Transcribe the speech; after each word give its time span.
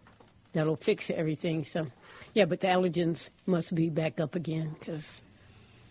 that'll 0.53 0.77
fix 0.77 1.11
everything. 1.11 1.65
So 1.65 1.87
yeah, 2.34 2.45
but 2.45 2.61
the 2.61 2.69
allergens 2.69 3.31
must 3.47 3.75
be 3.75 3.91
back 3.91 4.21
up 4.21 4.34
again 4.34 4.77
because 4.78 5.22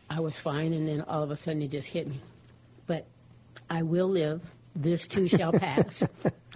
I 0.10 0.20
was 0.20 0.40
fine 0.40 0.74
and 0.74 0.88
then 0.88 1.02
all 1.02 1.24
of 1.24 1.32
a 1.32 1.36
sudden 1.36 1.62
it 1.62 1.72
just 1.72 1.88
hit 1.90 2.08
me. 2.08 2.20
But 2.88 3.06
I 3.70 3.84
will 3.84 4.08
live. 4.08 4.42
This 4.76 5.08
too 5.08 5.28
shall 5.28 5.52
pass. 5.68 6.04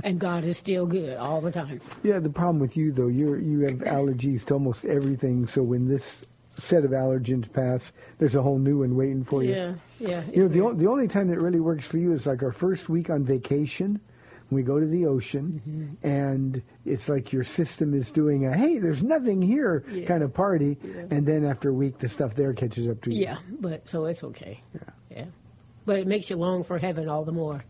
and 0.04 0.20
God 0.20 0.44
is 0.44 0.58
still 0.58 0.86
good 0.86 1.18
all 1.18 1.42
the 1.42 1.52
time. 1.52 1.80
Yeah, 2.04 2.20
the 2.20 2.30
problem 2.30 2.60
with 2.60 2.76
you 2.78 2.92
though, 2.92 3.08
you're 3.08 3.40
you 3.40 3.62
have 3.62 3.76
allergies 3.80 4.46
to 4.46 4.56
almost 4.56 4.86
everything. 4.86 5.48
So 5.48 5.64
when 5.64 5.88
this 5.88 6.26
set 6.58 6.84
of 6.84 6.92
allergens 6.92 7.52
pass, 7.52 7.92
there's 8.18 8.36
a 8.36 8.42
whole 8.42 8.60
new 8.60 8.80
one 8.80 8.96
waiting 8.98 9.24
for 9.24 9.42
you. 9.44 9.52
Yeah, 9.54 9.74
yeah. 10.00 10.24
You 10.34 10.42
know, 10.44 10.48
the, 10.50 10.62
o- 10.62 10.74
the 10.74 10.88
only 10.88 11.08
time 11.08 11.30
that 11.30 11.40
really 11.40 11.62
works 11.62 11.88
for 11.88 11.98
you 11.98 12.12
is 12.14 12.26
like 12.26 12.44
our 12.44 12.52
first 12.52 12.90
week 12.90 13.10
on 13.10 13.24
vacation. 13.24 14.02
We 14.52 14.64
go 14.64 14.80
to 14.80 14.86
the 14.86 15.06
ocean, 15.06 15.62
Mm-hmm. 15.68 16.08
and 16.08 16.62
it's 16.86 17.08
like 17.08 17.32
your 17.32 17.44
system 17.44 17.94
is 17.94 18.10
doing 18.12 18.46
a 18.48 18.58
"Hey, 18.58 18.80
there's 18.80 19.04
nothing 19.04 19.42
here" 19.42 19.84
Yeah. 19.92 20.06
kind 20.08 20.24
of 20.24 20.34
party, 20.34 20.78
Yeah. 20.84 21.06
and 21.12 21.26
then 21.26 21.46
after 21.46 21.70
a 21.70 21.74
week, 21.74 22.00
the 22.00 22.10
stuff 22.10 22.34
there 22.36 22.54
catches 22.54 22.88
up 22.88 23.02
to 23.04 23.14
you. 23.14 23.22
Yeah, 23.22 23.38
but 23.60 23.88
so 23.88 24.06
it's 24.06 24.24
okay. 24.24 24.62
Yeah. 25.12 25.26
But 25.86 26.00
it 26.00 26.08
makes 26.08 26.30
you 26.30 26.36
long 26.36 26.64
for 26.64 26.78
heaven 26.78 27.08
all 27.10 27.24
the 27.24 27.32
more. 27.32 27.64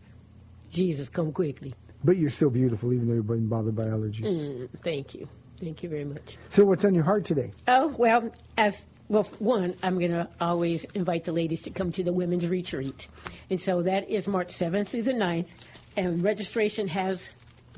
Jesus, 0.70 1.08
come 1.08 1.32
quickly. 1.32 1.74
But 2.04 2.16
you're 2.16 2.30
still 2.30 2.50
beautiful, 2.50 2.92
even 2.92 3.08
though 3.08 3.14
you've 3.14 3.26
been 3.26 3.46
bothered 3.48 3.76
by 3.76 3.84
allergies. 3.84 4.24
Mm, 4.24 4.68
thank 4.82 5.14
you. 5.14 5.28
Thank 5.60 5.82
you 5.82 5.88
very 5.90 6.04
much. 6.06 6.38
So, 6.48 6.64
what's 6.64 6.84
on 6.86 6.94
your 6.94 7.04
heart 7.04 7.24
today? 7.26 7.50
Oh, 7.68 7.88
well, 7.98 8.30
as 8.56 8.80
well, 9.10 9.24
one, 9.38 9.74
I'm 9.82 9.98
going 9.98 10.12
to 10.12 10.26
always 10.40 10.84
invite 10.94 11.24
the 11.24 11.32
ladies 11.32 11.60
to 11.62 11.70
come 11.70 11.92
to 11.92 12.02
the 12.02 12.12
women's 12.12 12.48
retreat. 12.48 13.08
And 13.50 13.60
so 13.60 13.82
that 13.82 14.08
is 14.08 14.26
March 14.28 14.48
7th 14.54 14.88
through 14.88 15.02
the 15.02 15.12
9th. 15.12 15.48
And 15.96 16.22
registration 16.22 16.88
has 16.88 17.28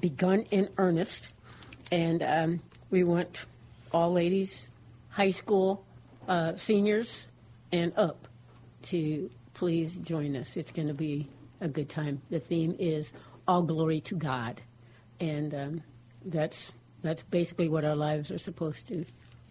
begun 0.00 0.40
in 0.50 0.68
earnest. 0.78 1.30
And 1.90 2.22
um, 2.22 2.60
we 2.90 3.04
want 3.04 3.46
all 3.92 4.12
ladies, 4.12 4.68
high 5.10 5.30
school, 5.30 5.84
uh, 6.28 6.56
seniors, 6.56 7.26
and 7.72 7.92
up 7.96 8.28
to 8.84 9.30
please 9.54 9.98
join 9.98 10.36
us. 10.36 10.56
It's 10.56 10.72
going 10.72 10.88
to 10.88 10.94
be 10.94 11.28
a 11.60 11.68
good 11.68 11.88
time. 11.88 12.20
The 12.30 12.40
theme 12.40 12.76
is 12.78 13.12
All 13.46 13.62
Glory 13.62 14.00
to 14.02 14.16
God. 14.16 14.60
And 15.20 15.54
um, 15.54 15.82
that's, 16.24 16.72
that's 17.02 17.22
basically 17.24 17.68
what 17.68 17.84
our 17.84 17.96
lives 17.96 18.30
are 18.30 18.38
supposed 18.38 18.88
to 18.88 19.04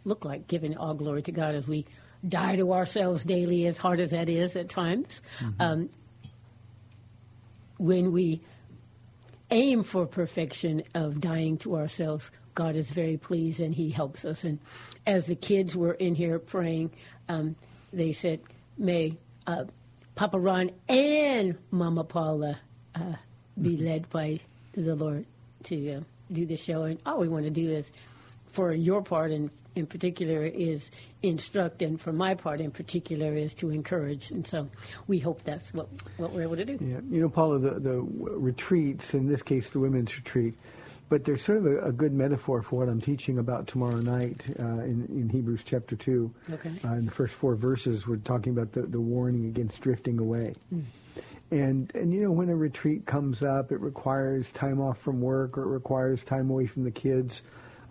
look 0.04 0.26
like, 0.26 0.48
giving 0.48 0.76
all 0.78 0.94
glory 0.94 1.22
to 1.24 1.32
God 1.32 1.56
as 1.56 1.68
we 1.68 1.86
die 2.28 2.56
to 2.56 2.74
ourselves 2.74 3.24
daily, 3.24 3.68
as 3.68 3.78
hard 3.78 4.00
as 4.00 4.12
that 4.12 4.30
is 4.30 4.56
at 4.56 4.70
times. 4.70 5.22
Um, 5.60 5.90
when 7.78 8.12
we 8.12 8.42
aim 9.52 9.84
for 9.84 10.06
perfection 10.06 10.84
of 10.94 11.22
dying 11.22 11.58
to 11.60 11.76
ourselves, 11.76 12.32
God 12.56 12.76
is 12.76 12.90
very 12.92 13.18
pleased 13.18 13.60
and 13.60 13.74
He 13.74 13.90
helps 13.90 14.26
us. 14.26 14.44
And 14.44 14.60
as 15.06 15.26
the 15.26 15.36
kids 15.36 15.76
were 15.76 15.94
in 15.94 16.16
here 16.16 16.40
praying, 16.40 16.92
um, 17.30 17.56
they 17.94 18.12
said, 18.12 18.40
May 18.78 19.18
uh, 19.48 19.66
Papa 20.16 20.40
Ron 20.40 20.72
and 20.90 21.58
Mama 21.72 22.04
Paula 22.04 22.60
uh, 22.96 23.14
be 23.62 23.78
led 23.78 24.10
by 24.10 24.40
the 24.74 24.96
Lord 24.96 25.26
to 25.64 25.92
uh, 25.94 26.02
do 26.32 26.46
the 26.46 26.58
show. 26.58 26.84
And 26.84 27.00
all 27.06 27.20
we 27.20 27.28
want 27.28 27.46
to 27.46 27.52
do 27.52 27.70
is, 27.72 27.92
for 28.52 28.74
your 28.74 29.02
part 29.02 29.32
and 29.32 29.50
in 29.76 29.86
particular 29.86 30.46
is 30.46 30.92
instruct, 31.24 31.82
and 31.82 32.00
for 32.00 32.12
my 32.12 32.34
part 32.34 32.62
in 32.62 32.72
particular 32.72 33.34
is 33.36 33.54
to 33.56 33.70
encourage. 33.70 34.32
And 34.32 34.46
so 34.46 34.70
we 35.08 35.20
hope 35.20 35.44
that's 35.44 35.74
what, 35.74 35.88
what 36.18 36.32
we're 36.32 36.44
able 36.44 36.56
to 36.56 36.66
do. 36.66 36.78
Yeah, 36.82 37.00
you 37.10 37.22
know, 37.22 37.30
Paula, 37.30 37.60
the, 37.60 37.80
the 37.80 38.02
retreats, 38.02 39.14
in 39.14 39.28
this 39.28 39.42
case 39.42 39.70
the 39.70 39.80
women's 39.80 40.16
retreat, 40.16 40.56
but 41.10 41.26
there's 41.26 41.44
sort 41.44 41.58
of 41.60 41.66
a, 41.66 41.88
a 41.88 41.92
good 41.92 42.14
metaphor 42.14 42.62
for 42.62 42.80
what 42.80 42.90
I'm 42.90 43.02
teaching 43.02 43.38
about 43.38 43.68
tomorrow 43.68 43.98
night 43.98 44.46
uh, 44.60 44.64
in, 44.64 45.06
in 45.10 45.30
Hebrews 45.30 45.62
chapter 45.66 45.96
2. 45.96 46.34
Okay. 46.54 46.72
Uh, 46.86 46.94
in 46.94 47.06
the 47.06 47.12
first 47.12 47.36
four 47.36 47.56
verses, 47.56 48.08
we're 48.08 48.16
talking 48.16 48.54
about 48.54 48.72
the, 48.72 48.84
the 48.84 49.02
warning 49.02 49.46
against 49.46 49.82
drifting 49.82 50.20
away. 50.20 50.56
And, 51.52 51.92
and, 51.94 52.14
you 52.14 52.22
know, 52.22 52.32
when 52.32 52.48
a 52.48 52.56
retreat 52.56 53.06
comes 53.06 53.44
up, 53.44 53.74
it 53.74 53.82
requires 53.82 54.54
time 54.54 54.80
off 54.80 55.00
from 55.00 55.20
work 55.20 55.58
or 55.58 55.64
it 55.64 55.68
requires 55.68 56.24
time 56.24 56.50
away 56.50 56.66
from 56.66 56.86
the 56.86 56.92
kids. 56.92 57.42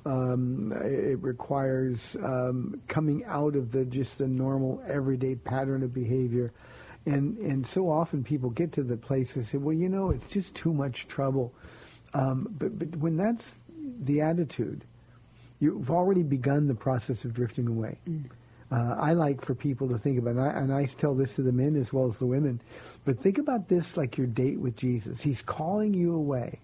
Um, 0.07 0.73
it 0.83 1.21
requires 1.23 2.17
um, 2.23 2.81
coming 2.89 3.25
out 3.27 3.55
of 3.55 3.71
the 3.71 3.85
just 3.85 4.19
the 4.19 4.27
normal 4.27 4.83
everyday 4.87 5.35
pattern 5.35 5.83
of 5.83 5.93
behavior. 5.93 6.53
And, 7.07 7.39
and 7.39 7.67
so 7.67 7.91
often 7.91 8.25
people 8.25 8.51
get 8.51 8.73
to 8.73 8.83
the 8.83 8.97
place 8.97 9.37
and 9.37 9.47
say, 9.47 9.59
well, 9.59 9.75
you 9.75 9.89
know, 9.89 10.11
it's 10.11 10.31
just 10.31 10.55
too 10.55 10.73
much 10.73 11.09
trouble. 11.09 11.53
Um, 12.15 12.49
but, 12.59 12.79
but 12.79 12.97
when 12.97 13.17
that's 13.17 13.55
the 14.03 14.21
attitude, 14.21 14.85
you've 15.61 15.91
already 15.91 16.23
begun 16.23 16.67
the 16.67 16.75
process 16.75 17.25
of 17.25 17.35
drifting 17.35 17.69
away. 17.69 17.99
Uh, 18.73 18.97
I 18.99 19.13
like 19.15 19.45
for 19.45 19.55
people 19.55 19.89
to 19.89 19.99
think 19.99 20.19
about, 20.19 20.31
and 20.31 20.41
I, 20.41 20.49
and 20.51 20.73
I 20.73 20.85
tell 20.87 21.15
this 21.15 21.35
to 21.35 21.43
the 21.43 21.53
men 21.53 21.77
as 21.77 21.93
well 21.93 22.07
as 22.07 22.19
the 22.19 22.27
women, 22.27 22.61
but 23.05 23.21
think 23.21 23.39
about 23.39 23.69
this 23.69 23.97
like 23.97 24.17
your 24.17 24.27
date 24.29 24.61
with 24.61 24.77
Jesus. 24.77 25.21
He's 25.21 25.43
calling 25.43 25.93
you 25.93 26.15
away, 26.15 26.61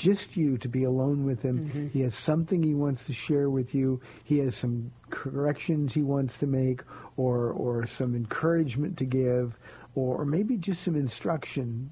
just 0.00 0.34
you 0.34 0.56
to 0.58 0.68
be 0.68 0.84
alone 0.84 1.24
with 1.26 1.42
him. 1.42 1.58
Mm-hmm. 1.68 1.88
He 1.88 2.00
has 2.00 2.14
something 2.14 2.62
he 2.62 2.74
wants 2.74 3.04
to 3.04 3.12
share 3.12 3.50
with 3.50 3.74
you. 3.74 4.00
He 4.24 4.38
has 4.38 4.56
some 4.56 4.90
corrections 5.10 5.92
he 5.92 6.02
wants 6.02 6.38
to 6.38 6.46
make, 6.46 6.80
or 7.16 7.50
or 7.50 7.86
some 7.86 8.14
encouragement 8.16 8.96
to 8.98 9.04
give, 9.04 9.58
or, 9.94 10.22
or 10.22 10.24
maybe 10.24 10.56
just 10.56 10.82
some 10.82 10.96
instruction. 10.96 11.90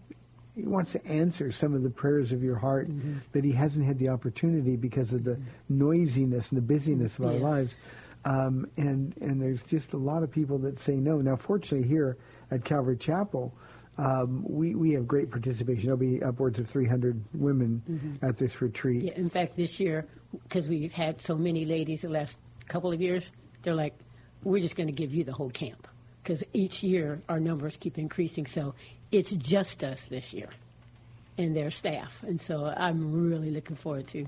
He 0.56 0.62
wants 0.66 0.92
to 0.92 1.06
answer 1.06 1.52
some 1.52 1.74
of 1.74 1.82
the 1.82 1.90
prayers 1.90 2.32
of 2.32 2.42
your 2.42 2.56
heart 2.56 2.88
mm-hmm. 2.88 3.18
that 3.32 3.44
he 3.44 3.52
hasn't 3.52 3.84
had 3.86 3.98
the 3.98 4.08
opportunity 4.08 4.74
because 4.76 5.12
of 5.12 5.22
the 5.22 5.36
mm-hmm. 5.36 5.78
noisiness 5.78 6.48
and 6.50 6.56
the 6.56 6.62
busyness 6.74 7.18
of 7.18 7.26
our 7.26 7.32
Yes. 7.34 7.42
lives. 7.42 7.74
Um, 8.24 8.66
and 8.76 9.14
and 9.20 9.40
there's 9.40 9.62
just 9.62 9.92
a 9.92 9.96
lot 9.98 10.22
of 10.22 10.30
people 10.30 10.58
that 10.58 10.80
say 10.80 10.96
no. 10.96 11.20
Now, 11.20 11.36
fortunately, 11.36 11.86
here 11.86 12.16
at 12.50 12.64
Calvary 12.64 12.96
Chapel, 12.96 13.52
um, 13.98 14.44
we 14.48 14.74
we 14.74 14.92
have 14.92 15.06
great 15.06 15.30
participation. 15.30 15.84
There'll 15.84 15.98
be 15.98 16.22
upwards 16.22 16.58
of 16.58 16.68
300 16.68 17.22
women 17.34 18.18
at 18.22 18.36
this 18.36 18.62
retreat. 18.62 19.02
Yeah, 19.02 19.12
in 19.16 19.28
fact, 19.28 19.56
this 19.56 19.80
year, 19.80 20.06
because 20.44 20.68
we've 20.68 20.92
had 20.92 21.20
so 21.20 21.36
many 21.36 21.64
ladies 21.64 22.02
the 22.02 22.08
last 22.08 22.38
couple 22.68 22.92
of 22.92 23.00
years, 23.00 23.24
they're 23.62 23.74
like, 23.74 23.94
we're 24.44 24.62
just 24.62 24.76
going 24.76 24.86
to 24.86 24.92
give 24.92 25.12
you 25.12 25.24
the 25.24 25.32
whole 25.32 25.50
camp. 25.50 25.88
Because 26.22 26.44
each 26.52 26.82
year 26.82 27.20
our 27.28 27.40
numbers 27.40 27.76
keep 27.76 27.98
increasing. 27.98 28.46
So 28.46 28.74
it's 29.10 29.30
just 29.30 29.82
us 29.82 30.02
this 30.02 30.32
year 30.32 30.50
and 31.36 31.56
their 31.56 31.70
staff. 31.70 32.22
And 32.22 32.40
so 32.40 32.66
I'm 32.66 33.28
really 33.28 33.50
looking 33.50 33.76
forward 33.76 34.06
to 34.08 34.26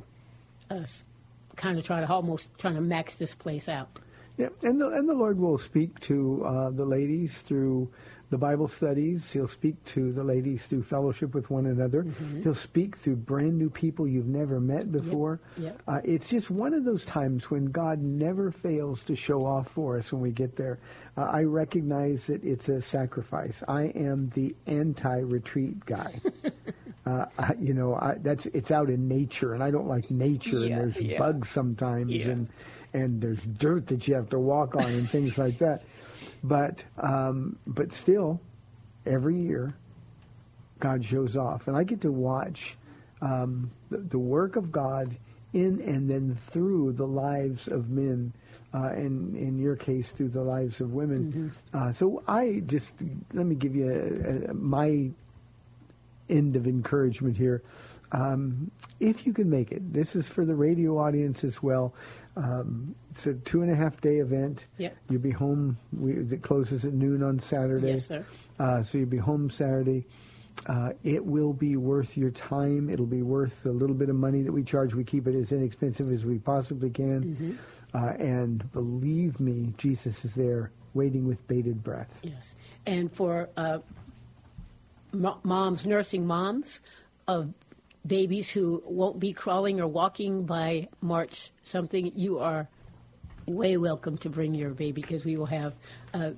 us 0.70 1.02
kind 1.56 1.78
of 1.78 1.84
trying 1.84 2.06
to 2.06 2.12
almost 2.12 2.48
trying 2.58 2.74
to 2.74 2.80
max 2.80 3.16
this 3.16 3.34
place 3.34 3.68
out. 3.68 3.88
Yeah, 4.40 4.48
and 4.62 4.80
the 4.80 4.88
and 4.88 5.08
the 5.08 5.14
Lord 5.14 5.38
will 5.38 5.58
speak 5.58 5.98
to 6.00 6.42
uh, 6.44 6.70
the 6.70 6.84
ladies 6.84 7.38
through 7.38 7.90
the 8.30 8.38
Bible 8.38 8.68
studies. 8.68 9.30
He'll 9.32 9.48
speak 9.48 9.82
to 9.86 10.12
the 10.12 10.22
ladies 10.22 10.62
through 10.64 10.84
fellowship 10.84 11.34
with 11.34 11.50
one 11.50 11.66
another. 11.66 12.06
He'll 12.44 12.54
speak 12.54 12.96
through 12.96 13.16
brand 13.16 13.58
new 13.58 13.68
people 13.68 14.06
you've 14.06 14.28
never 14.28 14.60
met 14.60 14.92
before. 14.92 15.40
yep. 15.58 15.82
Uh, 15.88 16.00
it's 16.04 16.28
just 16.28 16.48
one 16.48 16.72
of 16.72 16.84
those 16.84 17.04
times 17.04 17.50
when 17.50 17.66
God 17.66 18.00
never 18.00 18.52
fails 18.52 19.02
to 19.04 19.16
show 19.16 19.44
off 19.44 19.68
for 19.68 19.98
us 19.98 20.12
when 20.12 20.22
we 20.22 20.30
get 20.30 20.54
there. 20.54 20.78
Uh, 21.16 21.22
I 21.22 21.42
recognize 21.42 22.26
that 22.26 22.44
it's 22.44 22.68
a 22.68 22.80
sacrifice. 22.80 23.64
I 23.66 23.86
am 23.96 24.30
the 24.36 24.54
anti-retreat 24.66 25.84
guy. 25.86 26.20
Uh, 27.06 27.24
I, 27.38 27.54
you 27.58 27.72
know, 27.72 27.94
I, 27.94 28.16
that's 28.20 28.44
it's 28.46 28.70
out 28.70 28.90
in 28.90 29.08
nature, 29.08 29.54
and 29.54 29.64
I 29.64 29.70
don't 29.70 29.88
like 29.88 30.10
nature. 30.10 30.58
Yeah, 30.58 30.76
and 30.76 30.92
there's 30.92 31.00
yeah. 31.00 31.18
bugs 31.18 31.48
sometimes, 31.48 32.12
Yeah. 32.12 32.28
and 32.32 32.48
and 32.92 33.20
there's 33.20 33.44
dirt 33.44 33.86
that 33.88 34.06
you 34.08 34.14
have 34.14 34.30
to 34.30 34.38
walk 34.38 34.76
on 34.76 34.84
and 34.84 35.08
things 35.08 35.38
like 35.38 35.58
that. 35.58 35.82
But 36.42 36.82
um, 36.98 37.58
but 37.66 37.92
still, 37.92 38.40
every 39.06 39.36
year, 39.36 39.74
God 40.78 41.04
shows 41.04 41.36
off, 41.36 41.68
and 41.68 41.76
I 41.76 41.84
get 41.84 42.00
to 42.02 42.12
watch 42.12 42.76
um, 43.20 43.70
the, 43.90 43.98
the 43.98 44.18
work 44.18 44.56
of 44.56 44.72
God 44.72 45.16
in 45.52 45.80
and 45.80 46.08
then 46.08 46.38
through 46.50 46.92
the 46.92 47.06
lives 47.06 47.68
of 47.68 47.90
men, 47.90 48.32
uh, 48.72 48.90
and 48.94 49.36
in 49.36 49.58
your 49.58 49.76
case, 49.76 50.10
through 50.10 50.28
the 50.28 50.42
lives 50.42 50.80
of 50.80 50.92
women. 50.92 51.52
Uh, 51.74 51.92
so 51.92 52.22
I 52.26 52.62
just 52.66 52.92
let 53.34 53.46
me 53.46 53.54
give 53.54 53.74
you 53.74 53.90
a, 53.90 54.50
a, 54.50 54.54
my 54.54 55.10
end 56.28 56.56
of 56.56 56.66
encouragement 56.66 57.36
here. 57.36 57.62
Um, 58.12 58.70
if 58.98 59.26
you 59.26 59.32
can 59.32 59.50
make 59.50 59.72
it, 59.72 59.92
this 59.92 60.16
is 60.16 60.28
for 60.28 60.44
the 60.44 60.54
radio 60.54 60.98
audience 60.98 61.44
as 61.44 61.62
well. 61.62 61.94
Um, 62.36 62.94
it's 63.10 63.26
a 63.26 63.34
two 63.34 63.62
and 63.62 63.70
a 63.70 63.74
half 63.74 64.00
day 64.00 64.18
event. 64.18 64.66
Yep. 64.78 64.96
You'll 65.08 65.20
be 65.20 65.30
home. 65.30 65.76
We, 65.92 66.12
it 66.14 66.42
closes 66.42 66.84
at 66.84 66.92
noon 66.92 67.22
on 67.22 67.40
Saturday. 67.40 67.92
Yes, 67.92 68.06
sir. 68.06 68.24
Uh, 68.58 68.82
so 68.82 68.98
you'll 68.98 69.08
be 69.08 69.16
home 69.16 69.50
Saturday. 69.50 70.06
Uh, 70.66 70.90
it 71.04 71.24
will 71.24 71.52
be 71.52 71.76
worth 71.76 72.16
your 72.16 72.30
time. 72.30 72.90
It'll 72.90 73.06
be 73.06 73.22
worth 73.22 73.64
a 73.64 73.70
little 73.70 73.94
bit 73.94 74.10
of 74.10 74.16
money 74.16 74.42
that 74.42 74.52
we 74.52 74.62
charge. 74.62 74.94
We 74.94 75.04
keep 75.04 75.26
it 75.26 75.34
as 75.34 75.52
inexpensive 75.52 76.10
as 76.12 76.24
we 76.24 76.38
possibly 76.38 76.90
can. 76.90 77.58
Uh, 77.94 78.12
and 78.18 78.70
believe 78.72 79.40
me, 79.40 79.72
Jesus 79.78 80.24
is 80.24 80.34
there 80.34 80.70
waiting 80.94 81.26
with 81.26 81.46
bated 81.48 81.82
breath. 81.82 82.10
Yes. 82.22 82.54
And 82.86 83.12
for 83.12 83.48
uh, 83.56 83.78
mo- 85.12 85.38
moms, 85.42 85.86
nursing 85.86 86.26
moms 86.26 86.80
of 87.26 87.52
babies 88.06 88.50
who 88.50 88.82
won't 88.86 89.18
be 89.20 89.32
crawling 89.32 89.80
or 89.80 89.86
walking 89.86 90.44
by 90.44 90.88
March 91.00 91.50
something, 91.62 92.12
you 92.14 92.38
are 92.38 92.68
way 93.46 93.76
welcome 93.76 94.16
to 94.18 94.30
bring 94.30 94.54
your 94.54 94.70
baby 94.70 95.02
because 95.02 95.24
we 95.24 95.36
will 95.36 95.46
have 95.46 95.74
a, 96.14 96.32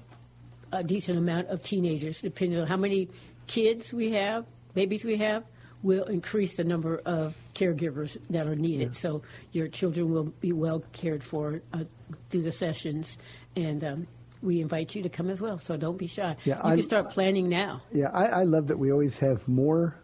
a 0.72 0.82
decent 0.82 1.18
amount 1.18 1.48
of 1.48 1.62
teenagers, 1.62 2.20
depending 2.20 2.58
on 2.58 2.66
how 2.66 2.76
many 2.76 3.08
kids 3.46 3.92
we 3.92 4.10
have, 4.12 4.44
babies 4.74 5.04
we 5.04 5.16
have. 5.16 5.44
Will 5.82 6.04
increase 6.04 6.54
the 6.54 6.62
number 6.62 6.98
of 7.04 7.34
caregivers 7.56 8.16
that 8.30 8.46
are 8.46 8.54
needed, 8.54 8.94
so 8.94 9.20
your 9.50 9.66
children 9.66 10.12
will 10.12 10.26
be 10.40 10.52
well 10.52 10.84
cared 10.92 11.24
for 11.24 11.60
uh, 11.72 11.82
through 12.30 12.42
the 12.42 12.52
sessions, 12.52 13.18
and 13.56 13.82
um, 13.82 14.06
we 14.42 14.60
invite 14.60 14.94
you 14.94 15.02
to 15.02 15.08
come 15.08 15.28
as 15.28 15.40
well. 15.40 15.58
So 15.58 15.76
don't 15.76 15.96
be 15.98 16.06
shy. 16.06 16.36
Yeah, 16.44 16.58
you 16.58 16.62
I'm- 16.62 16.76
can 16.76 16.86
start 16.86 17.10
planning 17.10 17.48
now. 17.48 17.82
Yeah, 17.92 18.10
I, 18.12 18.26
I 18.26 18.42
love 18.44 18.68
that 18.68 18.78
we 18.78 18.92
always 18.92 19.18
have 19.18 19.48
more 19.48 19.96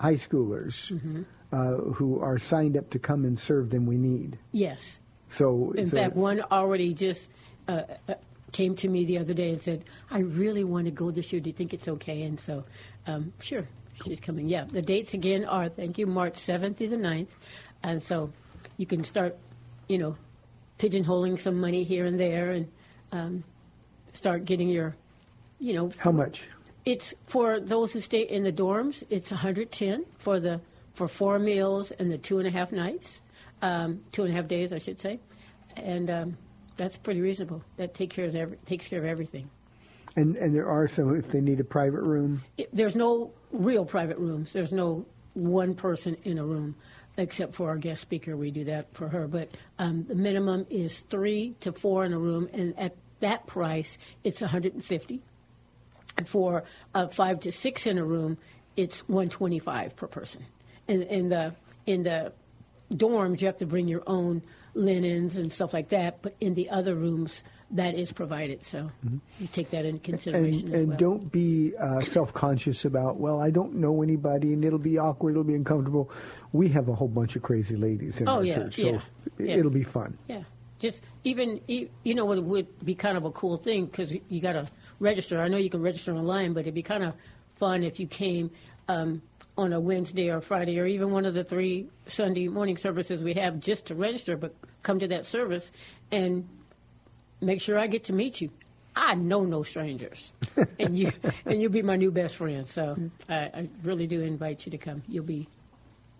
high 0.00 0.14
schoolers 0.16 0.90
Mm-hmm. 0.92 1.22
uh, 1.52 1.92
who 1.94 2.20
are 2.20 2.38
signed 2.38 2.76
up 2.76 2.90
to 2.90 2.98
come 2.98 3.24
and 3.24 3.38
serve 3.38 3.70
than 3.70 3.86
we 3.86 3.96
need. 3.96 4.38
Yes. 4.52 4.98
So, 5.30 5.72
In 5.76 5.88
so 5.90 5.96
fact, 5.96 6.16
one 6.16 6.40
already 6.50 6.94
just 6.94 7.30
uh, 7.68 7.82
uh, 8.08 8.14
came 8.52 8.74
to 8.76 8.88
me 8.88 9.04
the 9.04 9.18
other 9.18 9.34
day 9.34 9.50
and 9.50 9.60
said, 9.60 9.84
"I 10.10 10.20
really 10.20 10.64
want 10.64 10.84
to 10.86 10.90
go 10.92 11.10
this 11.10 11.32
year. 11.32 11.40
Do 11.40 11.50
you 11.50 11.54
think 11.56 11.72
it's 11.74 11.88
okay?" 11.88 12.22
And 12.22 12.38
so, 12.38 12.64
um, 13.06 13.32
sure, 13.40 13.66
she's 14.04 14.20
coming. 14.20 14.48
Yeah, 14.48 14.64
the 14.64 14.82
dates 14.82 15.14
again 15.14 15.44
are 15.44 15.68
thank 15.68 15.98
you, 15.98 16.06
March 16.06 16.36
seventh 16.38 16.78
through 16.78 16.88
the 16.90 16.96
9th. 16.96 17.28
and 17.82 18.02
so 18.02 18.30
you 18.76 18.86
can 18.86 19.02
start, 19.04 19.36
you 19.88 19.98
know, 19.98 20.16
pigeonholing 20.78 21.38
some 21.40 21.60
money 21.60 21.82
here 21.84 22.04
and 22.06 22.18
there, 22.18 22.50
and 22.52 22.68
um, 23.12 23.44
start 24.12 24.44
getting 24.44 24.68
your, 24.68 24.94
you 25.58 25.72
know, 25.72 25.90
how 25.98 26.12
much? 26.12 26.48
It's 26.84 27.14
for 27.26 27.60
those 27.60 27.92
who 27.92 28.00
stay 28.00 28.22
in 28.22 28.44
the 28.44 28.52
dorms. 28.52 29.02
It's 29.08 29.30
110 29.30 30.04
for 30.18 30.38
the 30.38 30.60
for 30.92 31.08
four 31.08 31.38
meals 31.38 31.90
and 31.92 32.10
the 32.10 32.18
two 32.18 32.38
and 32.38 32.46
a 32.46 32.50
half 32.50 32.70
nights, 32.70 33.20
um, 33.62 34.00
two 34.12 34.22
and 34.22 34.32
a 34.32 34.36
half 34.36 34.46
days, 34.46 34.72
I 34.72 34.78
should 34.78 35.00
say, 35.00 35.18
and 35.76 36.08
um, 36.08 36.38
that's 36.76 36.96
pretty 36.98 37.20
reasonable. 37.20 37.62
That 37.76 37.94
takes 37.94 38.14
care 38.14 38.26
of 38.26 38.36
every, 38.36 38.56
takes 38.64 38.86
care 38.86 39.00
of 39.00 39.04
everything. 39.04 39.50
And 40.16 40.36
and 40.36 40.54
there 40.54 40.68
are 40.68 40.86
some 40.86 41.16
if 41.16 41.30
they 41.30 41.40
need 41.40 41.58
a 41.58 41.64
private 41.64 42.02
room. 42.02 42.42
It, 42.56 42.68
there's 42.72 42.94
no 42.94 43.32
real 43.50 43.84
private 43.84 44.18
rooms. 44.18 44.52
There's 44.52 44.72
no 44.72 45.04
one 45.32 45.74
person 45.74 46.16
in 46.24 46.38
a 46.38 46.44
room, 46.44 46.76
except 47.16 47.54
for 47.54 47.68
our 47.68 47.76
guest 47.76 48.02
speaker. 48.02 48.36
We 48.36 48.50
do 48.50 48.64
that 48.64 48.94
for 48.94 49.08
her. 49.08 49.26
But 49.26 49.50
um, 49.78 50.04
the 50.04 50.14
minimum 50.14 50.66
is 50.70 51.00
three 51.00 51.56
to 51.60 51.72
four 51.72 52.04
in 52.04 52.12
a 52.12 52.18
room, 52.18 52.48
and 52.52 52.78
at 52.78 52.94
that 53.20 53.46
price, 53.46 53.98
it's 54.22 54.40
150. 54.40 55.22
And 56.16 56.28
for 56.28 56.64
uh, 56.94 57.08
five 57.08 57.40
to 57.40 57.52
six 57.52 57.86
in 57.86 57.98
a 57.98 58.04
room, 58.04 58.38
it's 58.76 59.00
125 59.08 59.96
per 59.96 60.06
person. 60.06 60.44
And 60.88 61.02
in 61.04 61.28
the 61.28 61.54
in 61.86 62.02
the 62.04 62.32
dorms, 62.92 63.40
you 63.40 63.46
have 63.46 63.56
to 63.58 63.66
bring 63.66 63.88
your 63.88 64.02
own 64.06 64.42
linens 64.74 65.36
and 65.36 65.52
stuff 65.52 65.72
like 65.72 65.88
that. 65.90 66.22
But 66.22 66.34
in 66.40 66.54
the 66.54 66.70
other 66.70 66.94
rooms, 66.94 67.42
that 67.70 67.94
is 67.94 68.12
provided. 68.12 68.64
So 68.64 68.90
you 69.40 69.48
take 69.52 69.70
that 69.70 69.84
into 69.84 69.90
And 69.96 70.02
consideration 70.04 70.68
as 70.68 70.80
and 70.80 70.88
well. 70.90 70.96
don't 70.98 71.32
be 71.32 71.72
uh, 71.80 72.00
self 72.04 72.32
conscious 72.34 72.84
about 72.84 73.16
well 73.16 73.40
I 73.40 73.50
don't 73.50 73.74
know 73.74 74.02
anybody 74.02 74.52
and 74.52 74.64
it'll 74.64 74.78
be 74.78 74.98
awkward 74.98 75.30
it'll 75.32 75.44
be 75.44 75.54
uncomfortable. 75.54 76.10
We 76.52 76.68
have 76.68 76.88
a 76.88 76.94
whole 76.94 77.08
bunch 77.08 77.34
of 77.36 77.42
crazy 77.42 77.76
ladies 77.76 78.20
in 78.20 78.28
Oh, 78.28 78.34
our 78.36 78.44
yeah, 78.44 78.54
church, 78.54 78.76
so 78.76 78.86
yeah, 78.86 79.00
yeah. 79.38 79.56
it'll 79.56 79.70
be 79.72 79.82
fun. 79.82 80.16
Yeah. 80.28 80.42
just 80.78 81.02
even 81.24 81.60
you 81.66 81.88
know 82.14 82.24
what 82.26 82.42
would 82.44 82.84
be 82.84 82.94
kind 82.94 83.16
of 83.16 83.24
a 83.24 83.30
cool 83.32 83.56
thing 83.56 83.86
because 83.86 84.12
you 84.28 84.40
got 84.40 84.52
to 84.52 84.66
register. 85.04 85.40
I 85.40 85.46
know 85.48 85.58
you 85.58 85.70
can 85.70 85.82
register 85.82 86.16
online, 86.16 86.52
but 86.54 86.60
it'd 86.60 86.74
be 86.74 86.82
kind 86.82 87.04
of 87.04 87.14
fun 87.56 87.84
if 87.84 88.00
you 88.00 88.08
came 88.08 88.50
um, 88.88 89.22
on 89.56 89.72
a 89.72 89.78
Wednesday 89.78 90.30
or 90.30 90.40
Friday 90.40 90.80
or 90.80 90.86
even 90.86 91.12
one 91.12 91.24
of 91.26 91.34
the 91.34 91.44
three 91.44 91.86
Sunday 92.06 92.48
morning 92.48 92.76
services 92.76 93.22
we 93.22 93.34
have 93.34 93.60
just 93.60 93.86
to 93.86 93.94
register, 93.94 94.36
but 94.36 94.52
come 94.82 94.98
to 94.98 95.06
that 95.08 95.26
service 95.26 95.70
and 96.10 96.48
make 97.40 97.60
sure 97.60 97.78
I 97.78 97.86
get 97.86 98.04
to 98.04 98.12
meet 98.12 98.40
you. 98.40 98.50
I 98.96 99.14
know 99.14 99.40
no 99.40 99.64
strangers, 99.64 100.32
and 100.78 100.96
you 100.96 101.10
and 101.46 101.60
you'll 101.60 101.72
be 101.72 101.82
my 101.82 101.96
new 101.96 102.12
best 102.12 102.36
friend. 102.36 102.68
So 102.68 102.96
I, 103.28 103.34
I 103.34 103.68
really 103.82 104.06
do 104.06 104.22
invite 104.22 104.64
you 104.66 104.70
to 104.70 104.78
come. 104.78 105.02
You'll 105.08 105.24
be, 105.24 105.48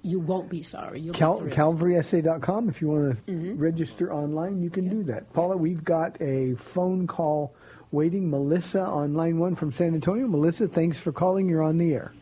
you 0.02 0.18
won't 0.18 0.48
be 0.50 0.64
sorry. 0.64 1.00
You'll 1.00 1.14
Cal- 1.14 1.40
be. 1.40 1.52
CalvarySA.com. 1.52 2.68
If 2.68 2.80
you 2.82 2.88
want 2.88 3.26
to 3.28 3.54
register 3.54 4.12
online, 4.12 4.60
you 4.60 4.70
can 4.70 4.88
do 4.88 5.04
that. 5.04 5.32
Paula, 5.32 5.56
we've 5.56 5.84
got 5.84 6.20
a 6.20 6.54
phone 6.56 7.06
call 7.06 7.54
waiting. 7.92 8.30
Melissa 8.30 8.82
on 8.82 9.14
line 9.14 9.38
one 9.38 9.54
from 9.56 9.72
San 9.72 9.94
Antonio. 9.94 10.26
Melissa, 10.26 10.68
thanks 10.68 10.98
for 10.98 11.12
calling. 11.12 11.48
You're 11.48 11.62
on 11.62 11.78
the 11.78 11.92
air. 11.94 12.12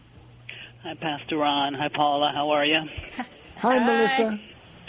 Hi, 0.83 0.95
Pastor 0.95 1.39
Ron. 1.39 1.75
Hi, 1.75 1.89
Paula. 1.89 2.33
How 2.35 2.51
are 2.51 2.65
you? 2.65 2.81
Hi, 3.57 3.79
Melissa. 3.79 4.41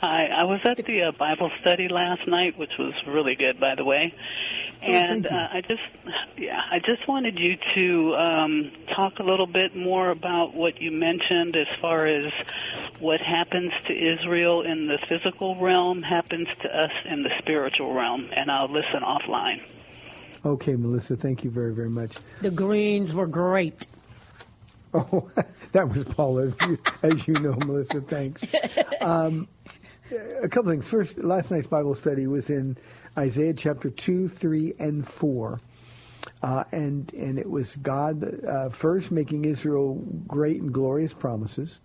Hi. 0.00 0.26
I 0.26 0.44
was 0.44 0.60
at 0.64 0.76
the 0.76 1.02
uh, 1.02 1.12
Bible 1.18 1.50
study 1.60 1.88
last 1.88 2.28
night, 2.28 2.56
which 2.56 2.70
was 2.78 2.94
really 3.08 3.34
good, 3.34 3.58
by 3.58 3.74
the 3.74 3.84
way. 3.84 4.14
And 4.82 5.24
thank 5.24 5.32
you. 5.32 5.36
uh, 5.36 5.48
I 5.52 5.60
just, 5.62 6.16
yeah, 6.38 6.60
I 6.70 6.78
just 6.78 7.08
wanted 7.08 7.38
you 7.38 7.56
to 7.74 8.14
um, 8.14 8.72
talk 8.94 9.14
a 9.18 9.24
little 9.24 9.46
bit 9.46 9.74
more 9.74 10.10
about 10.10 10.54
what 10.54 10.80
you 10.80 10.92
mentioned 10.92 11.56
as 11.56 11.66
far 11.80 12.06
as 12.06 12.32
what 13.00 13.20
happens 13.20 13.72
to 13.88 13.92
Israel 13.92 14.62
in 14.62 14.86
the 14.86 14.98
physical 15.08 15.60
realm 15.60 16.02
happens 16.02 16.46
to 16.62 16.68
us 16.68 16.92
in 17.10 17.22
the 17.22 17.30
spiritual 17.38 17.94
realm. 17.94 18.28
And 18.34 18.50
I'll 18.50 18.70
listen 18.72 19.00
offline. 19.02 19.62
Okay, 20.46 20.76
Melissa, 20.76 21.16
thank 21.16 21.42
you 21.42 21.50
very, 21.50 21.74
very 21.74 21.90
much. 21.90 22.18
The 22.40 22.52
greens 22.52 23.12
were 23.12 23.26
great. 23.26 23.86
Oh, 24.94 25.28
that 25.72 25.90
was 25.90 26.04
Paula, 26.04 26.44
as 26.44 26.54
you, 26.62 26.78
as 27.02 27.28
you 27.28 27.34
know, 27.34 27.52
Melissa. 27.66 28.00
Thanks. 28.00 28.42
Um, 29.02 29.46
a 30.42 30.48
couple 30.48 30.70
things. 30.70 30.88
First, 30.88 31.18
last 31.18 31.50
night's 31.50 31.66
Bible 31.66 31.94
study 31.94 32.26
was 32.26 32.48
in 32.48 32.78
Isaiah 33.18 33.52
chapter 33.52 33.90
two, 33.90 34.28
three, 34.28 34.74
and 34.78 35.06
four, 35.06 35.60
uh, 36.42 36.64
and 36.72 37.12
and 37.12 37.38
it 37.38 37.48
was 37.48 37.76
God 37.76 38.44
uh, 38.44 38.70
first 38.70 39.10
making 39.10 39.44
Israel 39.44 40.02
great 40.26 40.62
and 40.62 40.72
glorious 40.72 41.12
promises. 41.12 41.78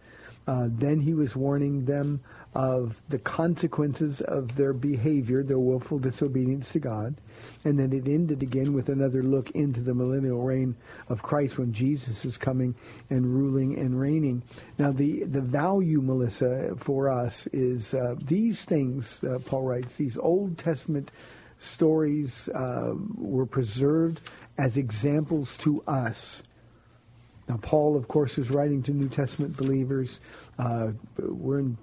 Uh, 0.47 0.67
then 0.69 0.99
he 0.99 1.13
was 1.13 1.35
warning 1.35 1.85
them 1.85 2.21
of 2.53 2.99
the 3.09 3.19
consequences 3.19 4.21
of 4.21 4.55
their 4.55 4.73
behavior, 4.73 5.43
their 5.43 5.59
willful 5.59 5.99
disobedience 5.99 6.71
to 6.71 6.79
God. 6.79 7.15
And 7.63 7.77
then 7.77 7.93
it 7.93 8.07
ended 8.07 8.43
again 8.43 8.73
with 8.73 8.89
another 8.89 9.23
look 9.23 9.51
into 9.51 9.81
the 9.81 9.93
millennial 9.93 10.41
reign 10.41 10.75
of 11.09 11.21
Christ 11.21 11.57
when 11.57 11.73
Jesus 11.73 12.25
is 12.25 12.37
coming 12.37 12.75
and 13.09 13.25
ruling 13.25 13.77
and 13.77 13.99
reigning. 13.99 14.43
Now, 14.77 14.91
the, 14.91 15.23
the 15.23 15.41
value, 15.41 16.01
Melissa, 16.01 16.75
for 16.77 17.09
us 17.09 17.47
is 17.53 17.93
uh, 17.93 18.15
these 18.23 18.63
things, 18.65 19.23
uh, 19.23 19.39
Paul 19.45 19.63
writes, 19.63 19.95
these 19.95 20.17
Old 20.17 20.57
Testament 20.57 21.11
stories 21.59 22.49
uh, 22.49 22.93
were 23.15 23.45
preserved 23.45 24.21
as 24.57 24.77
examples 24.77 25.55
to 25.57 25.83
us. 25.87 26.41
Now, 27.47 27.57
Paul, 27.57 27.95
of 27.95 28.07
course, 28.07 28.37
is 28.37 28.49
writing 28.49 28.81
to 28.83 28.91
New 28.91 29.09
Testament 29.09 29.57
believers. 29.57 30.19
Uh, 30.57 30.91
we're 31.17 31.59
in 31.59 31.77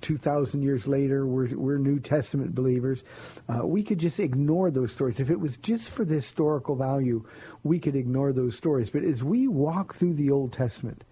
2,000 0.00 0.62
years 0.62 0.86
later, 0.86 1.26
we're, 1.26 1.56
we're 1.56 1.78
New 1.78 2.00
Testament 2.00 2.54
believers. 2.54 3.02
Uh, 3.48 3.66
we 3.66 3.82
could 3.82 3.98
just 3.98 4.18
ignore 4.18 4.70
those 4.70 4.92
stories. 4.92 5.20
If 5.20 5.30
it 5.30 5.38
was 5.38 5.56
just 5.58 5.90
for 5.90 6.04
the 6.04 6.14
historical 6.14 6.76
value, 6.76 7.24
we 7.62 7.78
could 7.78 7.96
ignore 7.96 8.32
those 8.32 8.56
stories. 8.56 8.90
But 8.90 9.04
as 9.04 9.22
we 9.22 9.48
walk 9.48 9.94
through 9.94 10.14
the 10.14 10.30
Old 10.30 10.52
Testament 10.52 11.04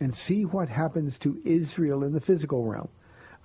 and 0.00 0.14
see 0.14 0.44
what 0.44 0.68
happens 0.68 1.18
to 1.18 1.40
Israel 1.44 2.04
in 2.04 2.12
the 2.12 2.20
physical 2.20 2.64
realm, 2.64 2.88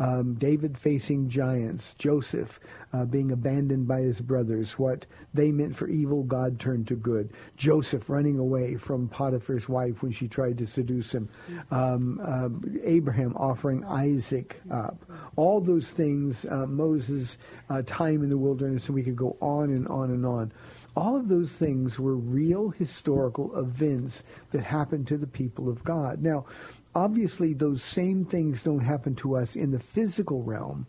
um, 0.01 0.33
David 0.33 0.75
facing 0.79 1.29
giants, 1.29 1.93
Joseph 1.99 2.59
uh, 2.91 3.05
being 3.05 3.31
abandoned 3.31 3.87
by 3.87 4.01
his 4.01 4.19
brothers, 4.19 4.79
what 4.79 5.05
they 5.35 5.51
meant 5.51 5.75
for 5.75 5.87
evil, 5.87 6.23
God 6.23 6.59
turned 6.59 6.87
to 6.87 6.95
good. 6.95 7.33
Joseph 7.55 8.09
running 8.09 8.39
away 8.39 8.77
from 8.77 9.07
Potiphar's 9.07 9.69
wife 9.69 10.01
when 10.01 10.11
she 10.11 10.27
tried 10.27 10.57
to 10.57 10.65
seduce 10.65 11.13
him. 11.13 11.29
Um, 11.69 12.19
uh, 12.23 12.49
Abraham 12.83 13.35
offering 13.37 13.85
Isaac 13.85 14.59
up. 14.71 15.05
All 15.35 15.61
those 15.61 15.89
things, 15.89 16.47
uh, 16.49 16.65
Moses' 16.65 17.37
uh, 17.69 17.83
time 17.85 18.23
in 18.23 18.29
the 18.29 18.37
wilderness, 18.39 18.87
and 18.87 18.95
we 18.95 19.03
could 19.03 19.15
go 19.15 19.37
on 19.39 19.69
and 19.69 19.87
on 19.87 20.09
and 20.09 20.25
on. 20.25 20.51
All 20.95 21.15
of 21.15 21.29
those 21.29 21.53
things 21.53 21.99
were 21.99 22.15
real 22.15 22.69
historical 22.69 23.57
events 23.57 24.23
that 24.51 24.63
happened 24.63 25.07
to 25.07 25.17
the 25.17 25.27
people 25.27 25.69
of 25.69 25.83
God. 25.83 26.21
Now, 26.21 26.45
obviously 26.95 27.53
those 27.53 27.83
same 27.83 28.25
things 28.25 28.63
don't 28.63 28.79
happen 28.79 29.15
to 29.15 29.37
us 29.37 29.55
in 29.55 29.71
the 29.71 29.79
physical 29.79 30.43
realm, 30.43 30.85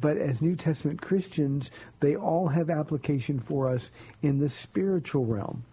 but 0.00 0.16
as 0.16 0.42
New 0.42 0.56
Testament 0.56 1.00
Christians, 1.00 1.70
they 2.00 2.16
all 2.16 2.48
have 2.48 2.70
application 2.70 3.38
for 3.38 3.68
us 3.68 3.90
in 4.22 4.38
the 4.38 4.48
spiritual 4.48 5.24
realm. 5.24 5.64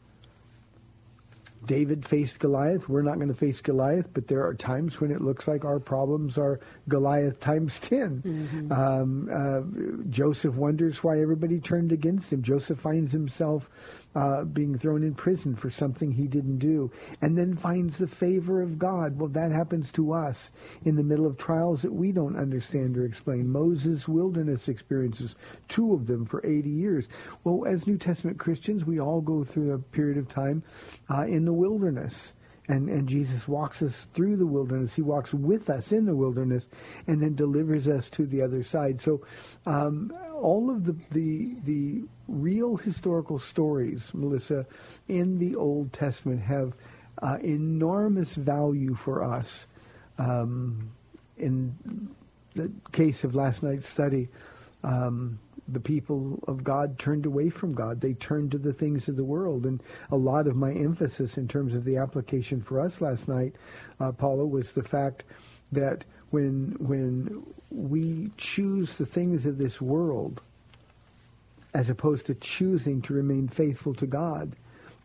David 1.66 2.06
faced 2.06 2.40
Goliath. 2.40 2.88
We're 2.88 3.02
not 3.02 3.16
going 3.16 3.28
to 3.28 3.34
face 3.34 3.60
Goliath, 3.62 4.08
but 4.14 4.28
there 4.28 4.46
are 4.46 4.54
times 4.54 5.02
when 5.02 5.12
it 5.12 5.22
looks 5.22 5.48
like 5.48 5.66
our 5.66 5.80
problems 5.80 6.38
are 6.38 6.60
Goliath 6.88 7.40
times 7.42 7.80
10. 7.82 8.70
Um, 8.72 9.30
uh, 9.32 10.10
Joseph 10.10 10.56
wonders 10.56 11.04
why 11.04 11.22
everybody 11.22 11.60
turned 11.60 11.92
against 11.92 12.32
him. 12.32 12.42
Joseph 12.44 12.80
finds 12.80 13.12
himself 13.12 13.70
uh, 14.16 14.44
being 14.44 14.78
thrown 14.78 15.04
in 15.04 15.14
prison 15.14 15.56
for 15.56 15.70
something 15.70 16.12
he 16.12 16.28
didn't 16.28 16.58
do, 16.58 16.92
and 17.22 17.38
then 17.38 17.56
finds 17.56 17.98
the 17.98 18.08
favor 18.08 18.62
of 18.62 18.80
God. 18.80 19.18
Well, 19.18 19.30
that 19.30 19.52
happens 19.52 19.92
to 19.92 20.14
us 20.14 20.52
in 20.84 20.96
the 20.96 21.04
middle 21.04 21.26
of 21.26 21.38
trials 21.38 21.82
that 21.84 21.94
we 21.94 22.12
don't 22.12 22.38
understand 22.38 22.98
or 22.98 23.06
explain. 23.06 23.48
Moses' 23.48 24.08
wilderness 24.08 24.68
experiences, 24.68 25.36
two 25.68 25.94
of 25.94 26.08
them 26.08 26.26
for 26.26 26.46
80 26.46 26.70
years. 26.70 27.08
Well, 27.44 27.66
as 27.68 27.86
New 27.86 27.98
Testament 27.98 28.40
Christians, 28.40 28.86
we 28.86 29.00
all 29.00 29.22
go 29.22 29.44
through 29.44 29.74
a 29.74 29.80
period 29.80 30.18
of 30.18 30.28
time 30.28 30.64
uh, 31.10 31.24
in 31.24 31.46
the 31.46 31.54
wilderness. 31.54 32.34
And, 32.70 32.88
and 32.88 33.10
Jesus 33.10 33.48
walks 33.48 33.82
us 33.82 34.06
through 34.14 34.38
the 34.38 34.46
wilderness. 34.46 34.94
He 34.94 35.02
walks 35.02 35.34
with 35.34 35.72
us 35.72 35.92
in 35.92 36.06
the 36.06 36.16
wilderness 36.16 36.70
and 37.08 37.20
then 37.22 37.34
delivers 37.34 37.88
us 37.88 38.10
to 38.12 38.28
the 38.28 38.44
other 38.44 38.62
side. 38.62 39.02
So 39.02 39.22
um, 39.66 40.14
all 40.40 40.70
of 40.70 40.86
the, 40.86 40.96
the, 41.12 41.56
the 41.66 42.04
real 42.28 42.78
historical 42.78 43.40
stories, 43.40 44.12
Melissa, 44.14 44.68
in 45.08 45.40
the 45.40 45.56
Old 45.56 45.92
Testament 45.92 46.42
have 46.44 46.74
uh, 47.24 47.38
enormous 47.42 48.36
value 48.36 48.94
for 48.94 49.24
us. 49.24 49.66
Um, 50.20 50.92
in 51.38 51.76
the 52.54 52.72
case 52.92 53.24
of 53.24 53.34
last 53.34 53.64
night's 53.64 53.90
study, 53.90 54.28
um, 54.84 55.40
the 55.74 55.80
people 55.80 56.44
of 56.48 56.64
God 56.64 56.98
turned 57.00 57.26
away 57.26 57.50
from 57.50 57.74
God. 57.74 58.02
They 58.02 58.14
turned 58.14 58.52
to 58.52 58.58
the 58.58 58.74
things 58.74 59.08
of 59.08 59.16
the 59.16 59.24
world. 59.24 59.66
And 59.66 59.82
a 60.12 60.16
lot 60.16 60.48
of 60.48 60.56
my 60.56 60.72
emphasis 60.72 61.38
in 61.38 61.48
terms 61.48 61.74
of 61.74 61.86
the 61.86 61.98
application 61.98 62.62
for 62.62 62.80
us 62.80 63.02
last 63.02 63.28
night, 63.28 63.56
uh, 64.00 64.12
Paula, 64.12 64.46
was 64.46 64.72
the 64.72 64.84
fact 64.84 65.24
that 65.72 66.04
when 66.32 66.76
when 66.80 67.44
we 67.72 68.32
choose 68.38 68.98
the 68.98 69.06
things 69.06 69.46
of 69.46 69.58
this 69.58 69.80
world 69.80 70.42
as 71.74 71.90
opposed 71.90 72.26
to 72.26 72.34
choosing 72.36 73.02
to 73.04 73.14
remain 73.14 73.48
faithful 73.48 73.94
to 73.94 74.08
God, 74.08 74.56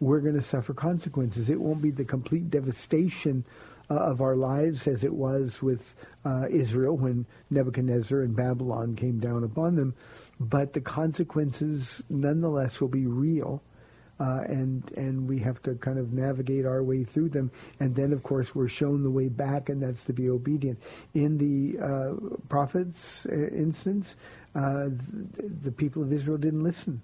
we're 0.01 0.21
going 0.21 0.35
to 0.35 0.43
suffer 0.43 0.73
consequences. 0.73 1.51
It 1.51 1.61
won't 1.61 1.83
be 1.83 1.91
the 1.91 2.05
complete 2.05 2.51
devastation 2.51 3.45
uh, 3.91 3.95
of 3.95 4.23
our 4.23 4.37
lives 4.37 4.87
as 4.87 5.05
it 5.05 5.13
was 5.13 5.61
with 5.61 5.95
uh, 6.25 6.47
Israel 6.51 6.97
when 6.97 7.27
Nebuchadnezzar 7.51 8.23
and 8.23 8.35
Babylon 8.35 8.97
came 8.97 9.21
down 9.21 9.45
upon 9.45 9.77
them, 9.77 9.95
but 10.41 10.73
the 10.73 10.81
consequences 10.81 12.03
nonetheless 12.09 12.81
will 12.81 12.89
be 12.89 13.07
real. 13.07 13.63
Uh, 14.21 14.43
and 14.47 14.93
and 14.97 15.29
we 15.29 15.41
have 15.41 15.61
to 15.61 15.75
kind 15.75 15.99
of 15.99 16.13
navigate 16.13 16.65
our 16.65 16.85
way 16.85 17.03
through 17.03 17.29
them, 17.29 17.51
and 17.81 17.97
then 17.97 18.13
of 18.13 18.23
course 18.23 18.55
we're 18.55 18.69
shown 18.69 19.03
the 19.03 19.11
way 19.11 19.29
back, 19.29 19.69
and 19.69 19.83
that's 19.83 20.05
to 20.05 20.13
be 20.13 20.31
obedient. 20.31 20.79
In 21.15 21.37
the 21.37 21.85
uh, 21.85 22.37
prophets' 22.49 23.27
uh, 23.29 23.35
instance, 23.35 24.15
uh, 24.55 24.85
the, 24.85 25.49
the 25.65 25.73
people 25.73 26.01
of 26.01 26.13
Israel 26.13 26.39
didn't 26.39 26.63
listen. 26.63 27.03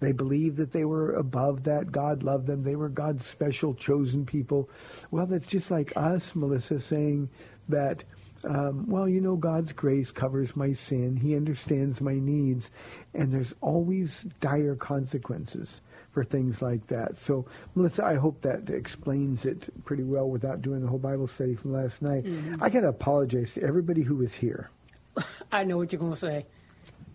They 0.00 0.12
believed 0.12 0.56
that 0.58 0.72
they 0.72 0.84
were 0.84 1.14
above 1.14 1.64
that. 1.64 1.92
God 1.92 2.22
loved 2.22 2.46
them. 2.46 2.62
They 2.62 2.76
were 2.76 2.88
God's 2.88 3.24
special 3.24 3.74
chosen 3.74 4.26
people. 4.26 4.68
Well, 5.10 5.26
that's 5.26 5.46
just 5.46 5.70
like 5.70 5.92
us, 5.96 6.34
Melissa, 6.34 6.80
saying 6.80 7.30
that, 7.68 8.04
um, 8.44 8.88
well, 8.88 9.08
you 9.08 9.20
know, 9.20 9.36
God's 9.36 9.72
grace 9.72 10.10
covers 10.10 10.56
my 10.56 10.72
sin. 10.72 11.16
He 11.16 11.36
understands 11.36 12.00
my 12.00 12.14
needs. 12.14 12.70
And 13.14 13.32
there's 13.32 13.54
always 13.60 14.24
dire 14.40 14.74
consequences 14.76 15.80
for 16.12 16.24
things 16.24 16.62
like 16.62 16.86
that. 16.88 17.18
So, 17.18 17.46
Melissa, 17.74 18.04
I 18.04 18.14
hope 18.14 18.40
that 18.42 18.70
explains 18.70 19.44
it 19.44 19.68
pretty 19.84 20.02
well 20.02 20.28
without 20.28 20.62
doing 20.62 20.80
the 20.80 20.88
whole 20.88 20.98
Bible 20.98 21.28
study 21.28 21.54
from 21.54 21.72
last 21.72 22.02
night. 22.02 22.26
I 22.60 22.68
got 22.68 22.80
to 22.80 22.88
apologize 22.88 23.54
to 23.54 23.62
everybody 23.62 24.02
who 24.02 24.16
was 24.16 24.34
here. 24.34 24.70
I 25.52 25.64
know 25.64 25.76
what 25.76 25.92
you're 25.92 26.00
going 26.00 26.14
to 26.14 26.18
say. 26.18 26.46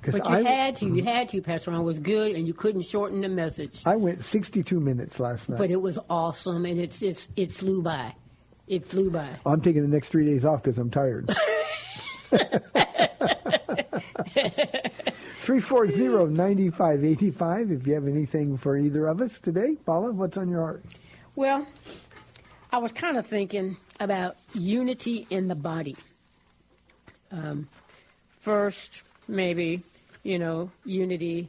But 0.03 0.29
you 0.29 0.35
I- 0.35 0.43
had 0.43 0.75
to, 0.77 0.87
you 0.87 1.03
had 1.03 1.29
to, 1.29 1.41
Pastor 1.41 1.71
Ron. 1.71 1.81
It 1.81 1.83
was 1.83 1.97
good, 1.97 2.35
and 2.35 2.45
you 2.45 2.53
couldn't 2.53 2.83
shorten 2.83 3.21
the 3.21 3.29
message. 3.29 3.81
I 3.85 3.95
went 3.95 4.23
62 4.23 4.79
minutes 4.79 5.19
last 5.19 5.49
night. 5.49 5.57
But 5.57 5.71
it 5.71 5.81
was 5.81 5.97
awesome, 6.09 6.65
and 6.65 6.79
it's, 6.79 7.01
it's 7.01 7.27
it 7.35 7.51
flew 7.51 7.81
by. 7.81 8.13
It 8.67 8.87
flew 8.87 9.09
by. 9.09 9.39
I'm 9.45 9.61
taking 9.61 9.83
the 9.83 9.87
next 9.87 10.09
three 10.09 10.25
days 10.25 10.43
off 10.45 10.63
because 10.63 10.77
I'm 10.79 10.89
tired. 10.89 11.29
340-9585 15.45 17.71
if 17.71 17.85
you 17.85 17.93
have 17.93 18.07
anything 18.07 18.57
for 18.57 18.75
either 18.77 19.05
of 19.07 19.21
us 19.21 19.37
today. 19.39 19.75
Paula, 19.85 20.11
what's 20.11 20.37
on 20.37 20.49
your 20.49 20.61
heart? 20.61 20.83
Well, 21.35 21.67
I 22.71 22.79
was 22.79 22.91
kind 22.91 23.17
of 23.17 23.27
thinking 23.27 23.77
about 23.99 24.37
unity 24.53 25.27
in 25.29 25.47
the 25.47 25.55
body. 25.55 25.95
Um, 27.31 27.69
first, 28.41 29.03
maybe 29.27 29.83
you 30.25 30.39
know, 30.39 30.71
unity 30.83 31.47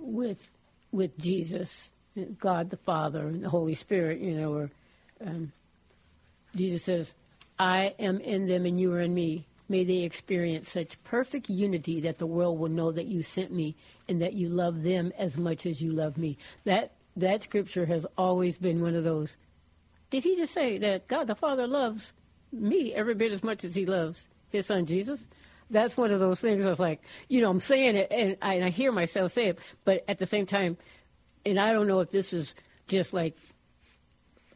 with 0.00 0.50
with 0.92 1.16
Jesus, 1.16 1.90
God 2.38 2.68
the 2.68 2.76
Father, 2.76 3.28
and 3.28 3.44
the 3.44 3.48
Holy 3.48 3.76
Spirit. 3.76 4.20
You 4.20 4.34
know, 4.34 4.52
or 4.52 4.70
um, 5.24 5.52
Jesus 6.54 6.84
says, 6.84 7.14
"I 7.58 7.94
am 7.98 8.20
in 8.20 8.46
them, 8.46 8.66
and 8.66 8.78
you 8.78 8.92
are 8.92 9.00
in 9.00 9.14
me." 9.14 9.46
May 9.68 9.84
they 9.84 9.98
experience 9.98 10.70
such 10.70 11.02
perfect 11.04 11.48
unity 11.48 12.00
that 12.02 12.18
the 12.18 12.26
world 12.26 12.58
will 12.58 12.68
know 12.68 12.92
that 12.92 13.06
you 13.06 13.22
sent 13.22 13.50
me 13.50 13.74
and 14.08 14.20
that 14.20 14.34
you 14.34 14.48
love 14.48 14.82
them 14.82 15.12
as 15.16 15.38
much 15.38 15.64
as 15.64 15.80
you 15.80 15.90
love 15.90 16.18
me. 16.18 16.36
That 16.64 16.92
that 17.16 17.44
scripture 17.44 17.86
has 17.86 18.06
always 18.18 18.58
been 18.58 18.82
one 18.82 18.94
of 18.94 19.04
those. 19.04 19.36
Did 20.10 20.24
he 20.24 20.36
just 20.36 20.52
say 20.52 20.78
that 20.78 21.08
God 21.08 21.28
the 21.28 21.34
Father 21.34 21.66
loves 21.66 22.12
me 22.52 22.92
every 22.92 23.14
bit 23.14 23.32
as 23.32 23.42
much 23.42 23.64
as 23.64 23.74
he 23.74 23.86
loves 23.86 24.28
his 24.50 24.66
son 24.66 24.84
Jesus? 24.84 25.26
That's 25.70 25.96
one 25.96 26.12
of 26.12 26.20
those 26.20 26.40
things 26.40 26.66
I 26.66 26.68
was 26.68 26.78
like, 26.78 27.00
you 27.28 27.40
know, 27.40 27.50
I'm 27.50 27.60
saying 27.60 27.96
it 27.96 28.08
and 28.10 28.36
I, 28.42 28.54
and 28.54 28.64
I 28.64 28.70
hear 28.70 28.92
myself 28.92 29.32
say 29.32 29.46
it, 29.46 29.58
but 29.84 30.04
at 30.08 30.18
the 30.18 30.26
same 30.26 30.44
time, 30.44 30.76
and 31.46 31.58
I 31.58 31.72
don't 31.72 31.86
know 31.86 32.00
if 32.00 32.10
this 32.10 32.32
is 32.32 32.54
just 32.86 33.12
like 33.14 33.34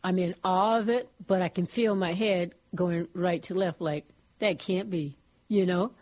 I'm 0.08 0.18
in 0.18 0.34
awe 0.42 0.78
of 0.78 0.88
it, 0.88 1.10
but 1.26 1.42
I 1.42 1.50
can 1.50 1.66
feel 1.66 1.94
my 1.94 2.14
head 2.14 2.54
going 2.74 3.08
right 3.12 3.42
to 3.42 3.54
left, 3.54 3.78
like 3.78 4.06
that 4.38 4.58
can't 4.58 4.88
be, 4.88 5.18
you 5.48 5.66
know. 5.66 5.92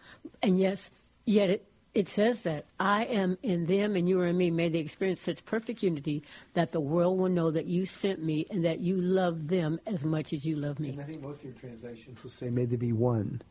And 0.44 0.60
yes, 0.60 0.92
yet 1.24 1.50
it 1.50 1.66
it 1.92 2.08
says 2.08 2.42
that 2.42 2.66
I 2.78 3.06
am 3.06 3.36
in 3.42 3.66
them 3.66 3.96
and 3.96 4.08
you 4.08 4.20
are 4.20 4.26
in 4.26 4.36
me. 4.36 4.52
May 4.52 4.68
they 4.68 4.78
experience 4.78 5.22
such 5.22 5.44
perfect 5.44 5.82
unity 5.82 6.22
that 6.54 6.70
the 6.70 6.78
world 6.78 7.18
will 7.18 7.30
know 7.30 7.50
that 7.50 7.66
you 7.66 7.84
sent 7.84 8.22
me 8.22 8.46
and 8.48 8.64
that 8.64 8.78
you 8.78 8.96
love 9.00 9.48
them 9.48 9.80
as 9.88 10.04
much 10.04 10.32
as 10.32 10.44
you 10.44 10.54
love 10.54 10.78
me. 10.78 10.90
And 10.90 11.00
I 11.00 11.04
think 11.04 11.22
most 11.22 11.38
of 11.38 11.44
your 11.46 11.54
translations 11.54 12.22
will 12.22 12.30
say, 12.30 12.48
"May 12.48 12.66
they 12.66 12.76
be 12.76 12.92
one," 12.92 13.42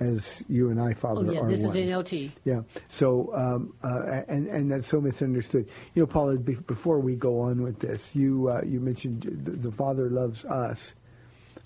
as 0.00 0.42
you 0.48 0.70
and 0.70 0.80
I, 0.80 0.94
Father, 0.94 1.26
Oh 1.28 1.32
yeah, 1.32 1.40
are 1.40 1.48
this 1.48 1.60
one. 1.60 1.76
is 1.76 1.88
NLT. 1.90 2.32
Yeah. 2.44 2.60
So, 2.88 3.32
um, 3.34 3.74
uh, 3.82 4.22
and 4.28 4.46
and 4.46 4.70
that's 4.70 4.86
so 4.86 5.00
misunderstood. 5.00 5.68
You 5.94 6.02
know, 6.02 6.06
Paula. 6.06 6.36
Be- 6.36 6.54
before 6.54 6.98
we 7.00 7.14
go 7.16 7.40
on 7.40 7.62
with 7.62 7.78
this, 7.78 8.14
you 8.14 8.48
uh, 8.48 8.62
you 8.64 8.80
mentioned 8.80 9.22
the, 9.44 9.50
the 9.52 9.70
Father 9.72 10.08
loves 10.10 10.44
us 10.46 10.94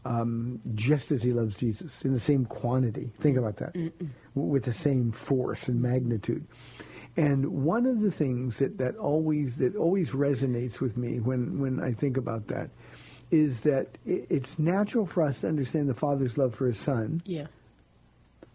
um, 0.05 0.61
just 0.75 1.13
as 1.13 1.23
He 1.23 1.33
loves 1.33 1.55
Jesus 1.55 2.05
in 2.05 2.13
the 2.13 2.21
same 2.21 2.45
quantity. 2.47 3.11
Think 3.21 3.37
about 3.37 3.57
that, 3.59 3.73
w- 3.75 3.93
with 4.35 4.65
the 4.65 4.73
same 4.73 5.13
force 5.13 5.69
and 5.69 5.81
magnitude. 5.81 6.45
And 7.17 7.65
one 7.65 7.87
of 7.87 8.01
the 8.01 8.11
things 8.11 8.59
that, 8.59 8.79
that 8.79 8.97
always 8.97 9.57
that 9.57 9.77
always 9.77 10.11
resonates 10.11 10.81
with 10.81 10.97
me 10.97 11.19
when, 11.21 11.59
when 11.61 11.81
I 11.81 11.93
think 11.93 12.17
about 12.17 12.47
that 12.49 12.71
is 13.33 13.61
that 13.61 13.87
i 14.07 14.23
it's 14.31 14.59
natural 14.59 15.07
for 15.07 15.23
us 15.23 15.39
to 15.41 15.49
understand 15.49 15.89
the 15.89 15.95
Father's 15.95 16.37
love 16.39 16.55
for 16.55 16.67
His 16.67 16.79
Son 16.79 17.21
Yeah. 17.25 17.47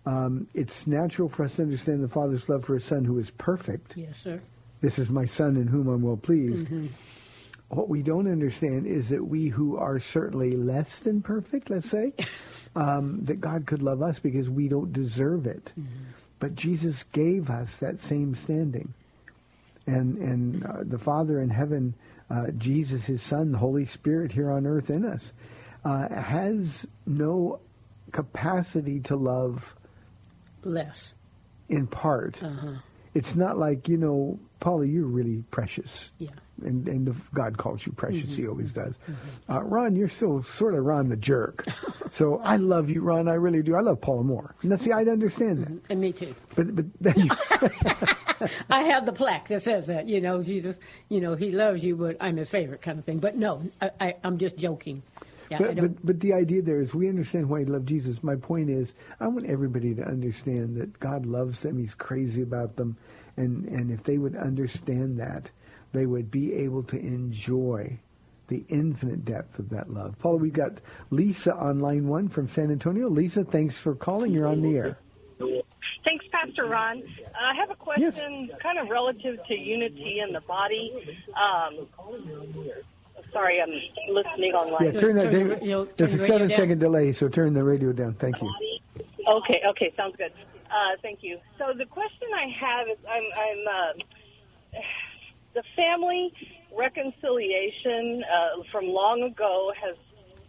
Um, 0.06 0.48
it's 0.54 0.86
natural 0.86 1.30
for 1.30 1.44
us 1.44 1.56
to 1.56 1.64
understand 1.64 2.04
the 2.04 2.08
Father's 2.08 2.48
love 2.48 2.66
for 2.66 2.76
His 2.76 2.86
Son 2.86 3.04
who 3.04 3.18
is 3.20 3.32
perfect. 3.32 3.98
Yes, 3.98 4.20
sir. 4.20 4.42
This 4.82 5.00
is 5.00 5.10
my 5.10 5.26
Son 5.26 5.58
in 5.58 5.68
whom 5.68 5.88
I'm 5.88 6.02
well 6.02 6.18
pleased. 6.18 6.68
What 7.70 7.90
we 7.90 8.04
don't 8.04 8.32
understand 8.32 8.86
is 8.86 9.10
that 9.10 9.26
we 9.26 9.48
who 9.48 9.78
are 9.78 10.00
certainly 10.00 10.56
less 10.56 11.00
than 11.00 11.22
perfect, 11.22 11.72
let's 11.72 11.90
say, 11.90 12.14
um, 12.76 13.20
that 13.24 13.42
God 13.42 13.66
could 13.66 13.82
love 13.82 14.04
us 14.04 14.20
because 14.20 14.48
we 14.48 14.68
don't 14.68 14.94
deserve 14.94 15.48
it. 15.48 15.74
But 16.40 16.54
Jesus 16.54 17.04
gave 17.12 17.50
us 17.50 17.78
that 17.80 18.00
same 18.00 18.36
standing. 18.36 18.94
And, 19.88 20.18
and 20.18 20.66
uh, 20.66 20.84
the 20.84 21.00
Father 21.00 21.42
in 21.42 21.50
heaven, 21.50 21.96
uh, 22.30 22.52
Jesus, 22.58 23.06
His 23.06 23.24
Son, 23.24 23.52
the 23.52 23.58
Holy 23.58 23.86
Spirit 23.86 24.32
here 24.32 24.52
on 24.52 24.68
earth 24.68 24.92
in 24.92 25.06
us, 25.06 25.34
uh, 25.84 26.10
has 26.10 26.86
no 27.08 27.60
capacity 28.12 29.00
to 29.02 29.16
love 29.16 29.76
Less. 30.66 31.14
in 31.70 31.88
part. 31.88 32.42
Uh-huh. 32.44 32.74
It's 33.14 33.34
not 33.36 33.58
like, 33.58 33.88
you 33.88 33.96
know, 33.98 34.38
Paula, 34.60 34.86
you're 34.86 35.06
really 35.06 35.44
precious. 35.50 36.12
Yeah. 36.18 36.32
And, 36.64 36.88
and 36.88 37.08
if 37.08 37.16
God 37.34 37.58
calls 37.58 37.86
you 37.86 37.92
precious. 37.94 38.36
He 38.36 38.46
always 38.48 38.72
does. 38.72 38.94
Uh, 39.50 39.62
Ron, 39.64 39.96
you're 39.96 40.10
still 40.10 40.44
sort 40.44 40.74
of 40.74 40.84
Ron 40.86 41.08
the 41.10 41.16
jerk. 41.16 41.66
so 42.12 42.42
I 42.44 42.58
love 42.58 42.90
you, 42.90 43.02
Ron. 43.02 43.28
I 43.30 43.34
really 43.36 43.62
do. 43.62 43.76
I 43.76 43.82
love 43.82 44.02
Paula 44.02 44.24
more. 44.24 44.56
Now, 44.64 44.76
see, 44.76 44.92
I 44.92 45.02
understand 45.04 45.64
that. 45.66 45.92
And 45.92 46.02
me 46.02 46.12
too. 46.12 46.36
But, 46.56 46.76
but 46.76 46.86
then 47.00 47.30
I 48.70 48.84
have 48.84 49.06
the 49.06 49.14
plaque 49.14 49.48
that 49.50 49.64
says 49.64 49.88
that, 49.88 50.08
you 50.08 50.20
know, 50.22 50.44
Jesus, 50.44 50.78
you 51.10 51.22
know, 51.22 51.36
he 51.36 51.52
loves 51.52 51.84
you, 51.84 51.96
but 51.96 52.18
I'm 52.20 52.38
his 52.38 52.50
favorite 52.50 52.82
kind 52.82 53.00
of 53.00 53.06
thing. 53.06 53.20
But 53.20 53.38
no, 53.38 53.64
I, 53.82 53.92
I, 54.00 54.14
I'm 54.24 54.38
just 54.38 54.58
joking. 54.58 55.04
Yeah, 55.50 55.60
but, 55.60 55.76
but, 55.76 56.06
but 56.06 56.20
the 56.20 56.34
idea 56.34 56.62
there 56.62 56.82
is 56.82 56.94
we 56.94 57.08
understand 57.10 57.50
why 57.50 57.60
he 57.60 57.66
loved 57.66 57.88
Jesus. 57.88 58.24
My 58.24 58.36
point 58.36 58.70
is, 58.70 58.94
I 59.20 59.28
want 59.28 59.46
everybody 59.46 59.94
to 59.96 60.04
understand 60.04 60.76
that 60.78 61.00
God 61.00 61.26
loves 61.26 61.62
them. 61.62 61.78
He's 61.78 61.94
crazy 61.94 62.42
about 62.42 62.76
them. 62.76 62.98
And, 63.38 63.66
and 63.66 63.92
if 63.92 64.04
they 64.04 64.18
would 64.18 64.36
understand 64.36 65.20
that, 65.20 65.52
they 65.94 66.06
would 66.06 66.32
be 66.32 66.54
able 66.54 66.84
to 66.84 66.98
enjoy 66.98 68.00
the 68.48 68.64
infinite 68.70 69.26
depth 69.26 69.60
of 69.60 69.70
that 69.70 69.90
love. 69.92 70.16
Paula, 70.20 70.38
we've 70.38 70.54
got 70.54 70.80
Lisa 71.10 71.56
on 71.56 71.80
line 71.80 72.08
one 72.08 72.30
from 72.30 72.48
San 72.50 72.72
Antonio. 72.72 73.10
Lisa, 73.10 73.44
thanks 73.44 73.78
for 73.78 73.96
calling. 73.96 74.32
You're 74.32 74.48
on 74.48 74.62
the 74.62 74.78
air. 74.78 74.98
Thanks, 76.04 76.26
Pastor 76.32 76.68
Ron. 76.68 77.02
I 77.34 77.56
have 77.60 77.72
a 77.72 77.76
question 77.76 78.50
kind 78.62 78.78
of 78.78 78.90
relative 78.90 79.40
to 79.48 79.54
unity 79.56 80.22
in 80.26 80.34
the 80.34 80.42
body. 80.42 80.94
Um, 81.30 81.88
sorry, 83.36 83.62
I'm 83.62 83.70
listening 84.14 84.54
online. 84.54 84.94
Yeah, 84.94 85.00
turn 85.00 85.16
that. 85.18 85.32
Turn 85.32 85.50
the- 85.50 85.60
you 85.62 85.72
know, 85.72 85.86
turn 85.86 85.94
there's 85.98 86.14
a 86.14 86.18
the 86.18 86.24
radio 86.24 86.36
seven 86.38 86.48
down. 86.50 86.58
second 86.58 86.80
delay, 86.80 87.12
so 87.14 87.28
turn 87.28 87.54
the 87.54 87.64
radio 87.64 87.92
down. 87.92 88.14
Thank 88.14 88.42
you. 88.42 88.52
Okay, 89.28 89.62
okay, 89.72 89.94
sounds 89.98 90.16
good. 90.16 90.32
Uh, 90.72 90.96
thank 91.02 91.20
you. 91.22 91.40
So 91.58 91.74
the 91.78 91.86
question 91.86 92.28
I 92.34 92.48
have 92.60 92.88
is, 92.88 92.98
I'm, 93.10 93.24
I'm 93.38 93.68
uh, 94.78 94.80
the 95.54 95.64
family 95.76 96.34
reconciliation 96.76 98.24
uh, 98.24 98.64
from 98.72 98.88
long 98.88 99.24
ago 99.24 99.72
has 99.82 99.96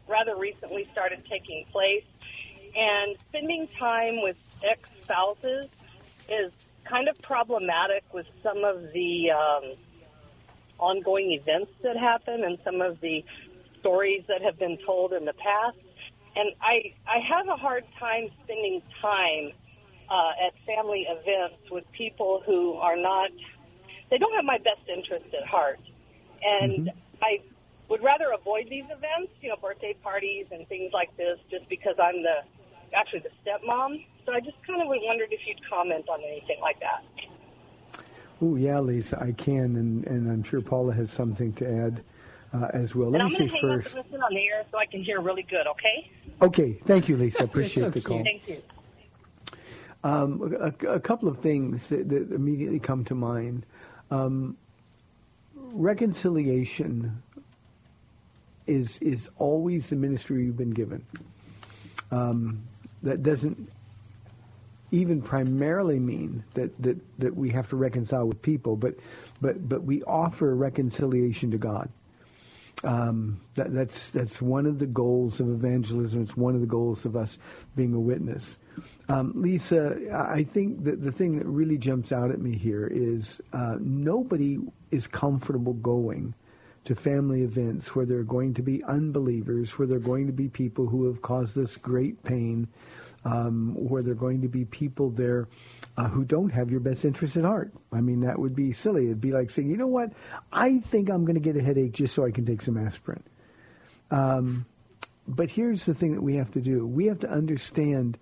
rather 0.09 0.37
recently 0.37 0.89
started 0.93 1.25
taking 1.29 1.65
place, 1.73 2.05
and 2.77 3.17
spending 3.29 3.69
time 3.79 4.23
with 4.23 4.37
ex 4.63 4.89
spouses 5.03 5.67
is 6.29 6.53
kind 6.85 7.09
of 7.09 7.21
problematic 7.23 8.05
with 8.13 8.27
some 8.43 8.63
of 8.65 8.93
the 8.93 9.31
um, 9.31 9.75
ongoing 10.79 11.33
events 11.33 11.73
that 11.83 11.97
happen 11.97 12.45
and 12.45 12.59
some 12.65 12.81
of 12.81 13.01
the 13.01 13.25
stories 13.81 14.23
that 14.29 14.43
have 14.43 14.59
been 14.59 14.79
told 14.85 15.13
in 15.13 15.25
the 15.25 15.35
past. 15.35 15.77
And 16.35 16.53
I, 16.61 16.93
I 17.09 17.19
have 17.29 17.49
a 17.49 17.57
hard 17.57 17.85
time 17.99 18.29
spending 18.45 18.83
time 19.01 19.53
uh, 20.11 20.47
at 20.47 20.53
family 20.67 21.07
events 21.09 21.71
with 21.71 21.85
people 21.93 22.43
who 22.45 22.75
are 22.75 22.97
not, 22.97 23.31
they 24.11 24.19
don't 24.19 24.35
have 24.35 24.45
my 24.45 24.59
best 24.59 24.85
interest 24.89 25.27
at 25.35 25.47
heart. 25.49 25.81
And 26.43 26.91
I 27.23 27.41
would 27.89 28.03
rather 28.03 28.33
avoid 28.39 28.67
these 28.69 28.85
events, 28.85 29.33
you 29.41 29.49
know, 29.49 29.57
birthday 29.57 29.95
parties 30.03 30.47
and 30.51 30.69
things 30.69 30.93
like 30.93 31.17
this, 31.17 31.39
just 31.51 31.69
because 31.69 31.95
I'm 32.03 32.23
the, 32.23 32.45
actually 32.95 33.21
the 33.21 33.35
stepmom. 33.43 34.05
So 34.27 34.33
I 34.33 34.41
just 34.41 34.57
kind 34.67 34.83
of 34.83 34.89
wondered 34.89 35.33
if 35.33 35.41
you'd 35.47 35.61
comment 35.71 36.09
on 36.09 36.21
anything 36.21 36.59
like 36.61 36.79
that. 36.81 37.03
Oh, 38.43 38.57
yeah, 38.57 38.79
Lisa, 38.81 39.21
I 39.21 39.33
can, 39.33 39.77
and, 39.77 40.07
and 40.07 40.31
I'm 40.31 40.43
sure 40.43 40.61
Paula 40.61 40.93
has 40.93 41.11
something 41.11 41.53
to 41.55 41.67
add 41.67 42.03
uh, 42.53 42.69
as 42.73 42.95
well. 42.95 43.11
Let 43.11 43.21
and 43.21 43.29
I'm 43.29 43.33
me 43.33 43.39
going 43.39 43.51
say 43.51 43.61
to 43.61 43.67
hang 43.67 43.79
up 43.79 43.85
first. 43.85 43.97
listen 43.97 44.23
on 44.23 44.37
air 44.37 44.65
so 44.71 44.79
I 44.79 44.87
can 44.87 45.03
hear 45.03 45.21
really 45.21 45.43
good, 45.43 45.67
okay? 45.67 46.11
Okay, 46.43 46.73
thank 46.85 47.09
you, 47.09 47.17
Lisa. 47.17 47.43
I 47.43 47.45
appreciate 47.45 47.85
so 47.85 47.91
the 47.91 48.01
call. 48.01 48.23
cute. 48.23 48.27
Thank 48.27 48.49
you. 48.49 48.63
Um, 50.05 50.55
a, 50.61 50.89
a 50.89 51.01
couple 51.01 51.29
of 51.29 51.39
things 51.39 51.89
that, 51.89 52.09
that 52.11 52.31
immediately 52.33 52.79
come 52.79 53.05
to 53.07 53.15
mind. 53.15 53.65
Um, 54.11 54.57
reconciliation 55.55 57.23
is 58.67 58.99
is 58.99 59.31
always 59.39 59.89
the 59.89 59.97
ministry 59.97 60.45
you've 60.45 60.57
been 60.57 60.71
given. 60.71 61.05
Um, 62.11 62.63
that 63.03 63.23
doesn't 63.23 63.69
even 64.91 65.21
primarily 65.21 65.99
mean 65.99 66.45
that, 66.55 66.71
that, 66.83 66.97
that 67.19 67.37
we 67.37 67.51
have 67.51 67.69
to 67.71 67.77
reconcile 67.77 68.27
with 68.27 68.41
people, 68.43 68.77
but 68.77 68.95
but 69.41 69.69
but 69.69 69.83
we 69.83 70.03
offer 70.05 70.55
reconciliation 70.55 71.51
to 71.51 71.59
God. 71.59 71.89
Um, 72.85 73.41
that, 73.55 73.73
that's 73.73 74.11
that's 74.11 74.41
one 74.41 74.67
of 74.67 74.79
the 74.79 74.87
goals 74.87 75.41
of 75.41 75.49
evangelism. 75.49 76.23
It's 76.23 76.37
one 76.37 76.55
of 76.55 76.61
the 76.61 76.67
goals 76.67 77.05
of 77.05 77.17
us 77.17 77.39
being 77.75 77.95
a 77.95 78.01
witness. 78.01 78.59
Um, 79.09 79.33
Lisa, 79.35 79.97
I 80.13 80.43
think 80.43 80.85
that 80.85 81.03
the 81.03 81.13
thing 81.13 81.39
that 81.39 81.47
really 81.47 81.79
jumps 81.79 82.13
out 82.13 82.31
at 82.31 82.41
me 82.41 82.57
here 82.57 82.87
is 82.87 83.41
uh, 83.53 83.77
nobody 83.81 84.59
is 84.91 85.07
comfortable 85.07 85.75
going 85.75 86.35
to 86.85 86.95
family 86.95 87.43
events 87.43 87.95
where 87.95 88.07
there 88.07 88.19
are 88.19 88.25
going 88.25 88.55
to 88.55 88.63
be 88.63 88.83
unbelievers, 88.85 89.73
where 89.73 89.89
there 89.89 89.97
are 89.97 90.01
going 90.01 90.27
to 90.27 90.33
be 90.33 90.49
people 90.49 90.87
who 90.87 91.07
have 91.07 91.23
caused 91.23 91.59
us 91.59 91.77
great 91.77 92.23
pain, 92.25 92.69
um, 93.27 93.75
where 93.77 94.03
there 94.03 94.13
are 94.13 94.15
going 94.15 94.41
to 94.43 94.49
be 94.49 94.65
people 94.65 95.11
there 95.11 95.49
uh, 95.97 96.07
who 96.09 96.25
don't 96.25 96.51
have 96.51 96.71
your 96.71 96.79
best 96.79 97.05
interest 97.05 97.37
at 97.37 97.45
heart. 97.45 97.73
I 97.93 98.01
mean, 98.01 98.21
that 98.21 98.39
would 98.39 98.55
be 98.55 98.73
silly. 98.73 99.07
It'd 99.07 99.21
be 99.21 99.33
like 99.33 99.51
saying, 99.51 99.69
you 99.69 99.77
know 99.77 99.89
what, 99.89 100.13
I 100.53 100.79
think 100.79 101.11
I'm 101.11 101.25
going 101.25 101.35
to 101.35 101.41
get 101.41 101.57
a 101.57 101.63
headache 101.63 101.93
just 101.93 102.15
so 102.15 102.25
I 102.25 102.31
can 102.31 102.47
take 102.47 102.63
some 102.63 102.77
aspirin. 102.77 103.25
Um, 104.13 104.65
but 105.27 105.51
here's 105.51 105.85
the 105.85 105.95
thing 105.95 106.15
that 106.15 106.21
we 106.21 106.37
have 106.37 106.53
to 106.53 106.61
do. 106.61 106.87
We 106.87 107.07
have 107.07 107.19
to 107.21 107.29
understand 107.29 108.17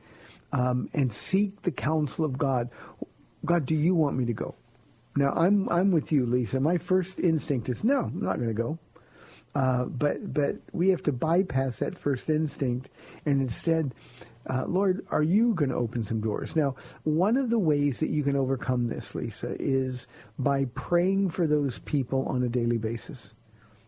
um, 0.55 0.89
and 0.95 1.13
seek 1.13 1.61
the 1.63 1.71
counsel 1.71 2.25
of 2.25 2.39
God. 2.39 2.71
God, 3.45 3.67
do 3.67 3.75
you 3.75 3.95
want 3.95 4.17
me 4.17 4.25
to 4.25 4.33
go? 4.33 4.55
Now, 5.17 5.33
I'm 5.37 5.69
I'm 5.69 5.91
with 5.91 6.13
you, 6.13 6.25
Lisa. 6.25 6.61
My 6.61 6.79
first 6.79 7.21
instinct 7.21 7.69
is 7.69 7.85
no, 7.85 8.01
I'm 8.01 8.23
not 8.23 8.37
going 8.37 8.49
to 8.49 8.55
go. 8.55 8.79
Uh, 9.55 9.85
but 9.85 10.33
but 10.33 10.57
we 10.73 10.89
have 10.89 11.03
to 11.05 11.13
bypass 11.13 11.79
that 11.79 11.99
first 11.99 12.29
instinct 12.29 12.89
and 13.27 13.41
instead, 13.41 13.95
uh, 14.49 14.65
Lord, 14.67 15.07
are 15.11 15.23
you 15.23 15.55
going 15.55 15.71
to 15.71 15.77
open 15.77 16.05
some 16.05 16.21
doors? 16.21 16.55
Now, 16.55 16.77
one 17.05 17.37
of 17.37 17.51
the 17.51 17.59
ways 17.59 18.01
that 18.01 18.11
you 18.11 18.23
can 18.23 18.37
overcome 18.37 18.89
this, 18.89 19.15
Lisa, 19.15 19.57
is 19.59 20.07
by 20.39 20.67
praying 20.75 21.31
for 21.31 21.47
those 21.47 21.79
people 21.81 22.27
on 22.27 22.43
a 22.43 22.49
daily 22.49 22.79
basis. 22.79 23.33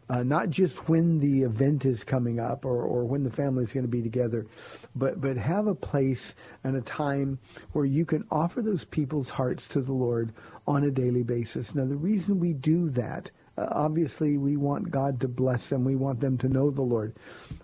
Uh, 0.08 0.22
not 0.22 0.50
just 0.50 0.88
when 0.88 1.18
the 1.18 1.42
event 1.42 1.84
is 1.84 2.04
coming 2.04 2.38
up 2.38 2.64
or, 2.64 2.84
or 2.84 3.04
when 3.04 3.24
the 3.24 3.30
family 3.30 3.64
is 3.64 3.72
going 3.72 3.84
to 3.84 3.88
be 3.88 4.02
together, 4.02 4.46
but, 4.94 5.20
but 5.20 5.36
have 5.36 5.66
a 5.66 5.74
place 5.74 6.34
and 6.62 6.76
a 6.76 6.80
time 6.80 7.38
where 7.72 7.84
you 7.84 8.04
can 8.04 8.24
offer 8.30 8.62
those 8.62 8.84
people's 8.84 9.28
hearts 9.28 9.66
to 9.66 9.80
the 9.80 9.92
Lord 9.92 10.32
on 10.66 10.84
a 10.84 10.92
daily 10.92 11.24
basis. 11.24 11.74
Now, 11.74 11.86
the 11.86 11.96
reason 11.96 12.38
we 12.38 12.52
do 12.52 12.88
that, 12.90 13.32
obviously, 13.58 14.36
we 14.36 14.56
want 14.56 14.90
God 14.90 15.20
to 15.20 15.28
bless 15.28 15.68
them. 15.68 15.84
We 15.84 15.96
want 15.96 16.20
them 16.20 16.38
to 16.38 16.48
know 16.48 16.70
the 16.70 16.82
Lord. 16.82 17.14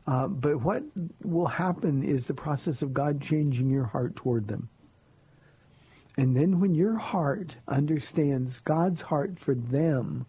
Uh, 0.06 0.28
but 0.28 0.62
what 0.62 0.82
will 1.22 1.46
happen 1.46 2.02
is 2.02 2.26
the 2.26 2.34
process 2.34 2.82
of 2.82 2.94
God 2.94 3.20
changing 3.20 3.70
your 3.70 3.84
heart 3.84 4.16
toward 4.16 4.48
them. 4.48 4.68
And 6.16 6.36
then 6.36 6.60
when 6.60 6.74
your 6.74 6.96
heart 6.96 7.56
understands 7.68 8.58
God's 8.60 9.00
heart 9.00 9.38
for 9.38 9.54
them, 9.54 10.26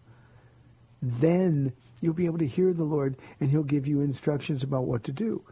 then 1.02 1.72
you'll 2.00 2.14
be 2.14 2.26
able 2.26 2.38
to 2.38 2.46
hear 2.46 2.72
the 2.72 2.84
Lord 2.84 3.16
and 3.40 3.50
he'll 3.50 3.62
give 3.62 3.86
you 3.86 4.00
instructions 4.00 4.62
about 4.62 4.84
what 4.84 5.04
to 5.04 5.12
do. 5.12 5.42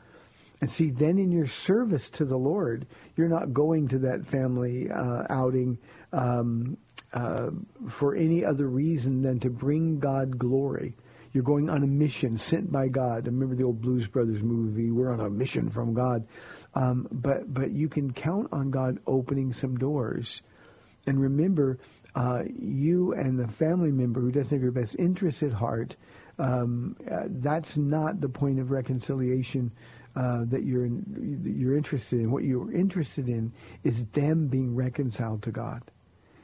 And 0.61 0.71
see, 0.71 0.91
then 0.91 1.19
in 1.19 1.33
your 1.33 1.49
service 1.49 2.09
to 2.11 2.25
the 2.25 2.37
Lord, 2.37 2.87
you're 3.17 3.29
not 3.29 3.53
going 3.53 3.89
to 3.89 3.99
that 3.99 4.27
family 4.27 4.91
uh, 4.91 5.25
outing 5.29 5.77
um, 6.13 6.77
uh, 7.13 7.51
for 7.89 8.15
any 8.15 8.45
other 8.45 8.69
reason 8.69 9.23
than 9.23 9.39
to 9.41 9.51
bring 9.51 9.99
God 9.99 10.39
glory. 10.39 10.95
You're 11.33 11.45
going 11.45 11.71
on 11.71 11.83
a 11.83 11.87
mission 11.87 12.37
sent 12.37 12.71
by 12.71 12.89
God. 12.89 13.27
Remember 13.27 13.55
the 13.55 13.65
old 13.65 13.81
Blues 13.81 14.07
Brothers 14.07 14.43
movie, 14.43 14.91
We're 14.91 15.13
on 15.13 15.21
a 15.21 15.31
mission 15.31 15.71
from 15.71 15.95
God. 15.95 16.27
Um, 16.75 17.09
but, 17.11 17.53
but 17.53 17.71
you 17.73 17.89
can 17.89 18.13
count 18.13 18.49
on 18.53 18.71
God 18.71 18.99
opening 19.07 19.53
some 19.53 19.77
doors. 19.77 20.43
And 21.07 21.21
remember, 21.21 21.79
uh, 22.15 22.43
you 22.47 23.13
and 23.13 23.39
the 23.39 23.49
family 23.49 23.91
member 23.91 24.21
who 24.21 24.31
doesn't 24.31 24.57
have 24.57 24.63
your 24.63 24.73
best 24.73 24.97
interest 24.99 25.43
at 25.43 25.53
heart, 25.53 25.97
um, 26.39 26.97
uh, 27.11 27.25
that's 27.29 27.77
not 27.77 28.21
the 28.21 28.29
point 28.29 28.59
of 28.59 28.71
reconciliation 28.71 29.71
uh, 30.17 30.45
that 30.47 30.65
you're 30.65 30.85
in, 30.85 31.43
you're 31.45 31.77
interested 31.77 32.21
in. 32.21 32.31
What 32.31 32.45
you're 32.45 32.73
interested 32.73 33.29
in 33.29 33.53
is 33.85 34.05
them 34.13 34.49
being 34.49 34.75
reconciled 34.75 35.43
to 35.45 35.51
God 35.51 35.83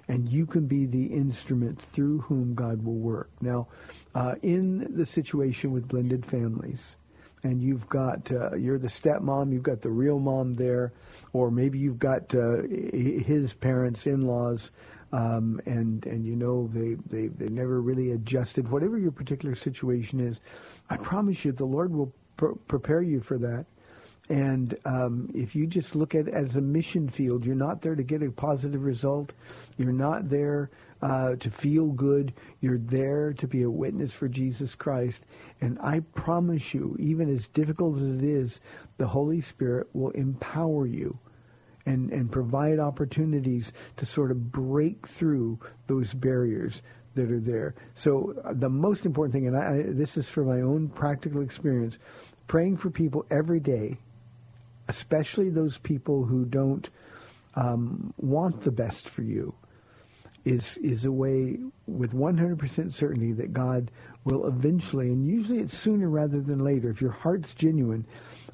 and 0.08 0.28
you 0.28 0.46
can 0.46 0.66
be 0.66 0.86
the 0.86 1.06
instrument 1.06 1.80
through 1.80 2.20
whom 2.20 2.54
God 2.54 2.82
will 2.82 2.96
work. 2.96 3.30
Now, 3.40 3.68
uh, 4.14 4.34
in 4.42 4.86
the 4.96 5.06
situation 5.06 5.70
with 5.70 5.86
blended 5.86 6.24
families, 6.24 6.96
and 7.44 7.62
you've 7.62 7.88
got 7.88 8.30
uh, 8.32 8.54
you're 8.56 8.78
the 8.78 8.88
stepmom, 8.88 9.52
you've 9.52 9.62
got 9.62 9.80
the 9.80 9.90
real 9.90 10.18
mom 10.18 10.54
there, 10.54 10.92
or 11.32 11.50
maybe 11.50 11.78
you've 11.78 11.98
got 11.98 12.34
uh, 12.34 12.62
his 12.62 13.52
parents, 13.52 14.06
in-laws, 14.06 14.70
um, 15.12 15.60
and 15.66 16.04
and 16.06 16.24
you 16.26 16.34
know 16.34 16.68
they 16.72 16.96
they 17.10 17.28
they 17.28 17.48
never 17.48 17.80
really 17.80 18.12
adjusted. 18.12 18.68
Whatever 18.68 18.98
your 18.98 19.12
particular 19.12 19.54
situation 19.54 20.20
is, 20.20 20.40
I 20.90 20.96
promise 20.96 21.44
you, 21.44 21.52
the 21.52 21.64
Lord 21.64 21.92
will 21.92 22.12
pr- 22.36 22.56
prepare 22.66 23.02
you 23.02 23.20
for 23.20 23.38
that. 23.38 23.66
And 24.30 24.76
um, 24.84 25.30
if 25.34 25.54
you 25.56 25.66
just 25.66 25.94
look 25.94 26.14
at 26.14 26.28
it 26.28 26.34
as 26.34 26.56
a 26.56 26.60
mission 26.60 27.08
field, 27.08 27.46
you're 27.46 27.54
not 27.54 27.80
there 27.80 27.94
to 27.94 28.02
get 28.02 28.22
a 28.22 28.30
positive 28.30 28.82
result. 28.84 29.32
You're 29.78 29.92
not 29.92 30.28
there 30.28 30.70
uh, 31.00 31.36
to 31.36 31.50
feel 31.50 31.86
good. 31.86 32.34
You're 32.60 32.78
there 32.78 33.32
to 33.34 33.46
be 33.46 33.62
a 33.62 33.70
witness 33.70 34.12
for 34.12 34.28
Jesus 34.28 34.74
Christ. 34.74 35.24
And 35.60 35.78
I 35.80 36.00
promise 36.00 36.74
you, 36.74 36.96
even 36.98 37.34
as 37.34 37.48
difficult 37.48 37.96
as 37.96 38.08
it 38.08 38.24
is, 38.24 38.60
the 38.98 39.06
Holy 39.06 39.40
Spirit 39.40 39.86
will 39.94 40.10
empower 40.10 40.86
you 40.86 41.18
and, 41.86 42.10
and 42.12 42.30
provide 42.30 42.78
opportunities 42.78 43.72
to 43.96 44.04
sort 44.04 44.30
of 44.30 44.52
break 44.52 45.06
through 45.06 45.58
those 45.86 46.12
barriers 46.12 46.82
that 47.14 47.30
are 47.30 47.40
there. 47.40 47.74
So 47.94 48.34
uh, 48.44 48.52
the 48.52 48.68
most 48.68 49.06
important 49.06 49.32
thing, 49.32 49.46
and 49.46 49.56
I, 49.56 49.82
this 49.86 50.16
is 50.16 50.28
from 50.28 50.48
my 50.48 50.60
own 50.60 50.88
practical 50.88 51.40
experience, 51.40 51.96
praying 52.46 52.76
for 52.76 52.90
people 52.90 53.24
every 53.30 53.60
day 53.60 53.96
especially 54.88 55.50
those 55.50 55.78
people 55.78 56.24
who 56.24 56.44
don't 56.44 56.88
um, 57.54 58.12
want 58.16 58.62
the 58.62 58.70
best 58.70 59.08
for 59.08 59.22
you, 59.22 59.54
is 60.44 60.77
is 60.79 61.05
a 61.05 61.12
way 61.12 61.59
with 61.87 62.12
100% 62.12 62.92
certainty 62.92 63.33
that 63.33 63.53
God 63.53 63.90
will 64.24 64.46
eventually, 64.46 65.09
and 65.09 65.27
usually 65.27 65.59
it's 65.59 65.77
sooner 65.77 66.09
rather 66.09 66.40
than 66.40 66.59
later. 66.61 66.90
If 66.90 67.01
your 67.01 67.11
heart's 67.11 67.55
genuine, 67.55 68.07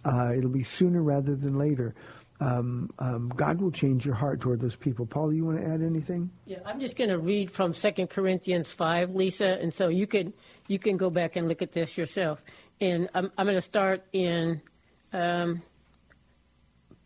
uh, 0.05 0.33
it'll 0.37 0.51
be 0.51 0.65
sooner 0.65 1.03
rather 1.03 1.35
than 1.35 1.59
later. 1.59 1.95
Um, 2.41 2.91
um, 2.99 3.33
God 3.37 3.61
will 3.61 3.71
change 3.71 4.05
your 4.05 4.15
heart 4.15 4.41
toward 4.41 4.61
those 4.61 4.75
people. 4.75 5.07
Paul, 5.07 5.33
you 5.33 5.45
want 5.45 5.61
to 5.61 5.67
add 5.67 5.83
anything? 5.83 6.31
Yeah, 6.47 6.59
I'm 6.67 6.81
just 6.81 6.97
going 6.97 7.11
to 7.11 7.19
read 7.19 7.51
from 7.51 7.73
2 7.73 8.07
Corinthians 8.09 8.73
5, 8.73 9.15
Lisa, 9.15 9.59
and 9.61 9.73
so 9.73 9.89
you 9.89 10.07
could 10.07 10.33
you 10.67 10.79
can 10.79 10.97
go 10.97 11.11
back 11.11 11.37
and 11.37 11.49
look 11.49 11.63
at 11.63 11.73
this 11.73 11.97
yourself. 11.97 12.43
And 12.81 13.09
I'm, 13.15 13.31
I'm 13.39 13.47
going 13.47 13.57
to 13.57 13.63
start 13.63 14.03
in 14.13 14.61
um, 15.13 15.63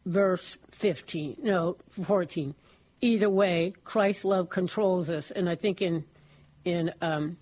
verse 0.07 0.57
15, 0.73 1.37
no, 1.43 1.77
14. 2.05 2.55
Either 3.01 3.31
way, 3.31 3.73
Christ's 3.85 4.25
love 4.25 4.49
controls 4.49 5.09
us. 5.11 5.31
And 5.31 5.49
I 5.49 5.55
think 5.55 5.83
in, 5.83 6.05
in 6.65 6.93
um, 7.01 7.37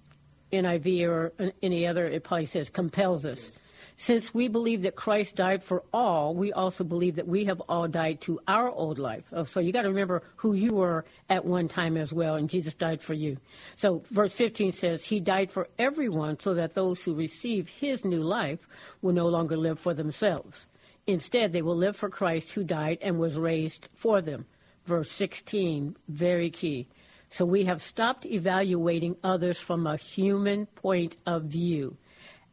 NIV 0.52 1.08
or 1.08 1.32
any 1.62 1.86
other, 1.86 2.06
it 2.06 2.24
probably 2.24 2.46
says 2.46 2.68
compels 2.68 3.24
us. 3.24 3.50
Since 3.98 4.34
we 4.34 4.48
believe 4.48 4.82
that 4.82 4.94
Christ 4.94 5.36
died 5.36 5.62
for 5.62 5.82
all, 5.90 6.34
we 6.34 6.52
also 6.52 6.84
believe 6.84 7.16
that 7.16 7.26
we 7.26 7.46
have 7.46 7.62
all 7.62 7.88
died 7.88 8.20
to 8.22 8.38
our 8.46 8.70
old 8.70 8.98
life. 8.98 9.24
Oh, 9.32 9.44
so 9.44 9.58
you 9.58 9.72
got 9.72 9.82
to 9.82 9.88
remember 9.88 10.22
who 10.36 10.52
you 10.52 10.74
were 10.74 11.06
at 11.30 11.46
one 11.46 11.66
time 11.66 11.96
as 11.96 12.12
well, 12.12 12.34
and 12.34 12.50
Jesus 12.50 12.74
died 12.74 13.00
for 13.00 13.14
you. 13.14 13.38
So 13.74 14.02
verse 14.10 14.34
15 14.34 14.72
says, 14.72 15.02
He 15.02 15.18
died 15.18 15.50
for 15.50 15.68
everyone 15.78 16.38
so 16.38 16.52
that 16.52 16.74
those 16.74 17.02
who 17.02 17.14
receive 17.14 17.70
His 17.70 18.04
new 18.04 18.22
life 18.22 18.68
will 19.00 19.14
no 19.14 19.28
longer 19.28 19.56
live 19.56 19.78
for 19.78 19.94
themselves. 19.94 20.66
Instead, 21.06 21.54
they 21.54 21.62
will 21.62 21.76
live 21.76 21.96
for 21.96 22.10
Christ 22.10 22.52
who 22.52 22.64
died 22.64 22.98
and 23.00 23.18
was 23.18 23.38
raised 23.38 23.88
for 23.94 24.20
them. 24.20 24.44
Verse 24.86 25.10
16, 25.10 25.96
very 26.08 26.48
key. 26.48 26.88
So 27.28 27.44
we 27.44 27.64
have 27.64 27.82
stopped 27.82 28.24
evaluating 28.24 29.16
others 29.24 29.58
from 29.58 29.86
a 29.86 29.96
human 29.96 30.66
point 30.66 31.16
of 31.26 31.44
view. 31.44 31.96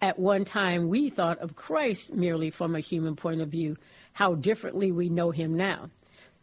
At 0.02 0.20
one 0.20 0.44
time, 0.44 0.90
we 0.90 1.10
thought 1.10 1.38
of 1.40 1.56
Christ 1.56 2.12
merely 2.12 2.50
from 2.50 2.76
a 2.76 2.80
human 2.80 3.16
point 3.16 3.40
of 3.40 3.50
view. 3.50 3.78
How 4.14 4.34
differently 4.34 4.92
we 4.92 5.10
know 5.10 5.32
him 5.32 5.56
now. 5.56 5.92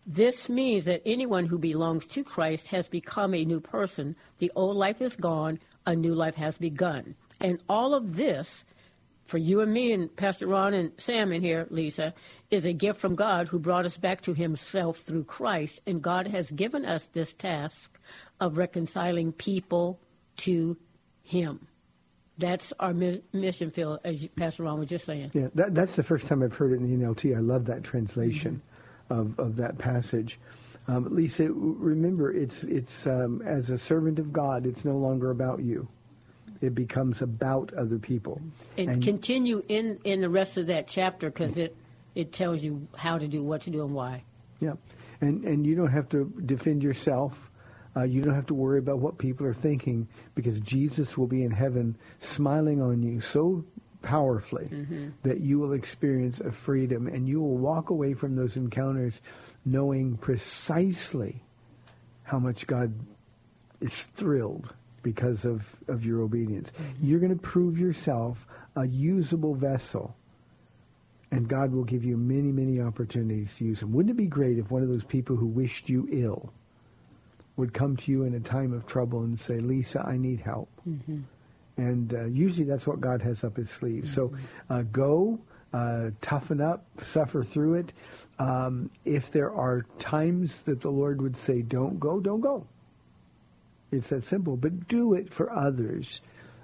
This 0.07 0.49
means 0.49 0.87
that 0.87 1.03
anyone 1.05 1.47
who 1.47 1.59
belongs 1.59 2.07
to 2.07 2.25
Christ 2.25 2.69
has 2.69 2.89
become 2.89 3.35
a 3.35 3.45
new 3.45 3.61
person. 3.61 4.17
The 4.39 4.51
old 4.55 4.77
life 4.77 5.03
is 5.03 5.17
gone, 5.17 5.59
a 5.87 5.95
new 5.95 6.15
life 6.15 6.37
has 6.37 6.57
begun. 6.57 7.17
And 7.41 7.63
all 7.69 7.95
of 7.95 8.17
this 8.17 8.65
for 9.31 9.39
you 9.39 9.61
and 9.61 9.73
me 9.73 9.93
and 9.93 10.15
Pastor 10.17 10.49
Ron 10.49 10.75
and 10.75 10.93
Sam 10.99 11.33
in 11.33 11.41
here, 11.41 11.67
Lisa, 11.71 12.13
is 12.51 12.67
a 12.67 12.73
gift 12.73 13.01
from 13.01 13.15
God 13.15 13.49
who 13.49 13.61
brought 13.61 13.87
us 13.87 13.97
back 13.97 14.23
to 14.23 14.35
himself 14.35 14.99
through 14.99 15.25
Christ. 15.25 15.81
And 15.87 16.03
God 16.03 16.27
has 16.27 16.51
given 16.51 16.85
us 16.85 17.07
this 17.13 17.33
task 17.33 17.97
of 18.41 18.59
reconciling 18.59 19.33
people 19.33 20.01
to 20.39 20.77
him. 21.23 21.69
That's 22.39 22.73
our 22.81 22.93
mi- 22.93 23.23
mission 23.33 23.71
field, 23.71 24.01
as 24.05 24.27
Pastor 24.35 24.65
Ron 24.65 24.81
was 24.81 24.89
just 24.89 25.05
saying. 25.05 25.31
Yeah, 25.33 25.49
that, 25.55 25.75
that's 25.75 25.95
the 25.95 26.03
first 26.03 26.27
time 26.27 26.43
I've 26.43 26.55
heard 26.55 26.73
it 26.73 26.77
in 26.77 27.01
the 27.01 27.07
NLT. 27.07 27.37
I 27.37 27.41
love 27.41 27.67
that 27.67 27.85
translation 27.85 28.61
mm-hmm. 29.11 29.21
of, 29.21 29.39
of 29.39 29.57
that 29.57 29.79
passage. 29.79 30.41
Um, 30.89 31.07
Lisa, 31.15 31.53
remember, 31.53 32.33
it's, 32.33 32.65
it's 32.65 33.07
um, 33.07 33.43
as 33.43 33.71
a 33.71 33.79
servant 33.79 34.19
of 34.19 34.33
God, 34.33 34.67
it's 34.67 34.85
no 34.85 34.97
longer 34.97 35.31
about 35.31 35.61
you. 35.61 35.87
It 36.61 36.75
becomes 36.75 37.23
about 37.23 37.73
other 37.75 37.99
people. 37.99 38.41
And, 38.77 39.03
continue 39.03 39.63
in, 39.69 39.99
in 40.05 40.21
the 40.21 40.29
rest 40.29 40.59
of 40.59 40.67
that 40.67 40.89
chapter 40.89 41.31
because 41.31 41.57
it, 41.57 41.75
it 42.15 42.33
tells 42.33 42.63
you 42.63 42.87
how 42.97 43.19
to 43.19 43.27
do, 43.27 43.43
what 43.43 43.63
to 43.63 43.71
do, 43.71 43.85
and 43.85 43.95
why. 43.95 44.25
Yeah, 44.61 44.75
and 45.21 45.45
and 45.45 45.67
you 45.67 45.75
don't 45.75 45.91
have 45.91 46.09
to 46.11 46.31
defend 46.45 46.83
yourself. 46.83 47.51
Uh, 47.97 48.03
you 48.03 48.23
don't 48.23 48.35
have 48.35 48.47
to 48.47 48.55
worry 48.55 48.79
about 48.79 48.99
what 48.99 49.19
people 49.19 49.47
are 49.47 49.55
thinking 49.55 50.07
because 50.35 50.61
Jesus 50.61 51.19
will 51.19 51.27
be 51.27 51.43
in 51.43 51.51
heaven 51.51 51.97
smiling 52.21 52.81
on 52.81 53.03
you 53.03 53.21
so 53.21 53.65
powerfully 54.03 54.71
that 55.25 55.41
you 55.41 55.59
will 55.59 55.73
experience 55.73 56.41
a 56.41 56.53
freedom 56.53 57.07
and 57.07 57.29
you 57.29 57.41
will 57.41 57.59
walk 57.59 57.91
away 57.91 58.15
from 58.15 58.37
those 58.37 58.57
encounters 58.57 59.21
knowing 59.65 60.17
precisely 60.17 61.43
how 62.23 62.39
much 62.39 62.67
God 62.67 62.95
is 63.81 64.05
thrilled 64.15 64.73
because 65.03 65.45
of, 65.45 65.65
of 65.89 66.05
your 66.05 66.23
obedience. 66.23 66.71
You're 67.01 67.21
going 67.21 67.35
to 67.35 67.41
prove 67.41 67.79
yourself 67.79 68.47
a 68.77 68.87
usable 68.87 69.55
vessel 69.55 70.17
and 71.33 71.49
God 71.49 71.73
will 71.73 71.85
give 71.85 72.05
you 72.05 72.17
many, 72.17 72.51
many 72.51 72.81
opportunities 72.81 73.55
to 73.55 73.65
use 73.65 73.81
them. 73.81 73.93
Wouldn't 73.93 74.11
it 74.11 74.17
be 74.17 74.27
great 74.27 74.59
if 74.59 74.71
one 74.71 74.83
of 74.83 74.89
those 74.89 75.05
people 75.05 75.37
who 75.37 75.47
wished 75.47 75.89
you 75.89 76.09
ill 76.11 76.53
would 77.57 77.73
come 77.73 77.97
to 77.99 78.11
you 78.11 78.25
in 78.25 78.35
a 78.35 78.41
time 78.41 78.73
of 78.73 78.87
trouble 78.87 79.23
and 79.23 79.39
say, 79.39 79.61
Lisa, 79.61 80.05
I 80.05 80.17
need 80.17 80.41
help? 80.41 80.69
And 81.77 82.13
uh, 82.15 82.25
usually 82.25 82.65
that's 82.65 82.87
what 82.87 83.01
God 83.01 83.23
has 83.23 83.45
up 83.45 83.57
his 83.57 83.71
sleeve. 83.71 84.09
So 84.09 84.33
uh, 84.69 84.83
go, 84.83 85.39
uh, 85.73 86.11
toughen 86.21 86.61
up, 86.61 86.85
suffer 87.05 87.45
through 87.45 87.75
it. 87.75 87.93
Um, 88.39 88.91
if 89.05 89.31
there 89.31 89.53
are 89.53 89.87
times 89.99 90.63
that 90.63 90.81
the 90.81 90.91
Lord 90.91 91.23
would 91.23 91.37
say, 91.37 91.63
don't 91.63 92.01
go, 92.01 92.19
don't 92.19 92.41
go. 92.41 92.67
It's 93.93 94.11
that 94.11 94.25
simple. 94.25 94.57
But 94.57 94.89
do 94.89 95.15
it 95.15 95.33
for 95.33 95.53
others. 95.57 96.21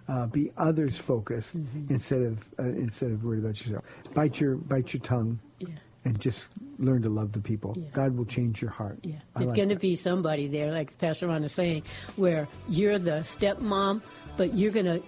Uh, 0.09 0.27
be 0.27 0.53
others 0.57 0.97
focused 0.97 1.55
instead 1.91 2.23
of 2.23 2.39
uh, 2.61 2.62
instead 2.62 3.11
of 3.11 3.25
worried 3.25 3.45
about 3.45 3.61
yourself. 3.61 3.85
Bite 4.15 4.39
your 4.41 4.55
bite 4.55 4.93
your 4.95 5.01
tongue, 5.01 5.41
Yeah. 5.59 5.69
and 6.05 6.21
just 6.21 6.47
learn 6.79 7.03
to 7.03 7.09
love 7.09 7.33
the 7.33 7.41
people. 7.41 7.75
Yeah. 7.77 7.89
God 7.93 8.17
will 8.17 8.25
change 8.25 8.62
your 8.62 8.71
heart. 8.71 9.01
Yeah, 9.03 9.17
I 9.35 9.41
there's 9.41 9.49
like 9.49 9.57
going 9.57 9.69
to 9.71 9.75
be 9.77 9.97
somebody 9.97 10.47
there, 10.47 10.71
like 10.71 10.97
Pastor 10.99 11.27
Ron 11.27 11.43
is 11.43 11.53
saying, 11.53 11.83
where 12.15 12.47
you're 12.69 13.01
the 13.01 13.23
stepmom, 13.25 14.01
but 14.37 14.55
you're 14.55 14.71
going 14.71 14.87
to 14.87 15.03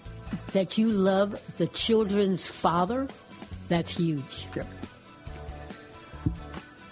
that 0.52 0.78
you 0.78 0.90
love 0.90 1.40
the 1.58 1.68
children's 1.68 2.48
father. 2.48 3.06
That's 3.68 3.96
huge. 3.96 4.46
Yep. 4.56 4.66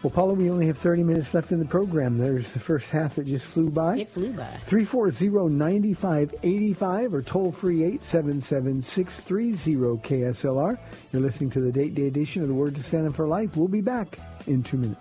Well, 0.06 0.12
Paula, 0.12 0.34
we 0.34 0.50
only 0.50 0.68
have 0.68 0.78
30 0.78 1.02
minutes 1.02 1.34
left 1.34 1.50
in 1.50 1.58
the 1.58 1.64
program. 1.64 2.16
There's 2.16 2.52
the 2.52 2.60
first 2.60 2.90
half 2.90 3.16
that 3.16 3.26
just 3.26 3.44
flew 3.44 3.70
by. 3.70 3.96
It 3.96 4.08
flew 4.08 4.32
by. 4.32 4.60
340-9585 4.68 7.12
or 7.12 7.22
toll 7.22 7.50
free 7.50 7.80
877-630 7.98 10.00
KSLR. 10.04 10.78
You're 11.12 11.22
listening 11.22 11.50
to 11.50 11.60
the 11.60 11.72
date 11.72 11.96
day 11.96 12.06
edition 12.06 12.42
of 12.42 12.46
the 12.46 12.54
Word 12.54 12.76
to 12.76 12.84
Stand 12.84 13.08
Up 13.08 13.16
for 13.16 13.26
Life. 13.26 13.56
We'll 13.56 13.66
be 13.66 13.80
back 13.80 14.16
in 14.46 14.62
two 14.62 14.76
minutes. 14.76 15.00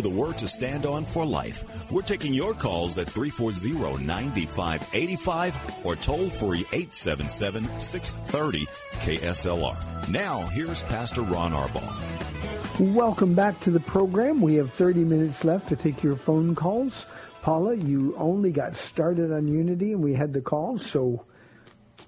To 0.00 0.08
the 0.08 0.14
Word 0.14 0.38
to 0.38 0.48
Stand 0.48 0.86
On 0.86 1.04
for 1.04 1.26
Life. 1.26 1.90
We're 1.90 2.00
taking 2.02 2.32
your 2.32 2.54
calls 2.54 2.96
at 2.96 3.08
340-9585 3.08 5.84
or 5.84 5.96
toll 5.96 6.30
free 6.30 6.62
877-630 6.64 8.66
KSLR. 9.00 10.08
Now, 10.08 10.46
here's 10.46 10.82
Pastor 10.84 11.20
Ron 11.22 11.52
Arbaugh. 11.52 12.94
Welcome 12.94 13.34
back 13.34 13.60
to 13.60 13.70
the 13.70 13.80
program. 13.80 14.40
We 14.40 14.54
have 14.54 14.72
30 14.72 15.04
minutes 15.04 15.44
left 15.44 15.68
to 15.68 15.76
take 15.76 16.02
your 16.02 16.16
phone 16.16 16.54
calls. 16.54 17.04
Paula, 17.42 17.74
you 17.74 18.14
only 18.16 18.52
got 18.52 18.76
started 18.76 19.30
on 19.30 19.48
Unity 19.48 19.92
and 19.92 20.02
we 20.02 20.14
had 20.14 20.32
the 20.32 20.40
calls, 20.40 20.86
so 20.86 21.26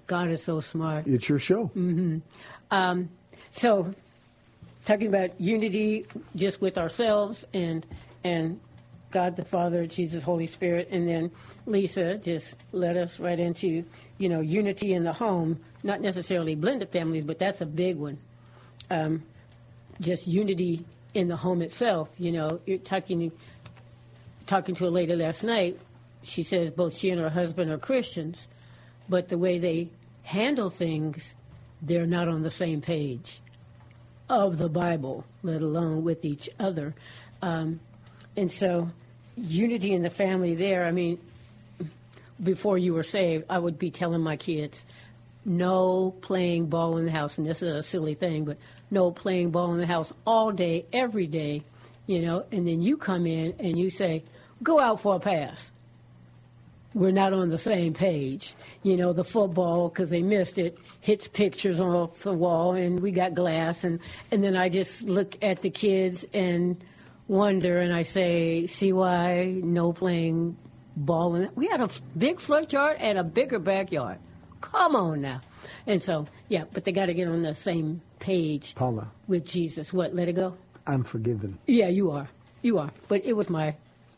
God 0.06 0.30
is 0.30 0.42
so 0.42 0.60
smart. 0.60 1.06
it's 1.06 1.28
your 1.28 1.38
show. 1.38 1.70
Um, 2.70 3.10
so, 3.50 3.94
talking 4.84 5.08
about 5.08 5.40
unity 5.40 6.06
just 6.36 6.60
with 6.60 6.78
ourselves 6.78 7.44
and 7.52 7.86
and 8.24 8.60
God 9.10 9.36
the 9.36 9.44
Father, 9.44 9.86
Jesus, 9.86 10.22
Holy 10.22 10.46
Spirit, 10.46 10.88
and 10.90 11.06
then 11.06 11.30
Lisa 11.66 12.16
just 12.16 12.54
led 12.72 12.96
us 12.96 13.20
right 13.20 13.38
into 13.38 13.84
you 14.18 14.28
know 14.28 14.40
unity 14.40 14.94
in 14.94 15.04
the 15.04 15.12
home. 15.12 15.60
Not 15.82 16.00
necessarily 16.00 16.54
blended 16.54 16.90
families, 16.90 17.24
but 17.24 17.38
that's 17.38 17.60
a 17.60 17.66
big 17.66 17.96
one. 17.96 18.18
Um, 18.90 19.22
just 20.00 20.26
unity 20.26 20.84
in 21.14 21.28
the 21.28 21.36
home 21.36 21.62
itself. 21.62 22.08
You 22.18 22.32
know, 22.32 22.60
you're 22.66 22.78
talking 22.78 23.30
talking 24.46 24.74
to 24.76 24.86
a 24.86 24.90
lady 24.90 25.14
last 25.14 25.44
night. 25.44 25.78
She 26.22 26.42
says 26.42 26.70
both 26.70 26.96
she 26.96 27.10
and 27.10 27.20
her 27.20 27.30
husband 27.30 27.70
are 27.70 27.78
Christians, 27.78 28.48
but 29.08 29.28
the 29.28 29.38
way 29.38 29.58
they 29.58 29.90
handle 30.22 30.70
things, 30.70 31.34
they're 31.82 32.06
not 32.06 32.28
on 32.28 32.42
the 32.42 32.50
same 32.50 32.80
page 32.80 33.42
of 34.32 34.56
the 34.56 34.68
Bible, 34.70 35.26
let 35.42 35.60
alone 35.60 36.02
with 36.02 36.24
each 36.24 36.48
other. 36.58 36.94
Um, 37.42 37.80
and 38.34 38.50
so, 38.50 38.90
unity 39.36 39.92
in 39.92 40.02
the 40.02 40.10
family 40.10 40.54
there, 40.54 40.84
I 40.84 40.90
mean, 40.90 41.18
before 42.42 42.78
you 42.78 42.94
were 42.94 43.02
saved, 43.02 43.44
I 43.50 43.58
would 43.58 43.78
be 43.78 43.90
telling 43.90 44.22
my 44.22 44.36
kids, 44.36 44.86
no 45.44 46.14
playing 46.22 46.66
ball 46.66 46.96
in 46.96 47.04
the 47.04 47.12
house. 47.12 47.36
And 47.36 47.46
this 47.46 47.60
is 47.60 47.76
a 47.76 47.82
silly 47.82 48.14
thing, 48.14 48.46
but 48.46 48.56
no 48.90 49.10
playing 49.10 49.50
ball 49.50 49.74
in 49.74 49.78
the 49.80 49.86
house 49.86 50.10
all 50.26 50.50
day, 50.50 50.86
every 50.94 51.26
day, 51.26 51.62
you 52.06 52.22
know. 52.22 52.46
And 52.50 52.66
then 52.66 52.80
you 52.80 52.96
come 52.96 53.26
in 53.26 53.54
and 53.58 53.78
you 53.78 53.90
say, 53.90 54.24
go 54.62 54.80
out 54.80 55.02
for 55.02 55.16
a 55.16 55.20
pass 55.20 55.72
we're 56.94 57.12
not 57.12 57.32
on 57.32 57.50
the 57.50 57.58
same 57.58 57.94
page. 57.94 58.54
You 58.82 58.96
know, 58.96 59.12
the 59.12 59.24
football, 59.24 59.88
because 59.88 60.10
they 60.10 60.22
missed 60.22 60.58
it, 60.58 60.78
hits 61.00 61.28
pictures 61.28 61.80
off 61.80 62.22
the 62.22 62.32
wall, 62.32 62.74
and 62.74 63.00
we 63.00 63.12
got 63.12 63.34
glass. 63.34 63.84
And, 63.84 64.00
and 64.30 64.42
then 64.42 64.56
I 64.56 64.68
just 64.68 65.02
look 65.02 65.36
at 65.42 65.62
the 65.62 65.70
kids 65.70 66.26
and 66.34 66.82
wonder, 67.28 67.78
and 67.78 67.92
I 67.92 68.02
say, 68.02 68.66
see 68.66 68.92
why 68.92 69.60
no 69.62 69.92
playing 69.92 70.56
ball? 70.96 71.34
In 71.34 71.48
we 71.54 71.68
had 71.68 71.80
a 71.80 71.88
big 72.16 72.40
front 72.40 72.72
yard 72.72 72.98
and 73.00 73.18
a 73.18 73.24
bigger 73.24 73.58
backyard. 73.58 74.18
Come 74.60 74.94
on 74.96 75.22
now. 75.22 75.40
And 75.86 76.02
so, 76.02 76.26
yeah, 76.48 76.64
but 76.72 76.84
they 76.84 76.92
got 76.92 77.06
to 77.06 77.14
get 77.14 77.28
on 77.28 77.42
the 77.42 77.54
same 77.54 78.00
page 78.18 78.74
Paula, 78.74 79.10
with 79.26 79.44
Jesus. 79.44 79.92
What, 79.92 80.14
let 80.14 80.28
it 80.28 80.34
go? 80.34 80.56
I'm 80.86 81.04
forgiven. 81.04 81.58
Yeah, 81.66 81.88
you 81.88 82.10
are. 82.10 82.28
You 82.62 82.78
are. 82.78 82.90
But 83.08 83.24
it 83.24 83.34
was 83.34 83.48
my, 83.48 83.74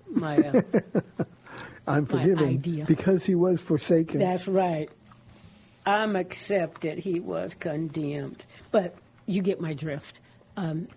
my, 0.08 0.38
uh, 0.38 0.62
I'm 1.86 2.06
forgiven 2.06 2.84
because 2.86 3.24
he 3.24 3.34
was 3.34 3.60
forsaken. 3.60 4.18
That's 4.18 4.48
right. 4.48 4.90
I'm 5.86 6.16
accepted. 6.16 6.98
He 6.98 7.20
was 7.20 7.54
condemned. 7.54 8.44
But 8.70 8.96
you 9.26 9.42
get 9.42 9.60
my 9.60 9.74
drift. 9.74 10.20
Um, 10.56 10.88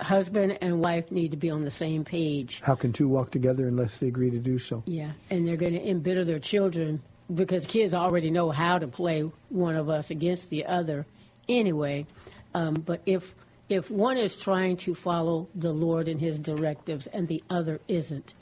husband 0.00 0.58
and 0.60 0.80
wife 0.80 1.10
need 1.10 1.32
to 1.32 1.36
be 1.36 1.50
on 1.50 1.62
the 1.62 1.70
same 1.70 2.04
page. 2.04 2.60
How 2.62 2.74
can 2.74 2.92
two 2.92 3.08
walk 3.08 3.30
together 3.30 3.66
unless 3.66 3.98
they 3.98 4.08
agree 4.08 4.30
to 4.30 4.38
do 4.38 4.58
so? 4.58 4.82
Yeah. 4.86 5.12
And 5.30 5.46
they're 5.46 5.56
going 5.56 5.72
to 5.72 5.88
embitter 5.88 6.24
their 6.24 6.38
children 6.38 7.02
because 7.34 7.66
kids 7.66 7.94
already 7.94 8.30
know 8.30 8.50
how 8.50 8.78
to 8.78 8.86
play 8.86 9.22
one 9.48 9.76
of 9.76 9.88
us 9.88 10.10
against 10.10 10.50
the 10.50 10.66
other 10.66 11.06
anyway. 11.48 12.06
Um, 12.54 12.74
but 12.74 13.02
if 13.06 13.34
if 13.68 13.90
one 13.90 14.16
is 14.16 14.36
trying 14.36 14.78
to 14.78 14.94
follow 14.94 15.46
the 15.54 15.72
Lord 15.72 16.08
and 16.08 16.18
His 16.18 16.38
directives 16.38 17.06
and 17.08 17.28
the 17.28 17.44
other 17.50 17.80
isn't, 17.86 18.32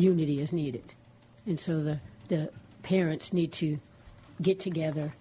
unity 0.00 0.40
is 0.40 0.52
needed. 0.52 0.94
And 1.46 1.58
so 1.58 1.82
the, 1.82 2.00
the 2.28 2.50
parents 2.82 3.32
need 3.32 3.52
to 3.52 3.78
get 4.40 4.60
together 4.60 5.12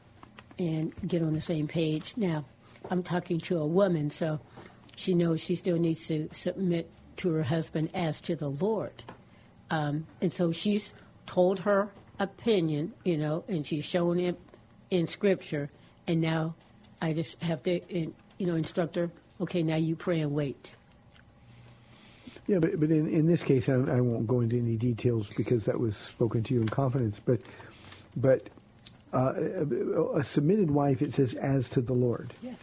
and 0.58 0.94
get 1.08 1.22
on 1.22 1.34
the 1.34 1.42
same 1.42 1.68
page. 1.68 2.13
Now, 2.18 2.46
I'm 2.89 3.04
talking 3.04 3.39
to 3.42 3.60
a 3.60 3.65
woman, 3.65 4.10
so 4.10 4.39
she 4.96 5.13
knows 5.13 5.42
she 5.42 5.56
still 5.56 5.78
needs 5.78 6.08
to 6.08 6.30
submit 6.32 6.89
to 7.18 7.32
her 7.32 7.44
husband 7.44 7.89
as 7.94 8.20
to 8.22 8.36
the 8.36 8.50
Lord. 8.50 9.04
Um, 9.70 10.08
and 10.22 10.34
so 10.34 10.52
she's 10.52 10.94
told 11.26 11.60
her 11.62 11.89
opinion, 12.20 12.94
you 13.04 13.18
know, 13.18 13.44
and 13.48 13.65
she's 13.65 13.86
shown 13.86 14.20
it 14.20 14.39
in 14.89 15.08
Scripture. 15.08 15.70
And 16.08 16.22
now 16.22 16.56
I 17.02 17.13
just 17.13 17.42
have 17.42 17.63
to, 17.63 17.80
you 17.89 18.46
know, 18.48 18.56
instruct 18.56 18.96
her, 18.96 19.12
okay, 19.39 19.63
now 19.63 19.76
you 19.76 19.96
pray 19.96 20.22
and 20.22 20.32
wait. 20.32 20.74
Yeah, 22.50 22.58
but, 22.58 22.80
but 22.80 22.90
in, 22.90 23.08
in 23.08 23.28
this 23.28 23.44
case, 23.44 23.70
I, 23.70 23.74
I 23.74 24.02
won't 24.02 24.26
go 24.26 24.40
into 24.40 24.58
any 24.58 24.76
details 24.76 25.30
because 25.38 25.66
that 25.66 25.80
was 25.80 25.96
spoken 25.96 26.42
to 26.46 26.56
you 26.56 26.62
in 26.62 26.68
confidence. 26.68 27.22
But 27.24 27.42
but 28.18 28.50
uh, 29.14 29.34
a, 29.38 30.18
a 30.18 30.24
submitted 30.24 30.72
wife, 30.72 31.04
it 31.04 31.14
says, 31.14 31.36
as 31.36 31.70
to 31.70 31.82
the 31.82 31.94
Lord. 31.94 32.34
Yeah. 32.42 32.56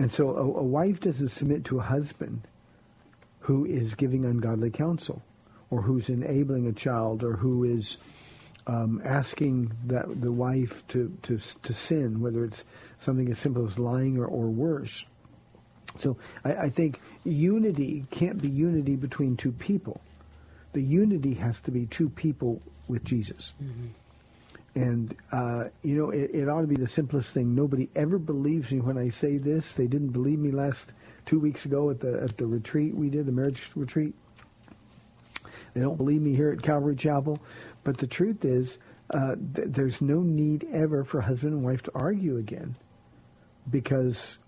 And 0.00 0.10
so 0.10 0.30
a, 0.30 0.40
a 0.40 0.62
wife 0.64 0.98
doesn't 0.98 1.28
submit 1.28 1.64
to 1.66 1.78
a 1.78 1.82
husband 1.82 2.48
who 3.38 3.64
is 3.64 3.94
giving 3.94 4.24
ungodly 4.24 4.70
counsel 4.70 5.22
or 5.70 5.82
who's 5.82 6.08
enabling 6.08 6.66
a 6.66 6.72
child 6.72 7.22
or 7.22 7.34
who 7.34 7.62
is 7.62 7.98
um, 8.66 9.00
asking 9.04 9.70
that 9.86 10.20
the 10.20 10.32
wife 10.32 10.82
to, 10.88 11.16
to 11.22 11.38
to 11.62 11.72
sin, 11.72 12.20
whether 12.20 12.44
it's 12.44 12.64
something 12.98 13.30
as 13.30 13.38
simple 13.38 13.64
as 13.64 13.78
lying 13.78 14.18
or, 14.18 14.26
or 14.26 14.48
worse. 14.48 15.04
So 15.98 16.16
I, 16.44 16.54
I 16.54 16.70
think 16.70 17.00
unity 17.24 18.04
can't 18.10 18.40
be 18.40 18.48
unity 18.48 18.96
between 18.96 19.36
two 19.36 19.52
people. 19.52 20.00
The 20.72 20.82
unity 20.82 21.34
has 21.34 21.60
to 21.60 21.70
be 21.70 21.86
two 21.86 22.08
people 22.08 22.62
with 22.88 23.04
Jesus. 23.04 23.52
And, 24.74 25.14
uh, 25.30 25.64
you 25.82 25.96
know, 25.96 26.10
it, 26.10 26.30
it 26.32 26.48
ought 26.48 26.62
to 26.62 26.66
be 26.66 26.76
the 26.76 26.88
simplest 26.88 27.32
thing. 27.32 27.54
Nobody 27.54 27.90
ever 27.94 28.18
believes 28.18 28.72
me 28.72 28.80
when 28.80 28.96
I 28.96 29.10
say 29.10 29.36
this. 29.36 29.72
They 29.74 29.86
didn't 29.86 30.10
believe 30.10 30.38
me 30.38 30.50
last 30.50 30.92
two 31.26 31.38
weeks 31.38 31.66
ago 31.66 31.90
at 31.90 32.00
the, 32.00 32.22
at 32.22 32.38
the 32.38 32.46
retreat 32.46 32.94
we 32.94 33.10
did, 33.10 33.26
the 33.26 33.32
marriage 33.32 33.70
retreat. 33.74 34.14
They 35.74 35.80
don't 35.80 35.96
believe 35.96 36.22
me 36.22 36.34
here 36.34 36.50
at 36.50 36.62
Calvary 36.62 36.96
Chapel. 36.96 37.38
But 37.84 37.98
the 37.98 38.06
truth 38.06 38.44
is, 38.44 38.78
uh, 39.10 39.36
th- 39.54 39.68
there's 39.70 40.00
no 40.00 40.20
need 40.20 40.66
ever 40.72 41.04
for 41.04 41.20
husband 41.20 41.52
and 41.52 41.62
wife 41.62 41.82
to 41.82 41.92
argue 41.94 42.38
again 42.38 42.74
because 43.70 44.38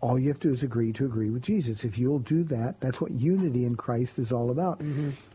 all 0.00 0.18
you 0.18 0.28
have 0.28 0.40
to 0.40 0.48
do 0.48 0.54
is 0.54 0.62
agree 0.62 0.92
to 0.94 1.04
agree 1.04 1.30
with 1.30 1.42
Jesus. 1.42 1.84
If 1.84 1.98
you'll 1.98 2.20
do 2.20 2.42
that, 2.44 2.80
that's 2.80 3.00
what 3.00 3.12
unity 3.12 3.64
in 3.64 3.76
Christ 3.76 4.18
is 4.18 4.32
all 4.32 4.50
about. 4.50 4.80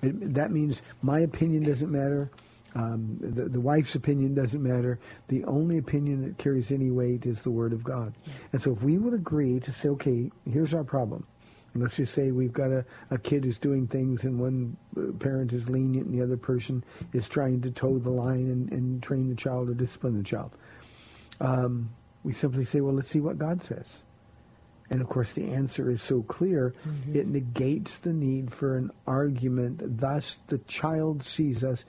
It, 0.01 0.33
that 0.33 0.51
means 0.51 0.81
my 1.01 1.19
opinion 1.19 1.63
doesn't 1.63 1.91
matter. 1.91 2.31
Um, 2.73 3.17
the, 3.21 3.43
the 3.43 3.61
wife's 3.61 3.95
opinion 3.95 4.33
doesn't 4.33 4.61
matter. 4.61 4.99
The 5.29 5.45
only 5.45 5.77
opinion 5.77 6.23
that 6.23 6.37
carries 6.37 6.71
any 6.71 6.89
weight 6.91 7.25
is 7.25 7.41
the 7.41 7.51
Word 7.51 7.73
of 7.73 7.83
God. 7.83 8.13
And 8.53 8.61
so 8.61 8.73
if 8.73 8.81
we 8.81 8.97
would 8.97 9.13
agree 9.13 9.59
to 9.61 9.71
say, 9.71 9.89
okay, 9.89 10.31
here's 10.51 10.73
our 10.73 10.83
problem. 10.83 11.25
And 11.73 11.83
let's 11.83 11.97
just 11.97 12.13
say 12.13 12.31
we've 12.31 12.53
got 12.53 12.71
a, 12.71 12.83
a 13.11 13.17
kid 13.17 13.43
who's 13.43 13.57
doing 13.59 13.85
things 13.85 14.23
and 14.23 14.39
one 14.39 14.77
uh, 14.97 15.11
parent 15.19 15.53
is 15.53 15.69
lenient 15.69 16.07
and 16.07 16.17
the 16.17 16.23
other 16.23 16.37
person 16.37 16.83
is 17.13 17.27
trying 17.27 17.61
to 17.61 17.71
toe 17.71 17.99
the 17.99 18.09
line 18.09 18.49
and, 18.49 18.71
and 18.71 19.03
train 19.03 19.29
the 19.29 19.35
child 19.35 19.69
or 19.69 19.73
discipline 19.73 20.17
the 20.17 20.23
child. 20.23 20.51
Um, 21.39 21.89
we 22.23 22.33
simply 22.33 22.65
say, 22.65 22.81
well, 22.81 22.95
let's 22.95 23.09
see 23.09 23.19
what 23.19 23.37
God 23.37 23.61
says. 23.61 24.03
And 24.89 25.01
of 25.01 25.09
course, 25.09 25.33
the 25.33 25.49
answer 25.51 25.89
is 25.89 26.01
so 26.01 26.21
clear, 26.23 26.73
it 27.13 27.27
negates 27.27 27.97
the 27.97 28.13
need 28.13 28.53
for 28.53 28.77
an 28.77 28.91
argument. 29.07 29.99
Thus, 29.99 30.37
the 30.47 30.59
child 30.59 31.23
sees 31.23 31.63
us 31.63 31.85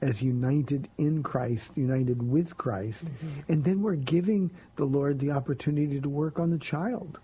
as 0.00 0.20
united 0.20 0.88
in 0.98 1.22
Christ, 1.22 1.70
united 1.76 2.20
with 2.28 2.58
Christ. 2.58 3.04
And 3.48 3.62
then 3.62 3.82
we're 3.82 3.94
giving 3.94 4.50
the 4.74 4.84
Lord 4.84 5.20
the 5.20 5.30
opportunity 5.30 6.00
to 6.00 6.08
work 6.08 6.40
on 6.40 6.50
the 6.50 6.58
child. 6.58 7.18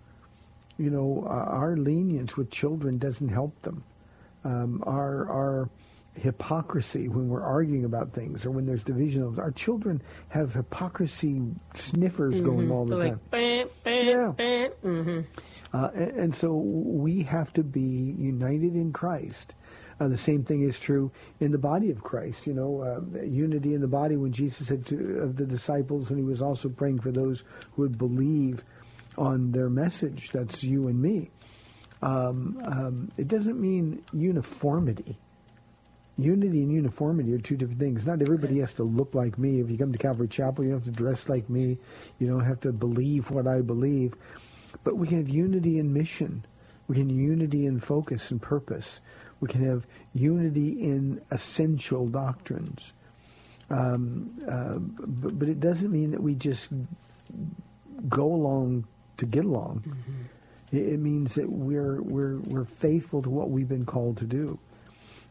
You 0.77 0.89
know, 0.89 1.25
uh, 1.25 1.31
our 1.33 1.75
lenience 1.75 2.37
with 2.37 2.49
children 2.49 2.97
doesn't 2.97 3.27
help 3.27 3.61
them. 3.63 3.83
Um, 4.45 4.81
our, 4.87 5.29
our 5.29 5.69
hypocrisy 6.19 7.07
when 7.07 7.29
we're 7.29 7.43
arguing 7.43 7.85
about 7.85 8.13
things 8.13 8.45
or 8.45 8.51
when 8.51 8.65
there's 8.65 8.83
division, 8.83 9.39
our 9.39 9.51
children 9.51 10.01
have 10.29 10.53
hypocrisy 10.53 11.41
sniffers 11.75 12.39
going 12.41 12.69
all 12.71 12.85
the 12.85 12.97
They're 12.97 13.09
time. 13.09 13.21
bam, 13.31 13.69
bam, 13.83 14.05
Yeah. 14.05 14.31
bam. 14.37 14.71
hmm 14.81 15.19
Uh, 15.73 15.89
and, 15.93 16.11
and 16.11 16.35
so 16.35 16.55
we 16.55 17.23
have 17.23 17.53
to 17.53 17.63
be 17.63 18.15
united 18.17 18.75
in 18.75 18.91
Christ. 18.91 19.53
Uh, 19.99 20.07
the 20.07 20.17
same 20.17 20.43
thing 20.43 20.61
is 20.63 20.79
true 20.79 21.11
in 21.39 21.51
the 21.51 21.57
body 21.57 21.91
of 21.91 22.01
Christ. 22.03 22.47
You 22.47 22.53
know, 22.53 22.81
uh, 22.81 23.21
unity 23.23 23.73
in 23.73 23.81
the 23.81 23.87
body. 23.87 24.15
When 24.15 24.31
Jesus 24.31 24.67
said 24.67 24.85
to 24.87 25.19
of 25.19 25.35
the 25.35 25.45
disciples, 25.45 26.09
and 26.09 26.17
he 26.17 26.23
was 26.23 26.41
also 26.41 26.69
praying 26.69 26.99
for 26.99 27.11
those 27.11 27.43
who 27.73 27.81
would 27.83 27.97
believe 27.97 28.63
on 29.17 29.51
their 29.51 29.69
message. 29.69 30.31
That's 30.31 30.63
you 30.63 30.87
and 30.87 31.01
me. 31.01 31.29
Um, 32.01 32.61
um, 32.63 33.11
it 33.17 33.27
doesn't 33.27 33.59
mean 33.59 34.01
uniformity. 34.13 35.17
Unity 36.21 36.63
and 36.63 36.71
uniformity 36.71 37.33
are 37.33 37.39
two 37.39 37.55
different 37.55 37.79
things. 37.79 38.05
Not 38.05 38.21
everybody 38.21 38.59
has 38.59 38.73
to 38.73 38.83
look 38.83 39.15
like 39.15 39.37
me. 39.37 39.61
If 39.61 39.69
you 39.69 39.77
come 39.77 39.91
to 39.91 39.97
Calvary 39.97 40.27
Chapel, 40.27 40.63
you 40.63 40.71
don't 40.71 40.83
have 40.83 40.93
to 40.93 40.97
dress 41.03 41.29
like 41.29 41.49
me. 41.49 41.77
You 42.19 42.27
don't 42.27 42.45
have 42.45 42.59
to 42.61 42.71
believe 42.71 43.31
what 43.31 43.47
I 43.47 43.61
believe. 43.61 44.13
But 44.83 44.97
we 44.97 45.07
can 45.07 45.17
have 45.17 45.29
unity 45.29 45.79
in 45.79 45.93
mission. 45.93 46.45
We 46.87 46.95
can 46.95 47.09
have 47.09 47.17
unity 47.17 47.65
in 47.65 47.79
focus 47.79 48.31
and 48.31 48.41
purpose. 48.41 48.99
We 49.39 49.47
can 49.47 49.65
have 49.65 49.85
unity 50.13 50.81
in 50.81 51.21
essential 51.31 52.07
doctrines. 52.07 52.93
Um, 53.69 54.31
uh, 54.49 54.79
but, 54.79 55.39
but 55.39 55.47
it 55.47 55.59
doesn't 55.59 55.91
mean 55.91 56.11
that 56.11 56.21
we 56.21 56.35
just 56.35 56.69
go 58.07 58.25
along 58.25 58.87
to 59.17 59.25
get 59.25 59.45
along. 59.45 59.83
It, 60.71 60.93
it 60.93 60.99
means 60.99 61.35
that 61.35 61.49
we're 61.49 62.01
we're 62.01 62.37
we're 62.39 62.65
faithful 62.65 63.21
to 63.21 63.29
what 63.29 63.49
we've 63.49 63.69
been 63.69 63.85
called 63.85 64.17
to 64.17 64.25
do. 64.25 64.57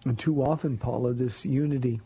And 0.05 0.19
too 0.19 0.43
often, 0.43 0.79
Paula, 0.79 1.13
this 1.13 1.45
unity 1.45 2.01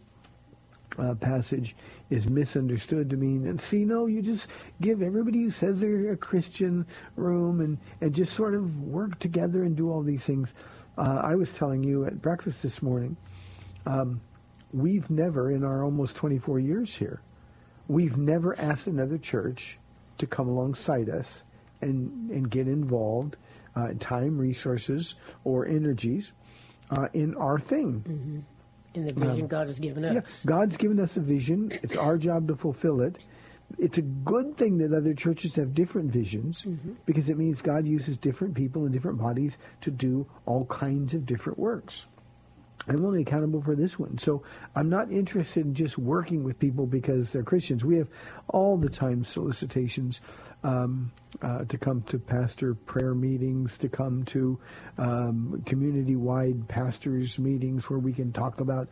uh, 0.98 1.14
passage 1.14 1.74
is 2.11 2.28
misunderstood 2.28 3.11
to 3.11 3.16
mean, 3.16 3.46
and 3.46 3.61
see, 3.61 3.85
no, 3.85 4.07
you 4.07 4.22
just 4.22 4.48
give 4.81 5.02
everybody 5.02 5.42
who 5.42 5.50
says 5.50 5.81
they're 5.81 6.12
a 6.12 6.16
Christian 6.16 6.87
room 7.16 7.61
and, 7.61 7.78
and 8.00 8.14
just 8.14 8.35
sort 8.35 8.55
of 8.55 8.83
work 8.83 9.18
together 9.18 9.62
and 9.62 9.76
do 9.76 9.90
all 9.90 10.02
these 10.02 10.24
things. 10.24 10.52
Uh, 10.98 11.20
I 11.22 11.35
was 11.35 11.52
telling 11.52 11.83
you 11.83 12.05
at 12.05 12.20
breakfast 12.20 12.62
this 12.62 12.83
morning, 12.83 13.16
um, 13.87 14.20
we've 14.72 15.09
never, 15.09 15.50
in 15.50 15.64
our 15.64 15.85
almost 15.85 16.16
24 16.16 16.59
years 16.59 16.94
here, 16.94 17.22
we've 17.88 18.16
never 18.16 18.59
asked 18.59 18.87
another 18.87 19.18
church 19.18 19.78
to 20.18 20.26
come 20.26 20.48
alongside 20.48 21.09
us 21.09 21.42
and, 21.81 22.31
and 22.31 22.50
get 22.50 22.68
involved, 22.68 23.37
uh, 23.74 23.88
time, 23.98 24.38
resources, 24.38 25.14
or 25.44 25.66
energies 25.66 26.33
uh, 26.96 27.09
in 27.12 27.35
our 27.37 27.59
thing. 27.59 28.44
In 28.94 29.07
the 29.07 29.12
vision 29.12 29.42
Um, 29.42 29.46
God 29.48 29.68
has 29.68 29.78
given 29.78 30.05
us. 30.05 30.14
Yeah, 30.14 30.20
God's 30.44 30.76
given 30.76 31.00
us 31.00 31.16
a 31.16 31.20
vision. 31.20 31.72
It's 31.83 31.96
our 31.96 32.18
job 32.18 32.48
to 32.48 32.57
fulfill 32.57 33.00
it. 33.00 33.18
It's 33.78 33.96
a 33.96 34.02
good 34.02 34.57
thing 34.59 34.76
that 34.78 34.92
other 34.92 35.14
churches 35.14 35.57
have 35.57 35.72
different 35.74 36.12
visions 36.12 36.66
because 37.07 37.31
it 37.31 37.38
means 37.38 37.62
God 37.62 37.87
uses 37.87 38.18
different 38.18 38.55
people 38.55 38.85
and 38.85 38.92
different 38.92 39.18
bodies 39.18 39.57
to 39.81 39.90
do 39.90 40.26
all 40.44 40.66
kinds 40.66 41.14
of 41.14 41.24
different 41.24 41.59
works. 41.59 42.05
I'm 42.88 43.04
only 43.04 43.22
accountable 43.22 43.62
for 43.62 43.74
this 43.76 43.98
one. 43.98 44.18
So 44.18 44.42
I'm 44.74 44.88
not 44.88 45.10
interested 45.12 45.64
in 45.64 45.74
just 45.74 45.98
working 45.98 46.42
with 46.42 46.58
people 46.58 46.86
because 46.86 47.30
they're 47.30 47.44
Christians. 47.44 47.84
We 47.84 47.96
have 47.98 48.08
all 48.48 48.76
the 48.76 48.88
time 48.88 49.24
solicitations 49.24 50.20
um, 50.64 51.10
uh, 51.42 51.64
to 51.64 51.78
come 51.78 52.02
to 52.02 52.18
pastor 52.18 52.74
prayer 52.74 53.14
meetings, 53.14 53.76
to 53.78 53.88
come 53.88 54.24
to 54.26 54.58
um, 54.98 55.62
community-wide 55.66 56.68
pastors 56.68 57.38
meetings 57.38 57.88
where 57.90 57.98
we 57.98 58.12
can 58.12 58.32
talk 58.32 58.60
about 58.60 58.88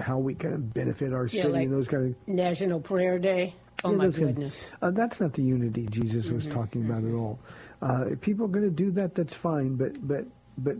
how 0.00 0.18
we 0.18 0.34
can 0.34 0.62
benefit 0.68 1.12
our 1.12 1.26
Yeah, 1.26 1.42
city 1.42 1.52
like 1.52 1.64
and 1.66 1.72
those 1.72 1.88
kind 1.88 2.14
of 2.14 2.28
National 2.28 2.80
Prayer 2.80 3.18
Day. 3.18 3.54
Oh 3.84 3.90
yeah, 3.90 3.96
my 3.96 4.06
those 4.06 4.16
kind 4.16 4.28
of- 4.30 4.34
goodness. 4.36 4.68
uh, 4.82 4.90
that's 4.90 5.20
not 5.20 5.32
the 5.34 5.42
unity 5.42 5.86
Jesus 5.90 6.30
was 6.30 6.46
talking 6.46 6.84
about 6.86 7.04
at 7.04 7.12
all. 7.14 7.38
Uh, 7.82 8.06
if 8.12 8.20
people 8.20 8.46
are 8.46 8.48
going 8.48 8.64
to 8.64 8.70
do 8.70 8.90
that, 8.92 9.14
that's 9.14 9.34
fine. 9.34 9.74
But 9.76 10.06
but 10.06 10.24
but 10.58 10.76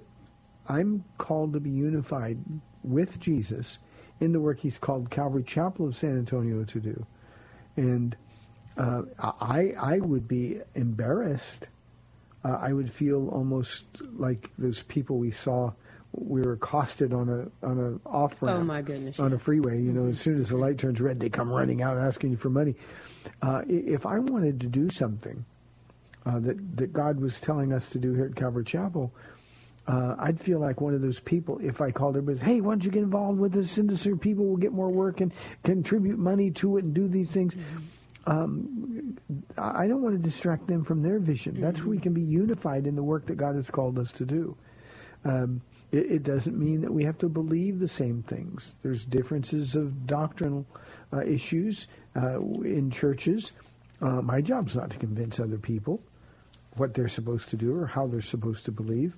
I'm 0.68 1.04
called 1.18 1.52
to 1.54 1.60
be 1.60 1.70
unified 1.70 2.38
with 2.82 3.20
Jesus 3.20 3.78
in 4.20 4.32
the 4.32 4.40
work 4.40 4.60
He's 4.60 4.78
called 4.78 5.10
Calvary 5.10 5.42
Chapel 5.42 5.88
of 5.88 5.96
San 5.96 6.16
Antonio 6.18 6.64
to 6.64 6.80
do, 6.80 7.06
and 7.76 8.16
uh, 8.76 9.02
I 9.18 9.74
I 9.78 9.98
would 9.98 10.26
be 10.28 10.60
embarrassed. 10.74 11.66
Uh, 12.44 12.58
I 12.60 12.72
would 12.72 12.92
feel 12.92 13.28
almost 13.28 13.84
like 14.16 14.50
those 14.58 14.82
people 14.82 15.18
we 15.18 15.30
saw. 15.30 15.72
We 16.12 16.42
were 16.42 16.52
accosted 16.52 17.12
on 17.12 17.28
a 17.28 17.66
on 17.66 18.00
a 18.04 18.08
off 18.08 18.40
ramp 18.40 18.60
Oh, 18.60 18.64
my 18.64 18.82
goodness, 18.82 19.18
on 19.18 19.32
a 19.32 19.38
freeway. 19.38 19.82
You 19.82 19.92
know, 19.92 20.08
as 20.08 20.20
soon 20.20 20.40
as 20.40 20.50
the 20.50 20.56
light 20.56 20.78
turns 20.78 21.00
red, 21.00 21.18
they 21.18 21.28
come 21.28 21.50
running 21.50 21.82
out 21.82 21.96
asking 21.98 22.30
you 22.30 22.36
for 22.36 22.50
money. 22.50 22.76
Uh, 23.42 23.62
if 23.66 24.06
I 24.06 24.20
wanted 24.20 24.60
to 24.60 24.68
do 24.68 24.88
something 24.90 25.44
uh, 26.24 26.38
that 26.40 26.76
that 26.76 26.92
God 26.92 27.18
was 27.20 27.40
telling 27.40 27.72
us 27.72 27.88
to 27.88 27.98
do 27.98 28.14
here 28.14 28.26
at 28.26 28.36
Calvary 28.36 28.64
Chapel, 28.64 29.12
uh, 29.86 30.16
I'd 30.18 30.40
feel 30.40 30.60
like 30.60 30.80
one 30.80 30.94
of 30.94 31.02
those 31.02 31.20
people 31.20 31.58
if 31.62 31.80
I 31.80 31.90
called 31.90 32.16
everybody, 32.16 32.44
hey, 32.44 32.60
why 32.60 32.72
don't 32.72 32.84
you 32.84 32.90
get 32.90 33.02
involved 33.02 33.38
with 33.38 33.52
this 33.52 33.76
industry? 33.76 34.16
People 34.16 34.46
will 34.46 34.56
get 34.56 34.72
more 34.72 34.90
work 34.90 35.20
and 35.20 35.32
contribute 35.62 36.18
money 36.18 36.50
to 36.52 36.78
it 36.78 36.84
and 36.84 36.94
do 36.94 37.06
these 37.08 37.30
things. 37.30 37.54
Um, 38.26 39.18
I 39.58 39.86
don't 39.86 40.00
want 40.00 40.16
to 40.16 40.22
distract 40.22 40.66
them 40.66 40.84
from 40.84 41.02
their 41.02 41.18
vision. 41.18 41.60
That's 41.60 41.80
where 41.80 41.90
we 41.90 41.98
can 41.98 42.14
be 42.14 42.22
unified 42.22 42.86
in 42.86 42.96
the 42.96 43.02
work 43.02 43.26
that 43.26 43.36
God 43.36 43.54
has 43.56 43.68
called 43.68 43.98
us 43.98 44.10
to 44.12 44.24
do. 44.24 44.56
Um, 45.26 45.60
it, 45.92 46.10
it 46.10 46.22
doesn't 46.22 46.58
mean 46.58 46.80
that 46.80 46.92
we 46.92 47.04
have 47.04 47.18
to 47.18 47.28
believe 47.28 47.78
the 47.78 47.88
same 47.88 48.22
things. 48.22 48.76
There's 48.82 49.04
differences 49.04 49.76
of 49.76 50.06
doctrinal 50.06 50.64
uh, 51.12 51.22
issues 51.24 51.86
uh, 52.16 52.40
in 52.40 52.90
churches. 52.90 53.52
Uh, 54.00 54.22
my 54.22 54.40
job's 54.40 54.74
not 54.74 54.90
to 54.90 54.96
convince 54.96 55.38
other 55.38 55.58
people 55.58 56.00
what 56.76 56.94
they're 56.94 57.08
supposed 57.08 57.50
to 57.50 57.56
do 57.56 57.76
or 57.76 57.86
how 57.86 58.06
they're 58.06 58.20
supposed 58.20 58.64
to 58.64 58.72
believe. 58.72 59.14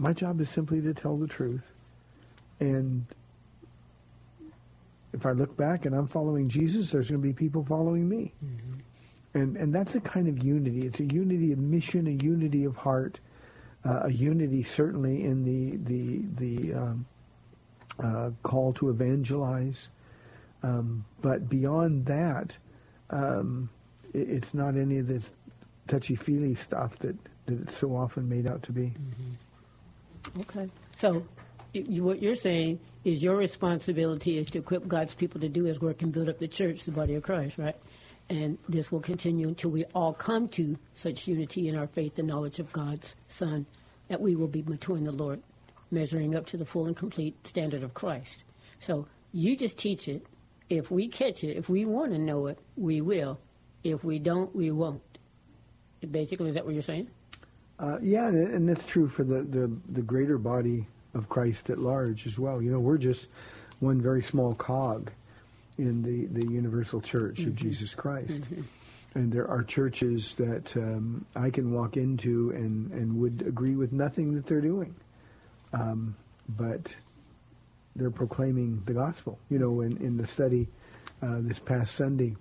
My 0.00 0.14
job 0.14 0.40
is 0.40 0.48
simply 0.48 0.80
to 0.80 0.94
tell 0.94 1.18
the 1.18 1.26
truth. 1.26 1.72
And 2.58 3.04
if 5.12 5.26
I 5.26 5.32
look 5.32 5.54
back 5.58 5.84
and 5.84 5.94
I'm 5.94 6.08
following 6.08 6.48
Jesus, 6.48 6.90
there's 6.90 7.10
going 7.10 7.20
to 7.20 7.28
be 7.28 7.34
people 7.34 7.66
following 7.66 8.08
me. 8.08 8.32
And 9.34 9.58
and 9.58 9.74
that's 9.74 9.94
a 9.96 10.00
kind 10.00 10.26
of 10.26 10.42
unity. 10.42 10.86
It's 10.86 11.00
a 11.00 11.04
unity 11.04 11.52
of 11.52 11.58
mission, 11.58 12.06
a 12.06 12.24
unity 12.24 12.64
of 12.64 12.76
heart, 12.76 13.20
uh, 13.84 14.00
a 14.04 14.10
unity 14.10 14.62
certainly 14.62 15.22
in 15.22 15.44
the 15.44 15.76
the 15.84 16.22
the 16.44 16.74
um, 16.74 17.06
uh, 18.02 18.30
call 18.42 18.72
to 18.72 18.88
evangelize. 18.88 19.88
Um, 20.62 21.04
but 21.20 21.48
beyond 21.50 22.06
that, 22.06 22.56
um, 23.10 23.68
it, 24.14 24.30
it's 24.30 24.54
not 24.54 24.76
any 24.76 24.96
of 24.98 25.06
this 25.06 25.24
touchy-feely 25.88 26.54
stuff 26.54 26.98
that, 27.00 27.16
that 27.46 27.60
it's 27.60 27.76
so 27.76 27.94
often 27.94 28.28
made 28.28 28.50
out 28.50 28.62
to 28.62 28.72
be. 28.72 28.94
Okay. 30.40 30.68
So, 30.96 31.26
you, 31.72 32.04
what 32.04 32.22
you're 32.22 32.34
saying 32.34 32.80
is 33.04 33.22
your 33.22 33.36
responsibility 33.36 34.38
is 34.38 34.50
to 34.50 34.58
equip 34.58 34.86
God's 34.86 35.14
people 35.14 35.40
to 35.40 35.48
do 35.48 35.64
His 35.64 35.80
work 35.80 36.02
and 36.02 36.12
build 36.12 36.28
up 36.28 36.38
the 36.38 36.48
church, 36.48 36.84
the 36.84 36.90
body 36.90 37.14
of 37.14 37.22
Christ, 37.22 37.58
right? 37.58 37.76
And 38.28 38.58
this 38.68 38.92
will 38.92 39.00
continue 39.00 39.48
until 39.48 39.70
we 39.70 39.84
all 39.94 40.12
come 40.12 40.48
to 40.48 40.78
such 40.94 41.26
unity 41.26 41.68
in 41.68 41.76
our 41.76 41.86
faith 41.86 42.18
and 42.18 42.28
knowledge 42.28 42.58
of 42.58 42.72
God's 42.72 43.16
Son 43.28 43.66
that 44.08 44.20
we 44.20 44.36
will 44.36 44.48
be 44.48 44.62
mature 44.62 44.96
in 44.96 45.04
the 45.04 45.12
Lord, 45.12 45.40
measuring 45.90 46.34
up 46.34 46.46
to 46.46 46.56
the 46.56 46.64
full 46.64 46.86
and 46.86 46.96
complete 46.96 47.46
standard 47.46 47.82
of 47.82 47.94
Christ. 47.94 48.44
So, 48.78 49.06
you 49.32 49.56
just 49.56 49.78
teach 49.78 50.08
it. 50.08 50.26
If 50.68 50.90
we 50.90 51.08
catch 51.08 51.42
it, 51.42 51.56
if 51.56 51.68
we 51.68 51.84
want 51.84 52.12
to 52.12 52.18
know 52.18 52.46
it, 52.46 52.58
we 52.76 53.00
will. 53.00 53.40
If 53.82 54.04
we 54.04 54.18
don't, 54.18 54.54
we 54.54 54.70
won't. 54.70 55.02
Basically, 56.08 56.48
is 56.48 56.54
that 56.54 56.64
what 56.64 56.74
you're 56.74 56.82
saying? 56.82 57.08
Uh, 57.80 57.98
yeah, 58.02 58.26
and, 58.26 58.68
that's 58.68 58.84
true 58.84 59.08
for 59.08 59.24
the, 59.24 59.40
the, 59.42 59.70
the 59.88 60.02
greater 60.02 60.36
body 60.36 60.86
of 61.14 61.30
Christ 61.30 61.70
at 61.70 61.78
large 61.78 62.26
as 62.26 62.38
well. 62.38 62.60
You 62.60 62.70
know, 62.70 62.78
we're 62.78 62.98
just 62.98 63.26
one 63.80 64.02
very 64.02 64.22
small 64.22 64.54
cog 64.54 65.10
in 65.78 66.02
the, 66.02 66.26
the 66.26 66.46
universal 66.52 67.00
church 67.00 67.40
of 67.40 67.56
Jesus 67.56 67.94
Christ. 67.94 68.32
And 69.14 69.32
there 69.32 69.48
are 69.48 69.62
churches 69.62 70.34
that 70.34 70.76
um, 70.76 71.24
I 71.34 71.48
can 71.48 71.72
walk 71.72 71.96
into 71.96 72.50
and, 72.50 72.92
and 72.92 73.18
would 73.18 73.44
agree 73.46 73.74
with 73.74 73.92
nothing 73.92 74.34
that 74.34 74.44
they're 74.44 74.60
doing. 74.60 74.94
Um, 75.72 76.14
but 76.48 76.94
they're 77.96 78.10
proclaiming 78.10 78.82
the 78.84 78.92
gospel. 78.92 79.38
You 79.48 79.58
know, 79.58 79.80
in, 79.80 79.96
in 79.96 80.18
the 80.18 80.26
study 80.26 80.68
uh, 81.22 81.38
this 81.38 81.58
past 81.58 81.94
Sunday, 81.94 82.36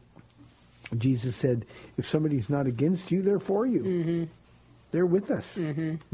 Jesus 0.97 1.37
said, 1.37 1.65
if 1.97 2.07
somebody's 2.09 2.49
not 2.49 2.67
against 2.67 3.09
you, 3.09 3.21
they're 3.21 3.39
for 3.39 3.65
you. 3.65 4.27
They're 4.91 5.05
with 5.05 5.29
us. 5.31 5.45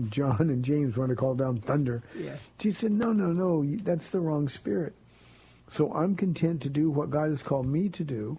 John 0.10 0.50
and 0.50 0.64
James 0.64 0.98
want 0.98 1.10
to 1.10 1.16
call 1.16 1.36
down 1.36 1.58
thunder. 1.62 2.04
Yeah. 2.18 2.36
Jesus 2.58 2.80
said, 2.82 2.92
no, 2.92 3.14
no, 3.14 3.28
no, 3.32 3.64
that's 3.84 4.10
the 4.10 4.20
wrong 4.20 4.50
spirit. 4.50 4.94
So 5.70 5.94
I'm 5.94 6.16
content 6.16 6.62
to 6.64 6.70
do 6.70 6.90
what 6.92 7.10
God 7.10 7.30
has 7.30 7.42
called 7.42 7.66
me 7.68 7.90
to 7.90 8.04
do, 8.04 8.38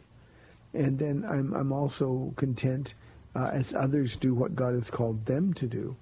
and 0.75 0.99
then 0.99 1.25
I'm, 1.29 1.53
I'm 1.55 1.73
also 1.73 2.33
content 2.37 2.95
uh, 3.35 3.51
as 3.53 3.75
others 3.75 4.17
do 4.17 4.35
what 4.35 4.55
God 4.55 4.75
has 4.75 4.91
called 4.91 5.25
them 5.27 5.53
to 5.55 5.67
do. 5.67 5.97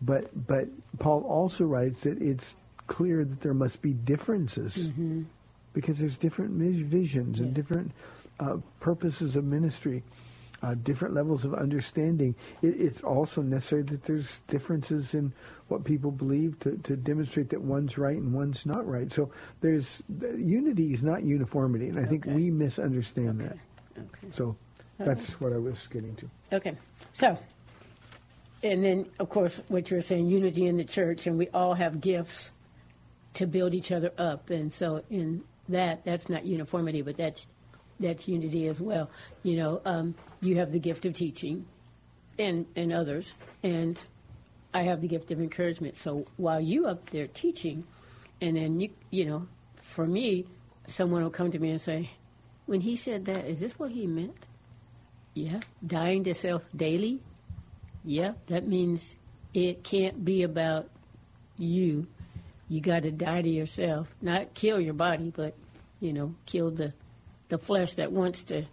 But 0.00 0.46
but 0.46 0.68
Paul 1.00 1.22
also 1.24 1.64
writes 1.64 2.02
that 2.02 2.22
it's 2.22 2.54
clear 2.86 3.24
that 3.24 3.40
there 3.40 3.54
must 3.54 3.82
be 3.82 3.92
differences 3.92 4.90
because 5.72 5.98
there's 5.98 6.16
different 6.16 6.52
vis- 6.52 6.86
visions 6.86 7.40
and 7.40 7.52
different 7.52 7.90
uh, 8.38 8.58
purposes 8.80 9.34
of 9.34 9.44
ministry, 9.44 10.04
uh, 10.62 10.74
different 10.74 11.14
levels 11.14 11.44
of 11.44 11.54
understanding. 11.54 12.34
It, 12.62 12.80
it's 12.80 13.00
also 13.00 13.42
necessary 13.42 13.82
that 13.82 14.04
there's 14.04 14.40
differences 14.48 15.14
in 15.14 15.32
what 15.68 15.84
people 15.84 16.10
believe 16.10 16.58
to, 16.60 16.76
to 16.78 16.96
demonstrate 16.96 17.50
that 17.50 17.60
one's 17.60 17.98
right 17.98 18.16
and 18.16 18.32
one's 18.32 18.66
not 18.66 18.86
right. 18.88 19.12
So 19.12 19.30
there's 19.60 20.02
the, 20.08 20.36
unity 20.36 20.92
is 20.92 21.02
not 21.02 21.22
uniformity, 21.22 21.88
and 21.88 21.98
I 21.98 22.04
think 22.04 22.24
we 22.26 22.50
misunderstand 22.50 23.40
that. 23.40 23.58
Okay. 23.96 24.32
So 24.32 24.56
that's 24.98 25.40
what 25.40 25.52
I 25.52 25.58
was 25.58 25.78
getting 25.90 26.16
to. 26.16 26.30
Okay. 26.52 26.76
So, 27.12 27.38
and 28.62 28.84
then, 28.84 29.06
of 29.20 29.28
course, 29.28 29.60
what 29.68 29.90
you're 29.90 30.00
saying, 30.00 30.26
unity 30.26 30.66
in 30.66 30.76
the 30.76 30.84
church, 30.84 31.26
and 31.26 31.38
we 31.38 31.48
all 31.48 31.74
have 31.74 32.00
gifts 32.00 32.50
to 33.34 33.46
build 33.46 33.74
each 33.74 33.92
other 33.92 34.12
up. 34.18 34.50
And 34.50 34.72
so, 34.72 35.02
in 35.10 35.44
that, 35.68 36.04
that's 36.04 36.28
not 36.28 36.44
uniformity, 36.44 37.02
but 37.02 37.16
that's 37.16 37.46
that's 38.00 38.28
unity 38.28 38.66
as 38.68 38.80
well. 38.80 39.10
You 39.42 39.56
know, 39.56 39.80
um, 39.84 40.14
you 40.40 40.56
have 40.56 40.72
the 40.72 40.78
gift 40.78 41.06
of 41.06 41.14
teaching, 41.14 41.66
and 42.38 42.66
and 42.76 42.92
others, 42.92 43.34
and 43.62 44.00
I 44.72 44.82
have 44.82 45.00
the 45.00 45.08
gift 45.08 45.30
of 45.30 45.40
encouragement. 45.40 45.96
So 45.96 46.26
while 46.36 46.60
you 46.60 46.86
up 46.86 47.10
there 47.10 47.26
teaching, 47.26 47.84
and 48.40 48.56
then 48.56 48.80
you 48.80 48.90
you 49.10 49.24
know, 49.24 49.46
for 49.80 50.06
me, 50.06 50.46
someone 50.86 51.22
will 51.22 51.30
come 51.30 51.50
to 51.50 51.58
me 51.58 51.70
and 51.70 51.80
say, 51.80 52.10
when 52.66 52.80
he 52.80 52.96
said 52.96 53.24
that, 53.26 53.46
is 53.46 53.60
this 53.60 53.78
what 53.78 53.90
he 53.90 54.06
meant? 54.06 54.46
Yeah, 55.34 55.60
dying 55.86 56.24
to 56.24 56.34
self 56.34 56.62
daily. 56.74 57.20
Yeah, 58.04 58.32
that 58.46 58.66
means 58.66 59.16
it 59.54 59.82
can't 59.84 60.24
be 60.24 60.42
about 60.42 60.88
you. 61.56 62.06
You 62.68 62.80
got 62.80 63.02
to 63.04 63.10
die 63.10 63.42
to 63.42 63.48
yourself, 63.48 64.08
not 64.20 64.54
kill 64.54 64.80
your 64.80 64.94
body, 64.94 65.32
but 65.34 65.54
you 66.00 66.12
know, 66.12 66.34
kill 66.46 66.70
the 66.70 66.92
the 67.48 67.58
flesh 67.58 67.94
that 67.94 68.12
wants 68.12 68.44
to 68.44 68.66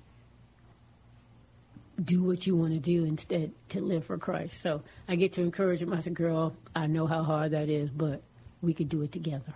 do 2.03 2.23
what 2.23 2.45
you 2.45 2.55
want 2.55 2.73
to 2.73 2.79
do 2.79 3.05
instead 3.05 3.51
to 3.69 3.81
live 3.81 4.05
for 4.05 4.17
Christ. 4.17 4.61
So 4.61 4.81
I 5.07 5.15
get 5.15 5.33
to 5.33 5.41
encourage 5.41 5.81
him. 5.81 5.93
I 5.93 5.99
said, 5.99 6.13
"Girl, 6.13 6.55
I 6.75 6.87
know 6.87 7.07
how 7.07 7.23
hard 7.23 7.51
that 7.51 7.69
is, 7.69 7.89
but 7.89 8.21
we 8.61 8.73
could 8.73 8.89
do 8.89 9.01
it 9.01 9.11
together." 9.11 9.53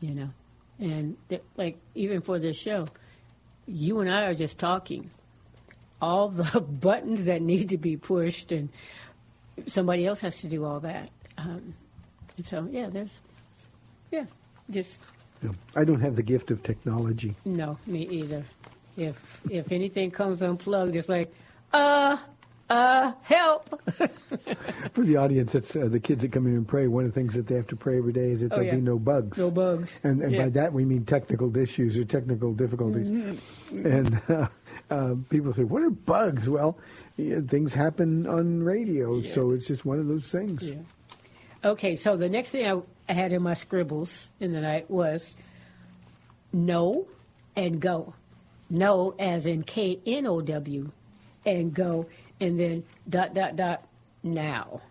You 0.00 0.14
know, 0.14 0.30
and 0.78 1.16
th- 1.28 1.42
like 1.56 1.78
even 1.94 2.20
for 2.20 2.38
this 2.38 2.56
show, 2.56 2.88
you 3.66 4.00
and 4.00 4.10
I 4.10 4.22
are 4.22 4.34
just 4.34 4.58
talking 4.58 5.10
all 6.00 6.28
the 6.28 6.60
buttons 6.80 7.24
that 7.24 7.42
need 7.42 7.70
to 7.70 7.78
be 7.78 7.96
pushed, 7.96 8.52
and 8.52 8.68
somebody 9.66 10.06
else 10.06 10.20
has 10.20 10.38
to 10.38 10.48
do 10.48 10.64
all 10.64 10.80
that. 10.80 11.10
Um, 11.38 11.74
and 12.36 12.46
so, 12.46 12.68
yeah, 12.70 12.88
there's, 12.90 13.20
yeah, 14.10 14.24
just 14.70 14.98
know, 15.42 15.54
I 15.74 15.84
don't 15.84 16.00
have 16.00 16.16
the 16.16 16.22
gift 16.22 16.50
of 16.50 16.62
technology. 16.62 17.34
no, 17.44 17.78
me 17.86 18.06
either. 18.08 18.44
If 18.96 19.16
if 19.50 19.72
anything 19.72 20.10
comes 20.10 20.42
unplugged, 20.42 20.96
it's 20.96 21.08
like, 21.08 21.32
uh, 21.76 22.16
uh, 22.70 23.12
help. 23.22 23.80
For 24.94 25.04
the 25.04 25.16
audience, 25.16 25.52
that's 25.52 25.76
uh, 25.76 25.86
the 25.88 26.00
kids 26.00 26.22
that 26.22 26.32
come 26.32 26.46
in 26.46 26.54
and 26.54 26.66
pray. 26.66 26.86
One 26.88 27.04
of 27.04 27.12
the 27.12 27.20
things 27.20 27.34
that 27.34 27.46
they 27.46 27.54
have 27.54 27.66
to 27.68 27.76
pray 27.76 27.98
every 27.98 28.12
day 28.12 28.30
is 28.32 28.40
that 28.40 28.46
Oh, 28.52 28.56
there'll 28.56 28.66
yeah. 28.66 28.74
be 28.76 28.80
no 28.80 28.98
bugs. 28.98 29.38
no 29.38 29.50
bugs. 29.50 30.00
And, 30.02 30.22
and 30.22 30.32
Yeah. 30.32 30.44
by 30.44 30.48
that 30.50 30.72
we 30.72 30.84
mean 30.84 31.04
technical 31.04 31.54
issues 31.56 31.98
or 31.98 32.04
technical 32.04 32.52
difficulties. 32.54 33.06
Mm-hmm. 33.06 33.86
And 33.86 34.22
uh, 34.28 34.48
uh, 34.90 35.14
people 35.28 35.52
say, 35.52 35.64
"What 35.64 35.82
are 35.82 35.90
bugs?" 35.90 36.48
Well, 36.48 36.78
yeah, 37.16 37.40
things 37.46 37.72
happen 37.74 38.26
on 38.26 38.62
radio, 38.62 39.20
so 39.22 39.50
it's 39.52 39.66
just 39.66 39.84
one 39.84 39.98
of 40.00 40.06
those 40.08 40.30
things. 40.30 40.62
Yeah. 40.62 40.76
Okay, 41.64 41.96
so 41.96 42.16
the 42.16 42.28
next 42.28 42.50
thing 42.50 42.66
I, 42.66 42.80
I 43.08 43.12
had 43.12 43.32
in 43.32 43.42
my 43.42 43.54
scribbles 43.54 44.30
in 44.40 44.52
the 44.52 44.60
night 44.60 44.88
was 44.90 45.32
no 46.52 47.06
and 47.56 47.80
go. 47.80 48.14
No 48.70 49.14
as 49.18 49.46
in 49.46 49.62
K 49.62 49.98
N 50.06 50.26
O 50.26 50.40
W 50.40 50.90
and 51.46 51.72
go 51.72 52.06
and 52.40 52.60
then 52.60 52.84
dot 53.08 53.32
dot 53.34 53.56
dot 53.56 53.86
now. 54.22 54.82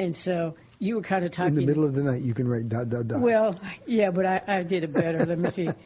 And 0.00 0.16
so 0.16 0.56
you 0.78 0.96
were 0.96 1.02
kind 1.02 1.24
of 1.24 1.32
talking 1.32 1.54
In 1.54 1.60
the 1.60 1.66
middle 1.66 1.84
of 1.84 1.94
the 1.94 2.02
night, 2.02 2.22
you 2.22 2.34
can 2.34 2.48
write 2.48 2.68
dot 2.68 2.88
dot 2.88 3.06
dot. 3.06 3.20
Well, 3.20 3.58
yeah, 3.86 4.10
but 4.10 4.26
I, 4.26 4.42
I 4.46 4.62
did 4.62 4.84
it 4.84 4.92
better. 4.92 5.24
Let 5.24 5.38
me 5.38 5.50
see. 5.50 5.68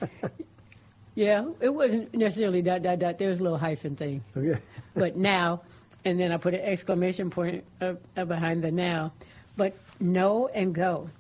Yeah, 1.14 1.45
it 1.61 1.68
wasn't 1.68 2.14
necessarily 2.14 2.62
dot 2.62 2.83
dot 2.83 2.99
dot. 2.99 3.18
There 3.18 3.28
was 3.28 3.41
a 3.41 3.43
little 3.43 3.59
hyphen 3.59 3.97
thing 3.97 4.24
okay. 4.37 4.59
but 4.95 5.16
now, 5.16 5.62
and 6.05 6.18
then 6.18 6.33
I 6.33 6.39
put 6.39 6.55
an 6.55 6.61
exclamation 6.61 7.28
point 7.28 7.64
uh, 7.80 7.95
uh, 8.16 8.24
behind 8.24 8.64
the 8.64 8.70
now. 8.70 9.12
But 9.57 9.76
know 10.01 10.49
and 10.49 10.74
go. 10.74 11.11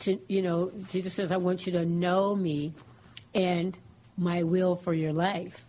To 0.00 0.18
you 0.28 0.42
know, 0.42 0.70
Jesus 0.88 1.14
says, 1.14 1.32
"I 1.32 1.38
want 1.38 1.66
you 1.66 1.72
to 1.72 1.84
know 1.84 2.36
me, 2.36 2.72
and 3.34 3.76
my 4.16 4.44
will 4.44 4.76
for 4.76 4.94
your 4.94 5.12
life." 5.12 5.64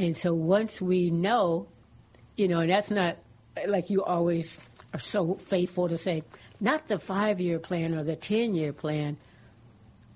And 0.00 0.16
so 0.16 0.32
once 0.32 0.80
we 0.80 1.10
know, 1.10 1.66
you 2.34 2.48
know, 2.48 2.60
and 2.60 2.70
that's 2.70 2.90
not 2.90 3.18
like 3.66 3.90
you 3.90 4.02
always 4.02 4.58
are 4.94 4.98
so 4.98 5.34
faithful 5.34 5.90
to 5.90 5.98
say, 5.98 6.24
not 6.58 6.88
the 6.88 6.98
five-year 6.98 7.58
plan 7.58 7.94
or 7.94 8.02
the 8.02 8.16
ten-year 8.16 8.72
plan. 8.72 9.18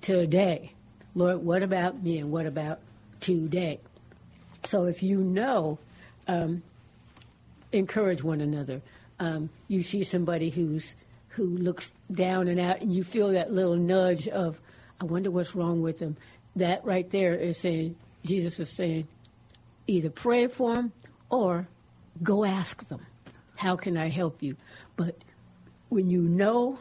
Today, 0.00 0.72
Lord, 1.14 1.44
what 1.44 1.62
about 1.62 2.02
me, 2.02 2.18
and 2.18 2.32
what 2.32 2.46
about 2.46 2.80
today? 3.20 3.78
So 4.62 4.84
if 4.84 5.02
you 5.02 5.18
know, 5.18 5.78
um, 6.28 6.62
encourage 7.72 8.22
one 8.22 8.40
another. 8.40 8.80
Um, 9.20 9.50
you 9.68 9.82
see 9.82 10.02
somebody 10.02 10.48
who's 10.48 10.94
who 11.28 11.44
looks 11.44 11.92
down 12.10 12.48
and 12.48 12.58
out, 12.58 12.80
and 12.80 12.90
you 12.90 13.04
feel 13.04 13.32
that 13.32 13.52
little 13.52 13.76
nudge 13.76 14.28
of, 14.28 14.58
I 15.00 15.04
wonder 15.04 15.30
what's 15.30 15.54
wrong 15.54 15.82
with 15.82 15.98
them. 15.98 16.16
That 16.56 16.84
right 16.86 17.10
there 17.10 17.34
is 17.34 17.58
saying 17.58 17.96
Jesus 18.24 18.58
is 18.60 18.70
saying, 18.70 19.08
either 19.86 20.10
pray 20.10 20.46
for 20.46 20.74
them 20.74 20.92
or 21.30 21.66
go 22.22 22.44
ask 22.44 22.86
them, 22.88 23.00
how 23.56 23.76
can 23.76 23.96
I 23.96 24.08
help 24.08 24.42
you? 24.42 24.56
But 24.96 25.16
when 25.88 26.08
you 26.08 26.22
know, 26.22 26.78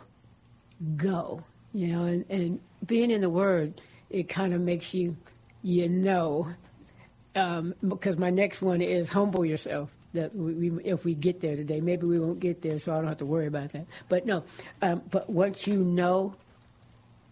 go. 0.95 1.43
You 1.73 1.87
know, 1.87 2.03
and, 2.05 2.25
and 2.29 2.59
being 2.85 3.09
in 3.09 3.21
the 3.21 3.29
Word, 3.29 3.81
it 4.09 4.29
kind 4.29 4.53
of 4.53 4.61
makes 4.61 4.93
you, 4.93 5.15
you 5.63 5.89
know, 5.89 6.47
um, 7.35 7.73
because 7.87 8.17
my 8.17 8.29
next 8.29 8.61
one 8.61 8.81
is 8.81 9.09
humble 9.09 9.45
yourself. 9.45 9.89
That 10.13 10.35
we, 10.35 10.69
we, 10.69 10.83
if 10.83 11.03
we 11.03 11.15
get 11.15 11.41
there 11.41 11.55
today, 11.55 11.81
maybe 11.81 12.05
we 12.05 12.19
won't 12.19 12.39
get 12.39 12.61
there, 12.61 12.77
so 12.77 12.93
I 12.93 12.97
don't 12.97 13.07
have 13.07 13.17
to 13.17 13.25
worry 13.25 13.47
about 13.47 13.71
that. 13.71 13.87
But 14.09 14.27
no, 14.27 14.43
um, 14.83 15.01
but 15.09 15.27
once 15.27 15.65
you 15.65 15.83
know, 15.83 16.35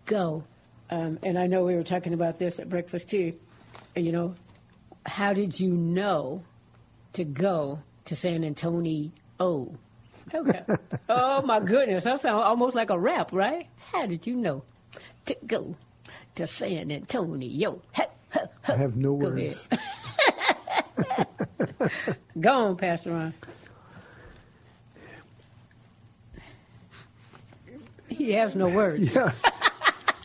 go. 0.06 0.44
Um, 0.90 1.20
and 1.22 1.38
I 1.38 1.46
know 1.46 1.64
we 1.64 1.76
were 1.76 1.84
talking 1.84 2.14
about 2.14 2.40
this 2.40 2.60
at 2.60 2.68
breakfast 2.68 3.10
too. 3.10 3.34
you 3.96 4.12
know, 4.12 4.36
how 5.06 5.34
did 5.34 5.60
you 5.60 5.72
know 5.72 6.44
to 7.14 7.24
go 7.24 7.80
to 8.06 8.16
San 8.16 8.44
Antonio? 8.44 9.12
Oh, 9.40 9.74
okay. 10.34 10.64
oh 11.10 11.42
my 11.42 11.60
goodness, 11.60 12.04
that 12.04 12.22
sounds 12.22 12.44
almost 12.44 12.76
like 12.76 12.90
a 12.90 13.00
rap, 13.00 13.32
right? 13.34 13.68
How 13.92 14.06
did 14.06 14.28
you 14.28 14.36
know 14.36 14.64
to 15.26 15.36
go 15.48 15.76
to 16.36 16.48
San 16.48 16.92
Antonio? 16.92 17.82
Ha, 17.94 18.06
ha, 18.32 18.42
ha. 18.64 18.74
I 18.74 18.78
have 18.78 18.96
no 18.96 19.16
Go 19.16 19.30
words. 19.30 19.56
Go 22.40 22.52
on, 22.52 22.78
Pastor 22.78 23.12
Ron. 23.12 23.34
He 28.10 28.32
has 28.34 28.56
no 28.56 28.68
words. 28.68 29.16
Yeah. 29.26 29.32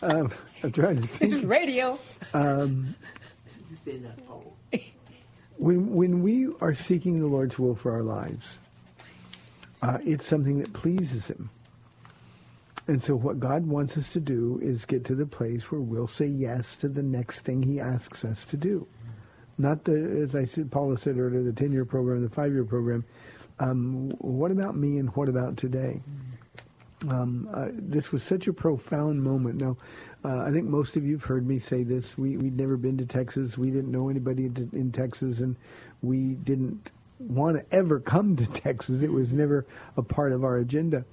um, 0.03 0.31
I'm 0.61 0.71
trying 0.71 1.01
to 1.01 1.07
think. 1.07 1.33
It's 1.33 1.43
radio. 3.85 4.53
When 5.59 5.95
when 5.95 6.21
we 6.21 6.49
are 6.61 6.75
seeking 6.75 7.19
the 7.19 7.25
Lord's 7.25 7.57
will 7.57 7.73
for 7.73 7.91
our 7.91 8.03
lives, 8.03 8.59
uh, 9.81 9.97
it's 10.05 10.23
something 10.23 10.59
that 10.59 10.71
pleases 10.73 11.25
Him. 11.25 11.49
And 12.87 13.01
so, 13.01 13.15
what 13.15 13.39
God 13.39 13.65
wants 13.65 13.97
us 13.97 14.09
to 14.09 14.19
do 14.19 14.59
is 14.61 14.85
get 14.85 15.03
to 15.05 15.15
the 15.15 15.25
place 15.25 15.71
where 15.71 15.81
we'll 15.81 16.07
say 16.07 16.27
yes 16.27 16.75
to 16.77 16.87
the 16.87 17.01
next 17.01 17.39
thing 17.39 17.63
He 17.63 17.79
asks 17.79 18.23
us 18.23 18.45
to 18.45 18.57
do. 18.57 18.87
Not 19.57 19.83
the, 19.83 20.21
as 20.21 20.35
I 20.35 20.45
said, 20.45 20.71
Paula 20.71 20.97
said 20.97 21.17
earlier, 21.17 21.41
the 21.41 21.51
ten-year 21.51 21.85
program, 21.85 22.21
the 22.21 22.29
five-year 22.29 22.63
program. 22.63 23.03
Um, 23.59 24.09
what 24.19 24.51
about 24.51 24.77
me 24.77 24.99
and 24.99 25.09
what 25.15 25.27
about 25.27 25.57
today? 25.57 26.01
Um, 27.09 27.49
uh, 27.53 27.69
this 27.71 28.11
was 28.11 28.23
such 28.23 28.47
a 28.47 28.53
profound 28.53 29.23
moment. 29.23 29.59
Now, 29.59 29.77
uh, 30.23 30.39
I 30.39 30.51
think 30.51 30.65
most 30.65 30.95
of 30.95 31.05
you 31.05 31.13
have 31.13 31.23
heard 31.23 31.47
me 31.47 31.59
say 31.59 31.83
this. 31.83 32.17
We, 32.17 32.37
we'd 32.37 32.57
never 32.57 32.77
been 32.77 32.97
to 32.97 33.05
Texas. 33.05 33.57
We 33.57 33.69
didn't 33.69 33.91
know 33.91 34.09
anybody 34.09 34.45
in, 34.45 34.69
in 34.73 34.91
Texas, 34.91 35.39
and 35.39 35.55
we 36.01 36.33
didn't 36.33 36.91
want 37.19 37.57
to 37.57 37.75
ever 37.75 37.99
come 37.99 38.35
to 38.37 38.45
Texas. 38.61 39.01
It 39.01 39.11
was 39.11 39.33
never 39.33 39.65
a 39.95 40.01
part 40.01 40.31
of 40.31 40.43
our 40.43 40.57
agenda. 40.57 41.05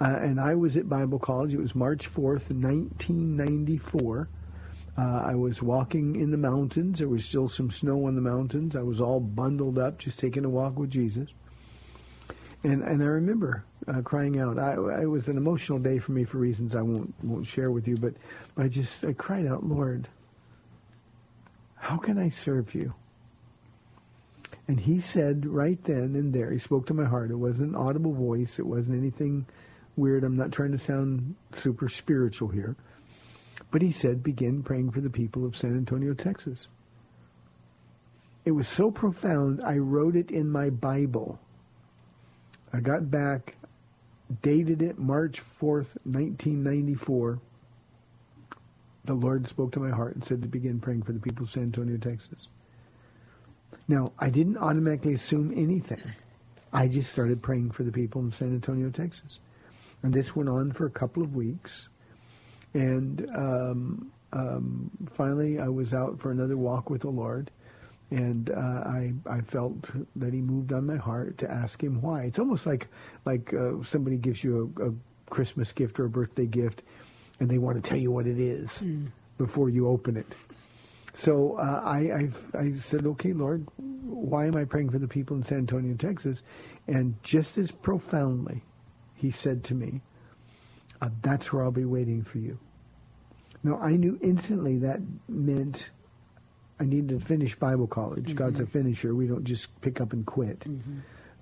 Uh, 0.00 0.18
and 0.20 0.40
I 0.40 0.56
was 0.56 0.76
at 0.76 0.88
Bible 0.88 1.18
College. 1.18 1.54
It 1.54 1.60
was 1.60 1.74
March 1.74 2.12
4th, 2.12 2.50
1994. 2.50 4.28
Uh, 4.96 5.02
I 5.02 5.34
was 5.34 5.62
walking 5.62 6.16
in 6.16 6.30
the 6.30 6.36
mountains. 6.36 6.98
There 6.98 7.08
was 7.08 7.24
still 7.24 7.48
some 7.48 7.70
snow 7.70 8.06
on 8.06 8.14
the 8.14 8.20
mountains. 8.20 8.76
I 8.76 8.82
was 8.82 9.00
all 9.00 9.20
bundled 9.20 9.78
up, 9.78 9.98
just 9.98 10.18
taking 10.18 10.44
a 10.44 10.48
walk 10.48 10.78
with 10.78 10.90
Jesus. 10.90 11.30
And 12.64 12.82
and 12.82 13.02
I 13.02 13.06
remember 13.06 13.64
uh, 13.86 14.00
crying 14.00 14.40
out. 14.40 14.58
I, 14.58 14.72
it 15.02 15.06
was 15.06 15.28
an 15.28 15.36
emotional 15.36 15.78
day 15.78 15.98
for 15.98 16.12
me 16.12 16.24
for 16.24 16.38
reasons 16.38 16.74
I 16.74 16.82
won't 16.82 17.14
won't 17.22 17.46
share 17.46 17.70
with 17.70 17.86
you. 17.86 17.96
But 17.96 18.14
I 18.56 18.68
just 18.68 19.04
I 19.04 19.12
cried 19.12 19.46
out, 19.46 19.64
Lord, 19.64 20.08
how 21.76 21.98
can 21.98 22.18
I 22.18 22.30
serve 22.30 22.74
you? 22.74 22.94
And 24.66 24.80
He 24.80 25.00
said 25.00 25.44
right 25.44 25.82
then 25.84 26.16
and 26.16 26.32
there, 26.32 26.50
He 26.50 26.58
spoke 26.58 26.86
to 26.86 26.94
my 26.94 27.04
heart. 27.04 27.30
It 27.30 27.36
wasn't 27.36 27.70
an 27.70 27.76
audible 27.76 28.14
voice. 28.14 28.58
It 28.58 28.66
wasn't 28.66 28.98
anything 28.98 29.44
weird. 29.96 30.24
I'm 30.24 30.36
not 30.36 30.52
trying 30.52 30.72
to 30.72 30.78
sound 30.78 31.34
super 31.52 31.90
spiritual 31.90 32.48
here. 32.48 32.74
But 33.70 33.82
He 33.82 33.92
said, 33.92 34.22
begin 34.22 34.62
praying 34.62 34.92
for 34.92 35.02
the 35.02 35.10
people 35.10 35.44
of 35.44 35.56
San 35.56 35.76
Antonio, 35.76 36.14
Texas. 36.14 36.68
It 38.44 38.52
was 38.52 38.68
so 38.68 38.90
profound. 38.90 39.62
I 39.62 39.76
wrote 39.78 40.16
it 40.16 40.30
in 40.30 40.48
my 40.48 40.70
Bible. 40.70 41.38
I 42.74 42.80
got 42.80 43.08
back, 43.08 43.54
dated 44.42 44.82
it 44.82 44.98
March 44.98 45.40
4th, 45.60 45.94
1994. 46.02 47.38
The 49.04 49.14
Lord 49.14 49.46
spoke 49.46 49.70
to 49.72 49.80
my 49.80 49.90
heart 49.90 50.16
and 50.16 50.24
said 50.24 50.42
to 50.42 50.48
begin 50.48 50.80
praying 50.80 51.04
for 51.04 51.12
the 51.12 51.20
people 51.20 51.44
of 51.44 51.52
San 51.52 51.62
Antonio, 51.62 51.98
Texas. 51.98 52.48
Now, 53.86 54.10
I 54.18 54.28
didn't 54.28 54.56
automatically 54.56 55.14
assume 55.14 55.52
anything. 55.56 56.02
I 56.72 56.88
just 56.88 57.12
started 57.12 57.40
praying 57.40 57.70
for 57.70 57.84
the 57.84 57.92
people 57.92 58.26
of 58.26 58.34
San 58.34 58.48
Antonio, 58.48 58.90
Texas. 58.90 59.38
And 60.02 60.12
this 60.12 60.34
went 60.34 60.48
on 60.48 60.72
for 60.72 60.86
a 60.86 60.90
couple 60.90 61.22
of 61.22 61.36
weeks. 61.36 61.88
And 62.72 63.30
um, 63.36 64.10
um, 64.32 64.90
finally, 65.12 65.60
I 65.60 65.68
was 65.68 65.94
out 65.94 66.18
for 66.18 66.32
another 66.32 66.56
walk 66.56 66.90
with 66.90 67.02
the 67.02 67.10
Lord 67.10 67.52
and 68.14 68.50
uh, 68.50 68.82
I 68.86 69.12
I 69.26 69.40
felt 69.40 69.90
that 70.16 70.32
he 70.32 70.40
moved 70.40 70.72
on 70.72 70.86
my 70.86 70.96
heart 70.96 71.36
to 71.38 71.50
ask 71.50 71.82
him 71.82 72.00
why. 72.00 72.22
It's 72.22 72.38
almost 72.38 72.64
like 72.64 72.86
like 73.24 73.52
uh, 73.52 73.82
somebody 73.82 74.16
gives 74.16 74.44
you 74.44 74.72
a, 74.78 74.88
a 74.88 74.94
Christmas 75.30 75.72
gift 75.72 75.98
or 75.98 76.04
a 76.04 76.08
birthday 76.08 76.46
gift, 76.46 76.84
and 77.40 77.50
they 77.50 77.58
want 77.58 77.82
to 77.82 77.88
tell 77.88 77.98
you 77.98 78.12
what 78.12 78.26
it 78.28 78.38
is 78.38 78.82
before 79.36 79.68
you 79.68 79.88
open 79.88 80.16
it. 80.16 80.32
So 81.14 81.56
uh, 81.56 81.80
I 81.84 81.98
I 81.98 82.30
I 82.58 82.72
said, 82.76 83.04
okay, 83.04 83.32
Lord, 83.32 83.66
why 83.76 84.46
am 84.46 84.56
I 84.56 84.64
praying 84.64 84.90
for 84.90 84.98
the 84.98 85.08
people 85.08 85.36
in 85.36 85.44
San 85.44 85.58
Antonio, 85.58 85.96
Texas? 85.96 86.42
And 86.86 87.16
just 87.24 87.58
as 87.58 87.72
profoundly, 87.72 88.62
he 89.14 89.32
said 89.32 89.64
to 89.64 89.74
me, 89.74 90.02
uh, 91.02 91.08
"That's 91.22 91.52
where 91.52 91.64
I'll 91.64 91.72
be 91.72 91.84
waiting 91.84 92.22
for 92.22 92.38
you." 92.38 92.58
Now 93.64 93.80
I 93.80 93.96
knew 93.96 94.20
instantly 94.22 94.78
that 94.78 95.00
meant 95.28 95.90
I 96.80 96.84
needed 96.84 97.08
to 97.10 97.20
finish 97.24 97.54
Bible 97.54 97.86
college. 97.86 98.34
God's 98.34 98.60
a 98.60 98.66
finisher. 98.66 99.14
We 99.14 99.26
don't 99.26 99.44
just 99.44 99.80
pick 99.80 100.00
up 100.00 100.12
and 100.12 100.26
quit. 100.26 100.64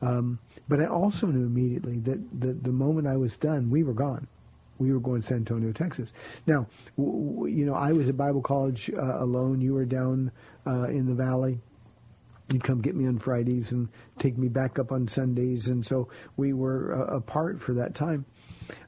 Um, 0.03 0.39
but 0.69 0.81
I 0.81 0.87
also 0.87 1.27
knew 1.29 1.47
immediately 1.47 1.99
that 2.01 2.19
the, 2.41 2.53
the 2.55 2.73
moment 2.73 3.07
I 3.07 3.17
was 3.17 3.37
done, 3.37 3.71
we 3.71 3.83
were 3.83 3.95
gone. 3.95 4.27
We 4.79 4.93
were 4.93 4.99
going 5.01 5.23
to 5.23 5.27
San 5.29 5.37
Antonio, 5.39 5.71
Texas. 5.73 6.13
Now, 6.47 6.67
w- 6.99 7.35
w- 7.35 7.57
you 7.57 7.65
know, 7.65 7.75
I 7.75 7.93
was 7.93 8.09
at 8.09 8.17
Bible 8.17 8.43
college 8.43 8.91
uh, 8.91 9.23
alone. 9.23 9.61
You 9.61 9.75
were 9.75 9.85
down 9.85 10.33
uh, 10.67 10.85
in 10.89 11.07
the 11.07 11.15
valley. 11.15 11.61
You'd 12.51 12.65
come 12.65 12.81
get 12.83 12.97
me 12.97 13.07
on 13.07 13.19
Fridays 13.19 13.71
and 13.71 13.89
take 14.19 14.37
me 14.37 14.49
back 14.49 14.79
up 14.79 14.91
on 14.91 15.07
Sundays, 15.07 15.69
and 15.69 15.87
so 15.87 16.09
we 16.37 16.53
were 16.53 16.93
uh, 16.95 17.15
apart 17.17 17.61
for 17.63 17.73
that 17.75 17.95
time. 17.95 18.25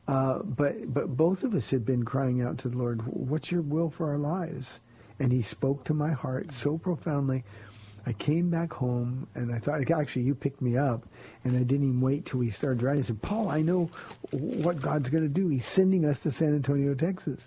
Uh, 0.08 0.40
but 0.42 0.92
but 0.92 1.16
both 1.16 1.44
of 1.44 1.54
us 1.54 1.70
had 1.70 1.86
been 1.86 2.04
crying 2.04 2.42
out 2.42 2.58
to 2.58 2.68
the 2.68 2.76
Lord, 2.76 3.02
"What's 3.06 3.52
your 3.52 3.62
will 3.62 3.88
for 3.88 4.10
our 4.10 4.18
lives?" 4.18 4.80
And 5.18 5.32
He 5.32 5.42
spoke 5.42 5.84
to 5.84 5.94
my 5.94 6.12
heart 6.12 6.52
so 6.52 6.78
profoundly. 6.78 7.44
I 8.06 8.12
came 8.12 8.50
back 8.50 8.72
home 8.72 9.26
and 9.34 9.54
I 9.54 9.58
thought, 9.58 9.90
actually, 9.90 10.22
you 10.22 10.34
picked 10.34 10.60
me 10.60 10.76
up, 10.76 11.06
and 11.44 11.56
I 11.56 11.60
didn't 11.60 11.88
even 11.88 12.00
wait 12.00 12.26
till 12.26 12.40
we 12.40 12.50
started 12.50 12.78
driving. 12.78 13.02
I 13.02 13.06
said, 13.06 13.22
Paul, 13.22 13.48
I 13.48 13.62
know 13.62 13.90
what 14.30 14.80
God's 14.80 15.08
going 15.08 15.22
to 15.22 15.28
do. 15.28 15.48
He's 15.48 15.66
sending 15.66 16.04
us 16.04 16.18
to 16.20 16.30
San 16.30 16.54
Antonio, 16.54 16.94
Texas. 16.94 17.40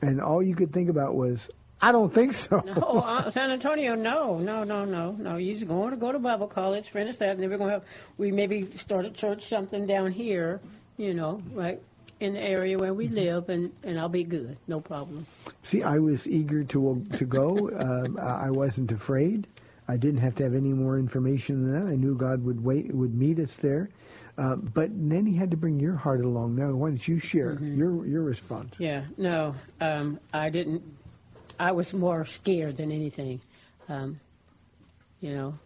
And 0.00 0.20
all 0.20 0.42
you 0.42 0.54
could 0.54 0.72
think 0.72 0.88
about 0.88 1.16
was, 1.16 1.48
I 1.80 1.90
don't 1.92 2.12
think 2.12 2.34
so. 2.34 2.62
Oh, 2.76 3.00
uh, 3.00 3.30
San 3.30 3.50
Antonio, 3.50 3.94
no, 3.94 4.38
no, 4.38 4.64
no, 4.64 4.84
no, 4.84 5.12
no. 5.12 5.36
You're 5.36 5.66
going 5.66 5.90
to 5.90 5.96
go 5.96 6.12
to 6.12 6.18
Bible 6.18 6.46
college, 6.46 6.88
finish 6.88 7.16
that, 7.16 7.30
and 7.30 7.42
then 7.42 7.50
we're 7.50 7.58
going 7.58 7.70
to 7.70 7.74
have, 7.74 7.84
we 8.16 8.30
maybe 8.30 8.70
start 8.76 9.06
a 9.06 9.10
church, 9.10 9.46
something 9.46 9.86
down 9.86 10.12
here, 10.12 10.60
you 10.96 11.14
know, 11.14 11.42
right 11.52 11.82
in 12.20 12.34
the 12.34 12.40
area 12.40 12.78
where 12.78 12.94
we 12.94 13.08
live, 13.08 13.48
and, 13.48 13.72
and 13.82 13.98
I'll 13.98 14.08
be 14.08 14.24
good, 14.24 14.56
no 14.66 14.80
problem. 14.80 15.26
See, 15.62 15.82
I 15.82 15.98
was 15.98 16.26
eager 16.26 16.64
to 16.64 17.04
to 17.16 17.24
go. 17.24 17.70
Um, 17.76 18.18
I 18.18 18.50
wasn't 18.50 18.92
afraid. 18.92 19.46
I 19.88 19.96
didn't 19.96 20.20
have 20.20 20.34
to 20.36 20.44
have 20.44 20.54
any 20.54 20.72
more 20.72 20.98
information 20.98 21.62
than 21.62 21.84
that. 21.84 21.92
I 21.92 21.96
knew 21.96 22.14
God 22.14 22.42
would 22.44 22.64
wait, 22.64 22.94
would 22.94 23.14
meet 23.14 23.38
us 23.38 23.54
there. 23.56 23.90
Uh, 24.38 24.56
but 24.56 24.90
then 24.92 25.26
He 25.26 25.36
had 25.36 25.50
to 25.50 25.56
bring 25.56 25.78
your 25.78 25.94
heart 25.94 26.20
along. 26.20 26.56
Now, 26.56 26.70
why 26.72 26.88
don't 26.88 27.06
you 27.06 27.18
share 27.18 27.58
your 27.60 28.06
your 28.06 28.22
response? 28.22 28.76
Yeah, 28.78 29.04
no, 29.16 29.54
um, 29.80 30.18
I 30.32 30.50
didn't. 30.50 30.82
I 31.58 31.72
was 31.72 31.92
more 31.92 32.24
scared 32.24 32.78
than 32.78 32.90
anything. 32.90 33.40
Um, 33.88 34.18
you 35.20 35.34
know, 35.34 35.58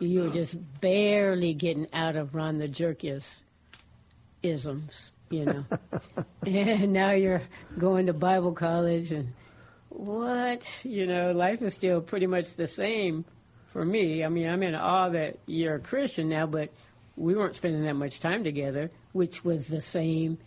you 0.00 0.22
were 0.22 0.30
just 0.30 0.56
barely 0.80 1.54
getting 1.54 1.86
out 1.92 2.16
of 2.16 2.34
Ron 2.34 2.58
the 2.58 2.68
Jerkiest 2.68 3.42
isms, 4.42 5.12
you 5.30 5.44
know. 5.44 5.64
and 6.46 6.92
now 6.92 7.12
you're 7.12 7.42
going 7.78 8.06
to 8.06 8.12
Bible 8.12 8.52
college 8.52 9.12
and 9.12 9.32
what? 9.88 10.80
You 10.84 11.06
know, 11.06 11.32
life 11.32 11.62
is 11.62 11.74
still 11.74 12.00
pretty 12.00 12.26
much 12.26 12.54
the 12.54 12.66
same 12.66 13.24
for 13.72 13.84
me. 13.84 14.24
I 14.24 14.28
mean, 14.28 14.48
I'm 14.48 14.62
in 14.62 14.74
awe 14.74 15.08
that 15.10 15.38
you're 15.46 15.76
a 15.76 15.80
Christian 15.80 16.28
now, 16.28 16.46
but 16.46 16.70
we 17.16 17.34
weren't 17.34 17.56
spending 17.56 17.84
that 17.84 17.94
much 17.94 18.20
time 18.20 18.44
together, 18.44 18.90
which 19.12 19.44
was 19.44 19.66
the 19.66 19.80
same 19.80 20.38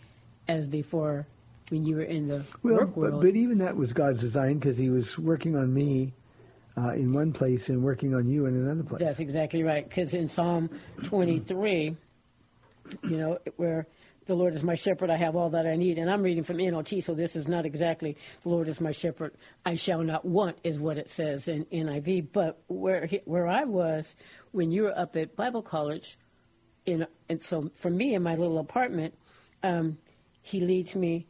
as 0.48 0.66
before 0.66 1.26
when 1.68 1.84
you 1.84 1.96
were 1.96 2.02
in 2.02 2.28
the 2.28 2.44
Well, 2.62 2.74
work 2.74 2.88
but, 2.88 2.96
world. 2.96 3.22
but 3.22 3.36
even 3.36 3.58
that 3.58 3.76
was 3.76 3.92
God's 3.92 4.20
design 4.20 4.58
because 4.58 4.76
He 4.76 4.90
was 4.90 5.18
working 5.18 5.56
on 5.56 5.72
me 5.72 6.12
uh, 6.76 6.90
in 6.90 7.12
one 7.12 7.32
place 7.32 7.68
and 7.68 7.82
working 7.82 8.14
on 8.14 8.28
you 8.28 8.46
in 8.46 8.54
another 8.54 8.82
place. 8.82 9.00
That's 9.00 9.20
exactly 9.20 9.62
right. 9.62 9.86
Because 9.88 10.14
in 10.14 10.28
Psalm 10.28 10.70
23, 11.04 11.96
you 13.04 13.16
know, 13.16 13.38
where 13.56 13.86
the 14.26 14.34
Lord 14.34 14.54
is 14.54 14.62
my 14.62 14.74
shepherd, 14.74 15.10
I 15.10 15.16
have 15.16 15.36
all 15.36 15.50
that 15.50 15.66
I 15.66 15.76
need. 15.76 15.98
And 15.98 16.10
I'm 16.10 16.22
reading 16.22 16.42
from 16.42 16.58
NLT, 16.58 17.02
so 17.02 17.14
this 17.14 17.36
is 17.36 17.48
not 17.48 17.66
exactly 17.66 18.16
the 18.42 18.48
Lord 18.48 18.68
is 18.68 18.80
my 18.80 18.92
shepherd, 18.92 19.34
I 19.64 19.74
shall 19.74 20.02
not 20.02 20.24
want, 20.24 20.58
is 20.64 20.78
what 20.78 20.98
it 20.98 21.10
says 21.10 21.48
in 21.48 21.64
NIV. 21.66 22.28
But 22.32 22.62
where 22.68 23.06
he- 23.06 23.22
where 23.24 23.48
I 23.48 23.64
was 23.64 24.14
when 24.52 24.70
you 24.70 24.84
were 24.84 24.98
up 24.98 25.16
at 25.16 25.36
Bible 25.36 25.62
college, 25.62 26.18
in 26.86 27.06
and 27.28 27.40
so 27.40 27.70
for 27.74 27.90
me 27.90 28.14
in 28.14 28.22
my 28.22 28.34
little 28.34 28.58
apartment, 28.58 29.14
um, 29.62 29.98
he 30.40 30.60
leads 30.60 30.96
me 30.96 31.26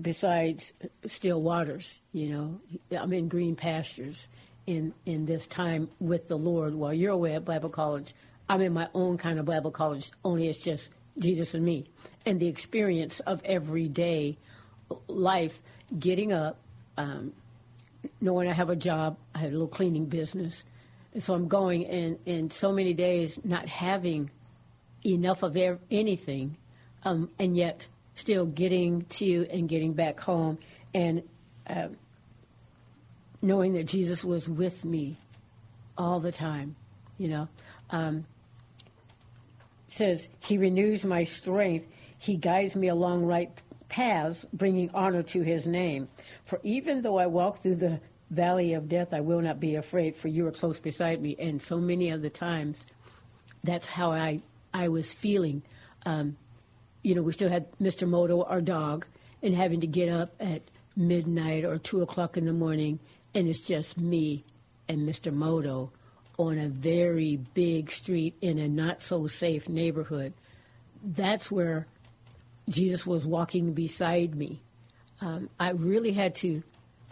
besides 0.00 0.72
still 1.06 1.42
waters. 1.42 2.00
You 2.12 2.30
know, 2.30 2.60
I'm 2.98 3.12
in 3.12 3.28
green 3.28 3.56
pastures, 3.56 4.28
in 4.66 4.94
in 5.06 5.26
this 5.26 5.46
time 5.46 5.90
with 5.98 6.28
the 6.28 6.38
Lord. 6.38 6.74
While 6.74 6.94
you're 6.94 7.12
away 7.12 7.34
at 7.34 7.44
Bible 7.44 7.70
college, 7.70 8.14
I'm 8.48 8.60
in 8.60 8.72
my 8.72 8.88
own 8.94 9.18
kind 9.18 9.38
of 9.38 9.44
Bible 9.44 9.70
college. 9.70 10.10
Only 10.24 10.48
it's 10.48 10.58
just 10.58 10.90
Jesus 11.20 11.54
and 11.54 11.64
me, 11.64 11.86
and 12.26 12.40
the 12.40 12.46
experience 12.48 13.20
of 13.20 13.42
everyday 13.44 14.36
life, 15.06 15.60
getting 15.98 16.32
up, 16.32 16.58
um, 16.96 17.32
knowing 18.20 18.48
I 18.48 18.52
have 18.52 18.70
a 18.70 18.76
job. 18.76 19.16
I 19.34 19.38
had 19.38 19.50
a 19.50 19.52
little 19.52 19.68
cleaning 19.68 20.06
business, 20.06 20.64
and 21.12 21.22
so 21.22 21.34
I'm 21.34 21.48
going 21.48 21.86
and 21.86 22.18
in 22.26 22.50
so 22.50 22.72
many 22.72 22.94
days 22.94 23.38
not 23.44 23.68
having 23.68 24.30
enough 25.04 25.42
of 25.42 25.56
ev- 25.56 25.80
anything, 25.90 26.56
um, 27.04 27.30
and 27.38 27.56
yet 27.56 27.86
still 28.14 28.46
getting 28.46 29.04
to 29.04 29.46
and 29.50 29.68
getting 29.68 29.92
back 29.92 30.20
home 30.20 30.58
and. 30.94 31.22
Uh, 31.66 31.88
knowing 33.42 33.72
that 33.74 33.84
Jesus 33.84 34.24
was 34.24 34.48
with 34.48 34.84
me 34.84 35.16
all 35.96 36.20
the 36.20 36.32
time, 36.32 36.76
you 37.18 37.28
know. 37.28 37.48
Um, 37.90 38.26
says, 39.92 40.28
He 40.38 40.58
renews 40.58 41.04
my 41.04 41.24
strength. 41.24 41.86
He 42.18 42.36
guides 42.36 42.76
me 42.76 42.88
along 42.88 43.24
right 43.24 43.50
paths, 43.88 44.46
bringing 44.52 44.90
honor 44.94 45.22
to 45.24 45.42
His 45.42 45.66
name. 45.66 46.08
For 46.44 46.60
even 46.62 47.02
though 47.02 47.18
I 47.18 47.26
walk 47.26 47.62
through 47.62 47.76
the 47.76 48.00
valley 48.30 48.74
of 48.74 48.88
death, 48.88 49.12
I 49.12 49.20
will 49.20 49.40
not 49.40 49.60
be 49.60 49.74
afraid, 49.74 50.16
for 50.16 50.28
you 50.28 50.46
are 50.46 50.52
close 50.52 50.78
beside 50.78 51.20
me. 51.20 51.36
And 51.38 51.60
so 51.60 51.78
many 51.78 52.10
of 52.10 52.22
the 52.22 52.30
times, 52.30 52.86
that's 53.64 53.86
how 53.86 54.12
I, 54.12 54.40
I 54.72 54.88
was 54.88 55.12
feeling. 55.12 55.62
Um, 56.06 56.36
you 57.02 57.14
know, 57.14 57.22
we 57.22 57.32
still 57.32 57.48
had 57.48 57.66
Mr. 57.78 58.08
Moto, 58.08 58.44
our 58.44 58.60
dog, 58.60 59.06
and 59.42 59.54
having 59.54 59.80
to 59.80 59.86
get 59.86 60.08
up 60.08 60.34
at 60.38 60.62
midnight 60.96 61.64
or 61.64 61.78
2 61.78 62.02
o'clock 62.02 62.36
in 62.36 62.44
the 62.44 62.52
morning, 62.52 63.00
and 63.34 63.48
it's 63.48 63.60
just 63.60 63.98
me 63.98 64.44
and 64.88 65.08
Mr. 65.08 65.32
Moto 65.32 65.90
on 66.40 66.58
a 66.58 66.68
very 66.68 67.36
big 67.52 67.90
street 67.90 68.34
in 68.40 68.58
a 68.58 68.66
not 68.66 69.02
so 69.02 69.26
safe 69.26 69.68
neighborhood. 69.68 70.32
That's 71.04 71.50
where 71.50 71.86
Jesus 72.70 73.06
was 73.06 73.26
walking 73.26 73.74
beside 73.74 74.34
me. 74.34 74.62
Um, 75.20 75.50
I 75.58 75.72
really 75.72 76.12
had 76.12 76.34
to, 76.36 76.62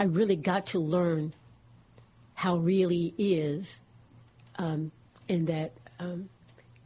I 0.00 0.04
really 0.04 0.36
got 0.36 0.68
to 0.68 0.78
learn 0.78 1.34
how 2.34 2.56
really 2.56 3.14
is, 3.18 3.80
um, 4.56 4.92
and 5.28 5.46
that 5.48 5.72
um, 5.98 6.30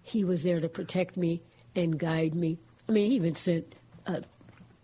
He 0.03 0.25
was 0.25 0.43
there 0.43 0.61
to 0.61 0.69
protect 0.69 1.17
me 1.17 1.43
and 1.77 1.97
guide 1.97 2.35
me. 2.35 2.59
I 2.89 2.93
mean, 2.93 3.09
He 3.09 3.17
even 3.17 3.37
sent 3.37 3.75
uh, 4.05 4.23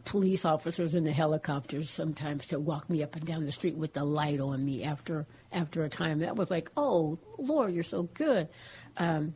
police 0.04 0.44
officers 0.44 0.94
in 0.94 1.02
the 1.02 1.12
helicopters 1.12 1.90
sometimes 1.90 2.46
to 2.46 2.60
walk 2.60 2.88
me 2.88 3.02
up 3.02 3.16
and 3.16 3.24
down 3.24 3.46
the 3.46 3.52
street 3.52 3.76
with 3.76 3.94
the 3.94 4.04
light 4.04 4.38
on 4.38 4.64
me 4.64 4.84
after 4.84 5.26
after 5.52 5.84
a 5.84 5.88
time. 5.88 6.20
That 6.20 6.36
was 6.36 6.50
like, 6.50 6.70
oh 6.76 7.18
Lord, 7.38 7.74
you're 7.74 7.84
so 7.84 8.04
good. 8.14 8.48
Um, 8.96 9.34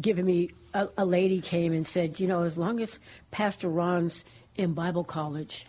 giving 0.00 0.24
me 0.24 0.50
a, 0.74 0.88
a 0.96 1.04
lady 1.04 1.40
came 1.40 1.72
and 1.72 1.86
said, 1.86 2.20
you 2.20 2.26
know, 2.26 2.42
as 2.42 2.56
long 2.56 2.80
as 2.80 2.98
Pastor 3.30 3.68
Ron's 3.68 4.24
in 4.56 4.74
Bible 4.74 5.04
college, 5.04 5.66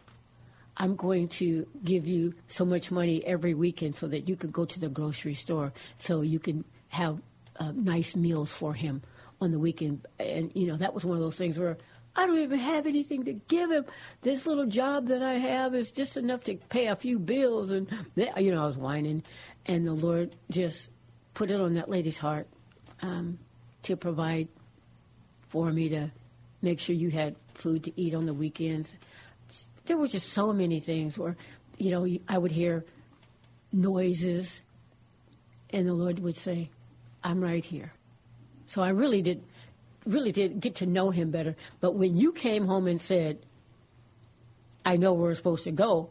I'm 0.77 0.95
going 0.95 1.27
to 1.29 1.67
give 1.83 2.07
you 2.07 2.33
so 2.47 2.63
much 2.63 2.89
money 2.89 3.25
every 3.25 3.53
weekend 3.53 3.97
so 3.97 4.07
that 4.07 4.29
you 4.29 4.35
could 4.35 4.53
go 4.53 4.65
to 4.65 4.79
the 4.79 4.87
grocery 4.87 5.33
store 5.33 5.73
so 5.97 6.21
you 6.21 6.39
can 6.39 6.63
have 6.87 7.19
uh, 7.59 7.71
nice 7.75 8.15
meals 8.15 8.51
for 8.51 8.73
him 8.73 9.01
on 9.41 9.51
the 9.51 9.59
weekend. 9.59 10.05
And, 10.19 10.51
you 10.55 10.67
know, 10.67 10.77
that 10.77 10.93
was 10.93 11.03
one 11.03 11.17
of 11.17 11.23
those 11.23 11.37
things 11.37 11.59
where 11.59 11.77
I 12.15 12.25
don't 12.25 12.39
even 12.39 12.59
have 12.59 12.85
anything 12.85 13.25
to 13.25 13.33
give 13.33 13.71
him. 13.71 13.85
This 14.21 14.45
little 14.45 14.65
job 14.65 15.07
that 15.07 15.21
I 15.21 15.35
have 15.35 15.73
is 15.73 15.91
just 15.91 16.17
enough 16.17 16.43
to 16.45 16.55
pay 16.55 16.87
a 16.87 16.95
few 16.95 17.19
bills. 17.19 17.71
And, 17.71 17.87
you 18.15 18.51
know, 18.51 18.63
I 18.63 18.67
was 18.67 18.77
whining. 18.77 19.23
And 19.65 19.87
the 19.87 19.93
Lord 19.93 20.35
just 20.49 20.89
put 21.33 21.51
it 21.51 21.61
on 21.61 21.75
that 21.75 21.89
lady's 21.89 22.17
heart 22.17 22.47
um, 23.01 23.39
to 23.83 23.95
provide 23.95 24.47
for 25.47 25.71
me 25.71 25.89
to 25.89 26.11
make 26.61 26.79
sure 26.79 26.95
you 26.95 27.09
had 27.09 27.35
food 27.53 27.83
to 27.85 28.01
eat 28.01 28.13
on 28.13 28.25
the 28.25 28.33
weekends. 28.33 28.93
There 29.85 29.97
were 29.97 30.07
just 30.07 30.29
so 30.29 30.51
many 30.51 30.79
things 30.79 31.17
where, 31.17 31.37
you 31.77 31.91
know, 31.91 32.07
I 32.27 32.37
would 32.37 32.51
hear 32.51 32.85
noises, 33.71 34.61
and 35.69 35.87
the 35.87 35.93
Lord 35.93 36.19
would 36.19 36.37
say, 36.37 36.69
I'm 37.23 37.41
right 37.41 37.63
here. 37.63 37.93
So 38.67 38.81
I 38.81 38.89
really 38.89 39.21
did 39.21 39.43
really 40.05 40.31
did 40.31 40.59
get 40.59 40.75
to 40.75 40.85
know 40.85 41.09
him 41.09 41.31
better. 41.31 41.55
But 41.79 41.95
when 41.95 42.15
you 42.15 42.31
came 42.31 42.65
home 42.65 42.87
and 42.87 43.01
said, 43.01 43.39
I 44.85 44.97
know 44.97 45.13
where 45.13 45.29
we're 45.29 45.35
supposed 45.35 45.65
to 45.65 45.71
go, 45.71 46.09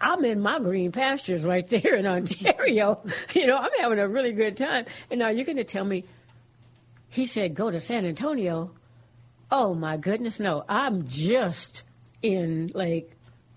I'm 0.00 0.24
in 0.24 0.40
my 0.40 0.58
green 0.58 0.92
pastures 0.92 1.44
right 1.44 1.66
there 1.68 1.94
in 1.94 2.06
Ontario. 2.06 3.02
you 3.34 3.46
know, 3.46 3.58
I'm 3.58 3.70
having 3.78 3.98
a 3.98 4.08
really 4.08 4.32
good 4.32 4.56
time. 4.56 4.86
And 5.10 5.20
now 5.20 5.28
you're 5.28 5.44
going 5.44 5.56
to 5.56 5.64
tell 5.64 5.84
me, 5.84 6.04
he 7.08 7.26
said, 7.26 7.54
go 7.54 7.70
to 7.70 7.80
San 7.80 8.06
Antonio. 8.06 8.72
Oh 9.50 9.74
my 9.74 9.96
goodness, 9.96 10.40
no. 10.40 10.64
I'm 10.68 11.06
just 11.08 11.82
in 12.22 12.70
like 12.74 13.14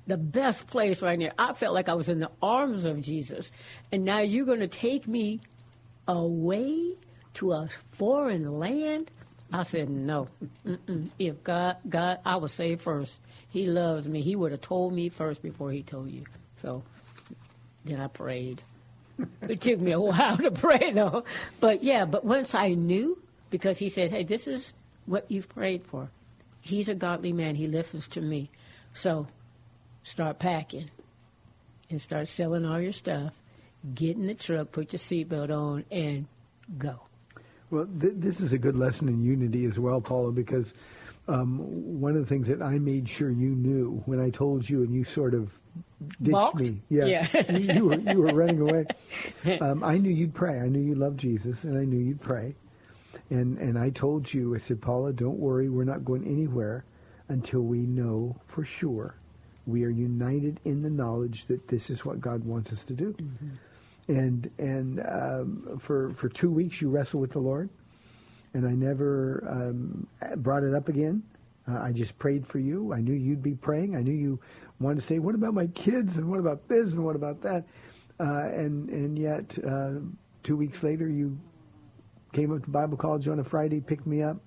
the 0.08 0.18
best 0.18 0.68
place 0.68 1.02
right 1.02 1.18
now. 1.18 1.32
I 1.40 1.54
felt 1.54 1.74
like 1.74 1.88
I 1.88 1.94
was 1.94 2.10
in 2.10 2.20
the 2.20 2.32
arms 2.42 2.86
of 2.86 3.02
Jesus. 3.02 3.52
And 3.92 4.04
now 4.04 4.20
you're 4.20 4.46
going 4.46 4.60
to 4.60 4.68
take 4.68 5.08
me 5.08 5.40
away 6.08 6.96
to 7.36 7.52
a 7.52 7.70
foreign 7.92 8.60
land? 8.60 9.12
I 9.52 9.64
said, 9.64 9.90
no. 9.90 10.28
Mm-mm. 10.66 11.10
If 11.20 11.44
God, 11.44 11.78
God, 11.88 12.20
I 12.26 12.38
was 12.38 12.52
saved 12.52 12.82
first. 12.82 13.20
He 13.50 13.68
loves 13.68 14.08
me. 14.08 14.22
He 14.22 14.36
would 14.36 14.52
have 14.52 14.62
told 14.62 14.94
me 14.94 15.10
first 15.10 15.42
before 15.42 15.72
he 15.72 15.84
told 15.84 16.10
you. 16.10 16.26
So 16.58 16.84
then 17.86 18.02
I 18.02 18.08
prayed. 18.08 18.62
it 19.48 19.62
took 19.62 19.80
me 19.80 19.92
a 19.92 20.00
while 20.00 20.38
to 20.38 20.52
pray, 20.52 20.92
though. 20.92 21.24
But 21.60 21.84
yeah, 21.84 22.06
but 22.06 22.26
once 22.26 22.54
I 22.54 22.74
knew, 22.74 23.18
because 23.50 23.78
he 23.78 23.90
said, 23.90 24.12
hey, 24.12 24.24
this 24.24 24.48
is 24.48 24.74
what 25.06 25.30
you've 25.30 25.48
prayed 25.50 25.86
for. 25.86 26.10
He's 26.62 26.90
a 26.90 26.96
godly 26.96 27.32
man. 27.32 27.56
He 27.56 27.68
listens 27.68 28.08
to 28.10 28.22
me. 28.22 28.50
So 28.94 29.28
start 30.04 30.40
packing 30.40 30.90
and 31.90 32.02
start 32.02 32.28
selling 32.28 32.66
all 32.66 32.82
your 32.82 32.92
stuff. 32.92 33.34
Get 33.94 34.18
in 34.18 34.28
the 34.28 34.34
truck, 34.34 34.72
put 34.72 34.94
your 34.94 35.00
seatbelt 35.00 35.52
on, 35.56 35.86
and 35.92 36.26
go. 36.78 37.05
Well, 37.76 37.88
th- 38.00 38.14
this 38.16 38.40
is 38.40 38.54
a 38.54 38.58
good 38.58 38.76
lesson 38.78 39.10
in 39.10 39.24
unity 39.24 39.66
as 39.66 39.78
well, 39.78 40.00
Paula, 40.02 40.32
because 40.32 40.74
um, 41.28 42.00
one 42.00 42.16
of 42.16 42.22
the 42.22 42.26
things 42.28 42.48
that 42.48 42.62
I 42.62 42.80
made 42.80 43.10
sure 43.10 43.30
you 43.30 43.50
knew 43.50 44.02
when 44.06 44.20
I 44.22 44.30
told 44.30 44.70
you 44.70 44.84
and 44.84 44.94
you 44.94 45.04
sort 45.04 45.34
of 45.34 45.52
ditched 46.22 46.32
Balked? 46.32 46.60
me. 46.60 46.82
Yeah, 46.90 47.06
Yeah. 47.06 47.52
you, 47.52 47.74
you 47.74 47.86
were 47.86 47.96
you 48.00 48.22
were 48.22 48.34
running 48.34 48.62
away. 48.62 48.86
Um, 49.62 49.84
I 49.84 49.98
knew 49.98 50.10
you'd 50.10 50.34
pray. 50.34 50.60
I 50.60 50.68
knew 50.68 50.80
you 50.80 50.96
loved 50.96 51.20
Jesus, 51.20 51.64
and 51.64 51.78
I 51.78 51.84
knew 51.86 52.00
you'd 52.00 52.22
pray. 52.22 52.56
And 53.30 53.58
and 53.58 53.78
I 53.78 53.90
told 53.90 54.34
you, 54.34 54.56
I 54.56 54.60
said, 54.60 54.82
Paula, 54.82 55.14
don't 55.14 55.40
worry, 55.40 55.68
we're 55.70 55.84
not 55.84 56.04
going 56.06 56.26
anywhere 56.26 56.86
until 57.28 57.62
we 57.62 57.80
know 57.80 58.38
for 58.48 58.64
sure 58.64 59.16
we 59.66 59.84
are 59.84 59.90
united 59.90 60.60
in 60.64 60.84
the 60.84 60.90
knowledge 60.92 61.46
that 61.48 61.68
this 61.68 61.90
is 61.90 62.06
what 62.06 62.22
God 62.22 62.44
wants 62.44 62.72
us 62.72 62.84
to 62.86 62.94
do. 62.94 63.16
And 64.08 64.50
and 64.60 65.00
um, 65.08 65.80
for 65.82 66.14
for 66.14 66.30
two 66.30 66.52
weeks 66.52 66.80
you 66.80 66.90
wrestled 66.90 67.22
with 67.22 67.32
the 67.32 67.40
Lord, 67.40 67.70
and 68.54 68.68
I 68.68 68.72
never 68.72 69.44
um, 69.50 70.08
brought 70.38 70.64
it 70.64 70.76
up 70.76 70.90
again. 70.90 71.24
Uh, 71.68 71.80
I 71.80 71.92
just 71.92 72.18
prayed 72.20 72.46
for 72.46 72.60
you. 72.60 72.94
I 72.94 73.02
knew 73.02 73.14
you'd 73.14 73.42
be 73.42 73.56
praying. 73.56 73.96
I 73.96 74.02
knew 74.02 74.14
you 74.14 74.40
wanted 74.80 75.02
to 75.02 75.08
say, 75.08 75.18
"What 75.18 75.34
about 75.34 75.56
my 75.56 75.68
kids? 75.68 76.18
And 76.18 76.30
what 76.30 76.40
about 76.40 76.68
this? 76.68 76.92
And 76.92 77.04
what 77.04 77.16
about 77.16 77.42
that?" 77.42 77.64
Uh, 78.20 78.50
and 78.54 78.90
and 78.90 79.18
yet, 79.18 79.58
uh, 79.66 79.94
two 80.44 80.56
weeks 80.56 80.84
later, 80.84 81.10
you 81.10 81.36
came 82.32 82.54
up 82.54 82.64
to 82.64 82.70
Bible 82.70 82.98
college 82.98 83.28
on 83.28 83.40
a 83.40 83.44
Friday, 83.44 83.82
picked 83.82 84.06
me 84.06 84.22
up, 84.22 84.38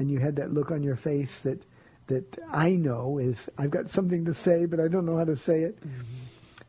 and 0.00 0.10
you 0.10 0.18
had 0.18 0.34
that 0.36 0.52
look 0.52 0.72
on 0.72 0.82
your 0.82 0.96
face 0.96 1.38
that 1.40 1.62
that 2.08 2.38
I 2.50 2.70
know 2.70 3.18
is 3.18 3.48
I've 3.56 3.70
got 3.70 3.88
something 3.88 4.24
to 4.24 4.34
say, 4.34 4.66
but 4.66 4.80
I 4.80 4.88
don't 4.88 5.06
know 5.06 5.16
how 5.16 5.24
to 5.24 5.36
say 5.36 5.60
it. 5.60 5.78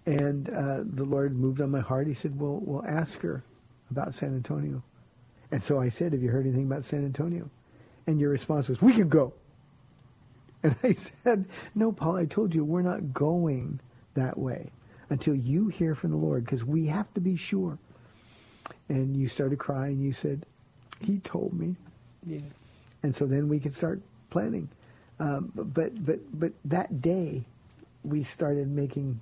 And 0.05 0.49
uh, 0.49 0.81
the 0.83 1.05
Lord 1.05 1.37
moved 1.37 1.61
on 1.61 1.71
my 1.71 1.79
heart. 1.79 2.07
He 2.07 2.13
said, 2.13 2.39
"Well, 2.39 2.59
we'll 2.63 2.85
ask 2.85 3.19
her 3.21 3.43
about 3.91 4.13
San 4.15 4.35
Antonio." 4.35 4.81
And 5.51 5.63
so 5.63 5.79
I 5.79 5.89
said, 5.89 6.13
"Have 6.13 6.21
you 6.23 6.29
heard 6.29 6.45
anything 6.45 6.65
about 6.65 6.83
San 6.83 7.05
Antonio?" 7.05 7.49
And 8.07 8.19
your 8.19 8.29
response 8.31 8.67
was, 8.69 8.81
"We 8.81 8.93
can 8.93 9.09
go." 9.09 9.33
And 10.63 10.75
I 10.83 10.95
said, 11.23 11.45
"No, 11.75 11.91
Paul. 11.91 12.15
I 12.17 12.25
told 12.25 12.55
you 12.55 12.63
we're 12.63 12.81
not 12.81 13.13
going 13.13 13.79
that 14.15 14.37
way 14.37 14.69
until 15.09 15.35
you 15.35 15.67
hear 15.67 15.93
from 15.95 16.11
the 16.11 16.17
Lord, 16.17 16.45
because 16.45 16.63
we 16.63 16.87
have 16.87 17.13
to 17.15 17.21
be 17.21 17.35
sure." 17.35 17.77
And 18.89 19.15
you 19.17 19.27
started 19.27 19.59
crying. 19.59 19.99
You 19.99 20.13
said, 20.13 20.45
"He 21.01 21.19
told 21.19 21.53
me." 21.53 21.75
Yeah. 22.25 22.39
and 23.03 23.13
so 23.15 23.25
then 23.25 23.49
we 23.49 23.59
could 23.59 23.75
start 23.75 24.01
planning. 24.29 24.69
Um, 25.19 25.51
but 25.55 26.05
but 26.05 26.19
but 26.39 26.51
that 26.65 27.01
day, 27.01 27.43
we 28.03 28.23
started 28.23 28.69
making 28.69 29.19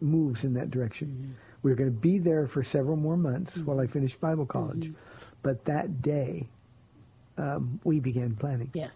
moves 0.00 0.44
in 0.44 0.54
that 0.54 0.70
direction. 0.70 1.36
We 1.62 1.70
were 1.70 1.76
going 1.76 1.92
to 1.92 1.98
be 1.98 2.18
there 2.18 2.46
for 2.46 2.62
several 2.62 2.96
more 2.96 3.16
months 3.16 3.58
while 3.58 3.80
I 3.80 3.86
finished 3.86 4.20
Bible 4.20 4.46
college, 4.46 4.92
but 5.42 5.64
that 5.66 6.02
day, 6.02 6.46
um, 7.36 7.80
we 7.84 8.00
began 8.00 8.34
planning. 8.36 8.70
Yeah. 8.74 8.88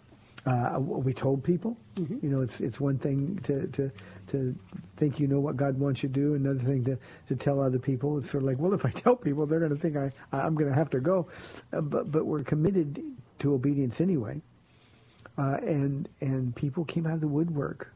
Uh, 0.47 0.79
we 0.79 1.15
told 1.15 1.43
people. 1.43 1.77
You 1.97 2.29
know, 2.29 2.43
it's 2.43 2.61
it's 2.61 2.79
one 2.79 2.99
thing 2.99 3.41
to, 3.45 3.67
to 3.69 3.91
to 4.27 4.55
think 4.99 5.19
you 5.19 5.27
know 5.27 5.41
what 5.41 5.57
God 5.57 5.79
wants 5.79 6.03
you 6.03 6.11
to 6.11 6.15
do, 6.15 6.35
another 6.35 6.61
thing 6.61 6.85
to, 6.85 6.99
to 7.29 7.37
tell 7.37 7.61
other 7.61 7.79
people. 7.79 8.19
It's 8.19 8.31
sort 8.31 8.43
of 8.43 8.49
like, 8.49 8.59
well, 8.59 8.75
if 8.75 8.85
I 8.85 8.91
tell 8.91 9.17
people, 9.17 9.47
they're 9.47 9.59
going 9.59 9.75
to 9.75 9.81
think 9.81 9.97
I 9.97 10.13
I'm 10.33 10.55
going 10.55 10.69
to 10.69 10.75
have 10.75 10.91
to 10.91 11.01
go. 11.01 11.29
Uh, 11.73 11.81
but 11.81 12.13
but 12.13 12.27
we're 12.27 12.43
committed 12.43 13.03
to 13.39 13.55
obedience 13.55 14.03
anyway. 14.03 14.43
Uh, 15.39 15.57
and 15.63 16.09
and 16.21 16.55
people 16.55 16.85
came 16.85 17.07
out 17.07 17.15
of 17.15 17.21
the 17.21 17.29
woodwork. 17.29 17.91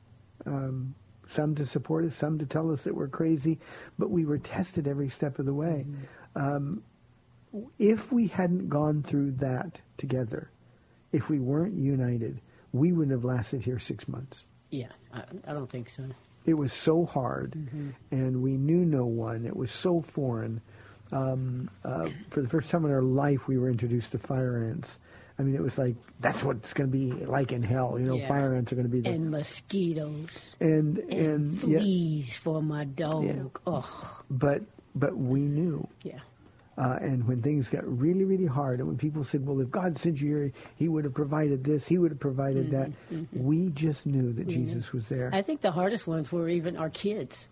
Um, 0.47 0.95
some 1.31 1.55
to 1.57 1.67
support 1.67 2.05
us, 2.05 2.17
some 2.17 2.39
to 2.39 2.47
tell 2.47 2.71
us 2.71 2.85
that 2.85 2.95
we're 2.95 3.09
crazy, 3.09 3.59
but 3.99 4.11
we 4.11 4.25
were 4.25 4.39
tested 4.39 4.89
every 4.89 5.09
step 5.09 5.39
of 5.39 5.47
the 5.47 5.53
way. 5.53 5.85
Um, 6.35 6.83
if 7.79 8.13
we 8.13 8.27
hadn't 8.29 8.69
gone 8.69 9.03
through 9.03 9.33
that 9.33 9.81
together, 9.97 10.51
if 11.13 11.29
we 11.29 11.39
weren't 11.39 11.75
united, 11.75 12.41
we 12.73 12.93
wouldn't 12.93 13.13
have 13.13 13.25
lasted 13.25 13.63
here 13.63 13.79
six 13.79 14.07
months. 14.09 14.45
Yeah, 14.71 14.89
I, 15.13 15.23
I 15.47 15.53
don't 15.53 15.71
think 15.71 15.89
so. 15.89 16.05
It 16.47 16.55
was 16.55 16.73
so 16.73 17.05
hard, 17.05 17.55
and 18.11 18.43
we 18.43 18.53
knew 18.53 18.85
no 18.85 19.05
one. 19.05 19.45
It 19.45 19.57
was 19.57 19.71
so 19.71 20.01
foreign. 20.01 20.61
Um, 21.13 21.71
uh, 21.85 22.09
for 22.31 22.43
the 22.43 22.49
first 22.49 22.71
time 22.71 22.85
in 22.85 22.91
our 22.91 23.03
life, 23.03 23.49
we 23.49 23.59
were 23.59 23.71
introduced 23.71 24.13
to 24.13 24.19
fire 24.19 24.71
ants. 24.71 24.99
I 25.39 25.43
mean, 25.43 25.55
it 25.55 25.63
was 25.63 25.79
like 25.79 25.95
that's 26.21 26.43
what 26.43 26.57
it's 26.57 26.73
going 26.73 26.91
to 26.91 26.97
be 26.97 27.13
like 27.25 27.53
in 27.53 27.63
hell. 27.63 27.97
You 27.99 28.07
know, 28.07 28.17
Yeah. 28.17 28.29
fire 28.29 28.55
ants 28.55 28.73
are 28.73 28.75
going 28.75 28.89
to 28.89 28.93
be 28.93 29.01
there, 29.01 29.13
And 29.15 29.31
mosquitoes 29.31 30.55
and 30.61 30.99
and, 30.99 31.13
and 31.13 31.55
yeah, 31.63 31.79
fleas 31.79 32.37
for 32.39 32.63
my 32.63 32.85
dog. 32.85 33.25
Yeah. 33.25 33.43
Oh, 33.67 34.21
but 34.31 34.63
but 34.95 35.17
we 35.17 35.41
knew. 35.41 35.87
yeah. 36.03 36.19
Uh, 36.77 36.97
and 37.01 37.27
when 37.27 37.43
things 37.43 37.67
got 37.67 37.85
really, 37.85 38.23
really 38.23 38.47
hard, 38.47 38.79
and 38.79 38.87
when 38.87 38.97
people 38.97 39.25
said, 39.25 39.45
"Well, 39.45 39.61
if 39.61 39.69
God 39.69 39.99
sent 39.99 40.21
you 40.21 40.29
here, 40.29 40.53
He 40.77 40.87
would 40.89 41.03
have 41.03 41.15
provided 41.15 41.65
this, 41.65 41.85
He 41.87 41.99
would 41.99 42.13
have 42.13 42.21
provided 42.21 42.71
that," 42.71 42.91
we 43.33 43.71
just 43.71 44.07
knew 44.07 44.33
that 44.35 44.47
Jesus 44.47 44.93
was 44.93 45.05
there. 45.09 45.29
I 45.33 45.43
think 45.43 45.61
the 45.61 45.73
hardest 45.73 46.07
ones 46.07 46.31
were 46.31 46.49
even 46.49 46.77
our 46.77 46.89
kids, 46.91 47.49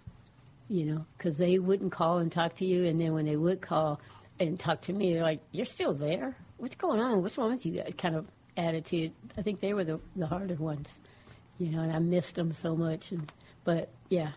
you 0.68 0.87
know, 0.87 1.05
because 1.18 1.39
they 1.39 1.59
wouldn't 1.59 1.91
call 1.91 2.18
and 2.18 2.30
talk 2.30 2.55
to 2.57 2.64
you, 2.64 2.84
and 2.84 3.01
then 3.01 3.14
when 3.14 3.26
they 3.26 3.34
would 3.37 3.61
call 3.61 4.01
and 4.39 4.61
talk 4.61 4.82
to 4.82 4.93
me, 4.93 5.14
they're 5.14 5.24
like, 5.24 5.41
"You're 5.51 5.66
still 5.66 5.93
there? 5.93 6.37
What's 6.59 6.76
going 6.76 7.00
on? 7.00 7.22
What's 7.22 7.38
wrong 7.38 7.50
with 7.50 7.66
you?" 7.66 7.74
That 7.74 7.98
kind 7.98 8.14
of 8.14 8.26
attitude. 8.57 9.12
I 9.36 9.42
think 9.42 9.61
they 9.61 9.74
were 9.74 9.84
the 9.84 10.00
the 10.16 10.26
harder 10.26 10.54
ones, 10.57 10.98
you 11.59 11.70
know, 11.70 11.82
and 11.82 11.92
I 11.92 11.98
missed 11.98 12.34
them 12.34 12.52
so 12.52 12.76
much. 12.76 13.12
And 13.12 13.30
but 13.64 13.88
yeah, 14.09 14.32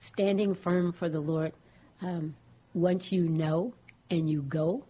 standing 0.00 0.54
firm 0.54 0.92
for 0.92 1.08
the 1.08 1.20
Lord. 1.20 1.52
Um, 2.02 2.34
once 2.74 3.12
you 3.12 3.28
know 3.28 3.72
and 4.10 4.28
you 4.28 4.42
go 4.42 4.84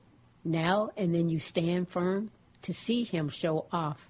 now, 0.45 0.91
and 0.97 1.15
then 1.15 1.29
you 1.29 1.39
stand 1.39 1.89
firm 1.89 2.31
to 2.63 2.73
see 2.73 3.05
Him 3.05 3.29
show 3.29 3.67
off. 3.73 4.09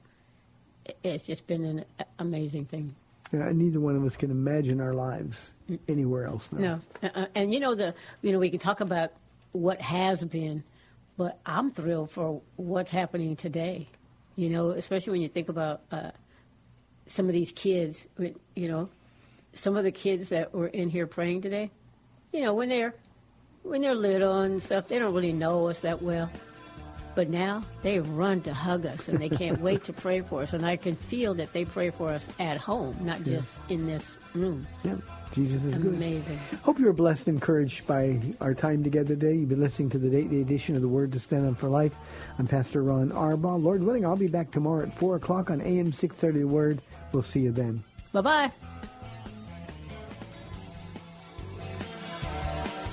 It's 1.03 1.25
just 1.25 1.47
been 1.47 1.64
an 1.64 1.85
amazing 2.18 2.66
thing. 2.66 2.95
Yeah, 3.33 3.51
neither 3.53 3.81
one 3.81 3.97
of 3.97 4.05
us 4.05 4.16
can 4.16 4.31
imagine 4.31 4.81
our 4.81 4.93
lives 4.93 5.53
mm. 5.68 5.79
anywhere 5.89 6.27
else 6.27 6.47
now. 6.53 6.59
No, 7.03 7.09
uh-uh. 7.09 7.27
and 7.35 7.53
you 7.53 7.61
know 7.61 7.75
the 7.75 7.95
you 8.22 8.33
know 8.33 8.39
we 8.39 8.51
can 8.51 8.59
talk 8.59 8.81
about 8.81 9.12
what 9.53 9.81
has 9.81 10.22
been, 10.25 10.62
but 11.17 11.39
I'm 11.47 11.71
thrilled 11.71 12.11
for 12.11 12.41
what's 12.57 12.91
happening 12.91 13.37
today. 13.37 13.89
You 14.37 14.51
know, 14.51 14.71
especially 14.71 15.12
when 15.12 15.23
you 15.23 15.29
think 15.29 15.49
about 15.49 15.83
uh, 15.93 16.11
some 17.07 17.27
of 17.27 17.33
these 17.33 17.53
kids. 17.53 18.09
You 18.19 18.69
know, 18.69 18.89
some 19.53 19.77
of 19.77 19.85
the 19.85 19.93
kids 19.93 20.31
that 20.31 20.53
were 20.53 20.67
in 20.67 20.91
here 20.91 21.07
praying 21.07 21.43
today. 21.43 21.71
You 22.33 22.43
know, 22.43 22.55
when 22.55 22.69
they're 22.69 22.95
when 23.62 23.81
they're 23.81 23.95
little 23.95 24.41
and 24.41 24.62
stuff, 24.62 24.89
they 24.89 24.99
don't 24.99 25.15
really 25.15 25.33
know 25.33 25.69
us 25.69 25.81
that 25.81 26.03
well. 26.03 26.31
But 27.15 27.31
now 27.31 27.62
they 27.83 28.01
run 28.01 28.41
to 28.43 28.53
hug 28.53 28.87
us 28.87 29.09
and 29.09 29.19
they 29.19 29.29
can't 29.29 29.61
wait 29.61 29.85
to 29.85 29.93
pray 29.93 30.21
for 30.21 30.43
us. 30.43 30.53
And 30.53 30.67
I 30.67 30.77
can 30.77 30.97
feel 30.97 31.35
that 31.35 31.53
they 31.53 31.65
pray 31.65 31.91
for 31.91 32.09
us 32.09 32.27
at 32.41 32.57
home, 32.57 32.97
not 33.01 33.23
just 33.23 33.57
in 33.69 33.87
this 33.87 34.17
room. 34.35 34.67
Yeah, 34.83 34.97
Jesus 35.33 35.62
is 35.65 35.75
good. 35.77 35.95
Amazing. 35.95 36.39
Hope 36.62 36.79
you 36.79 36.87
were 36.87 36.93
blessed 36.93 37.29
and 37.29 37.37
encouraged 37.37 37.87
by 37.87 38.21
our 38.41 38.55
time 38.55 38.83
together 38.83 39.15
today. 39.15 39.35
You've 39.35 39.49
been 39.49 39.61
listening 39.61 39.91
to 39.91 39.99
the 39.99 40.11
daily 40.11 40.41
edition 40.41 40.75
of 40.75 40.83
the 40.83 40.89
Word 40.89 41.12
to 41.12 41.21
Stand 41.21 41.47
on 41.47 41.55
for 41.55 41.69
Life. 41.69 41.95
I'm 42.39 42.47
Pastor 42.47 42.83
Ron 42.83 43.11
Arbaugh. 43.11 43.62
Lord 43.62 43.83
willing, 43.83 44.05
I'll 44.05 44.17
be 44.17 44.27
back 44.27 44.51
tomorrow 44.51 44.83
at 44.83 44.97
4 44.99 45.17
o'clock 45.17 45.51
on 45.51 45.61
AM 45.61 45.93
630 45.93 46.41
The 46.41 46.49
Word. 46.49 46.83
We'll 47.12 47.23
see 47.23 47.41
you 47.41 47.53
then. 47.53 47.85
Bye 48.12 48.21
bye 48.21 48.53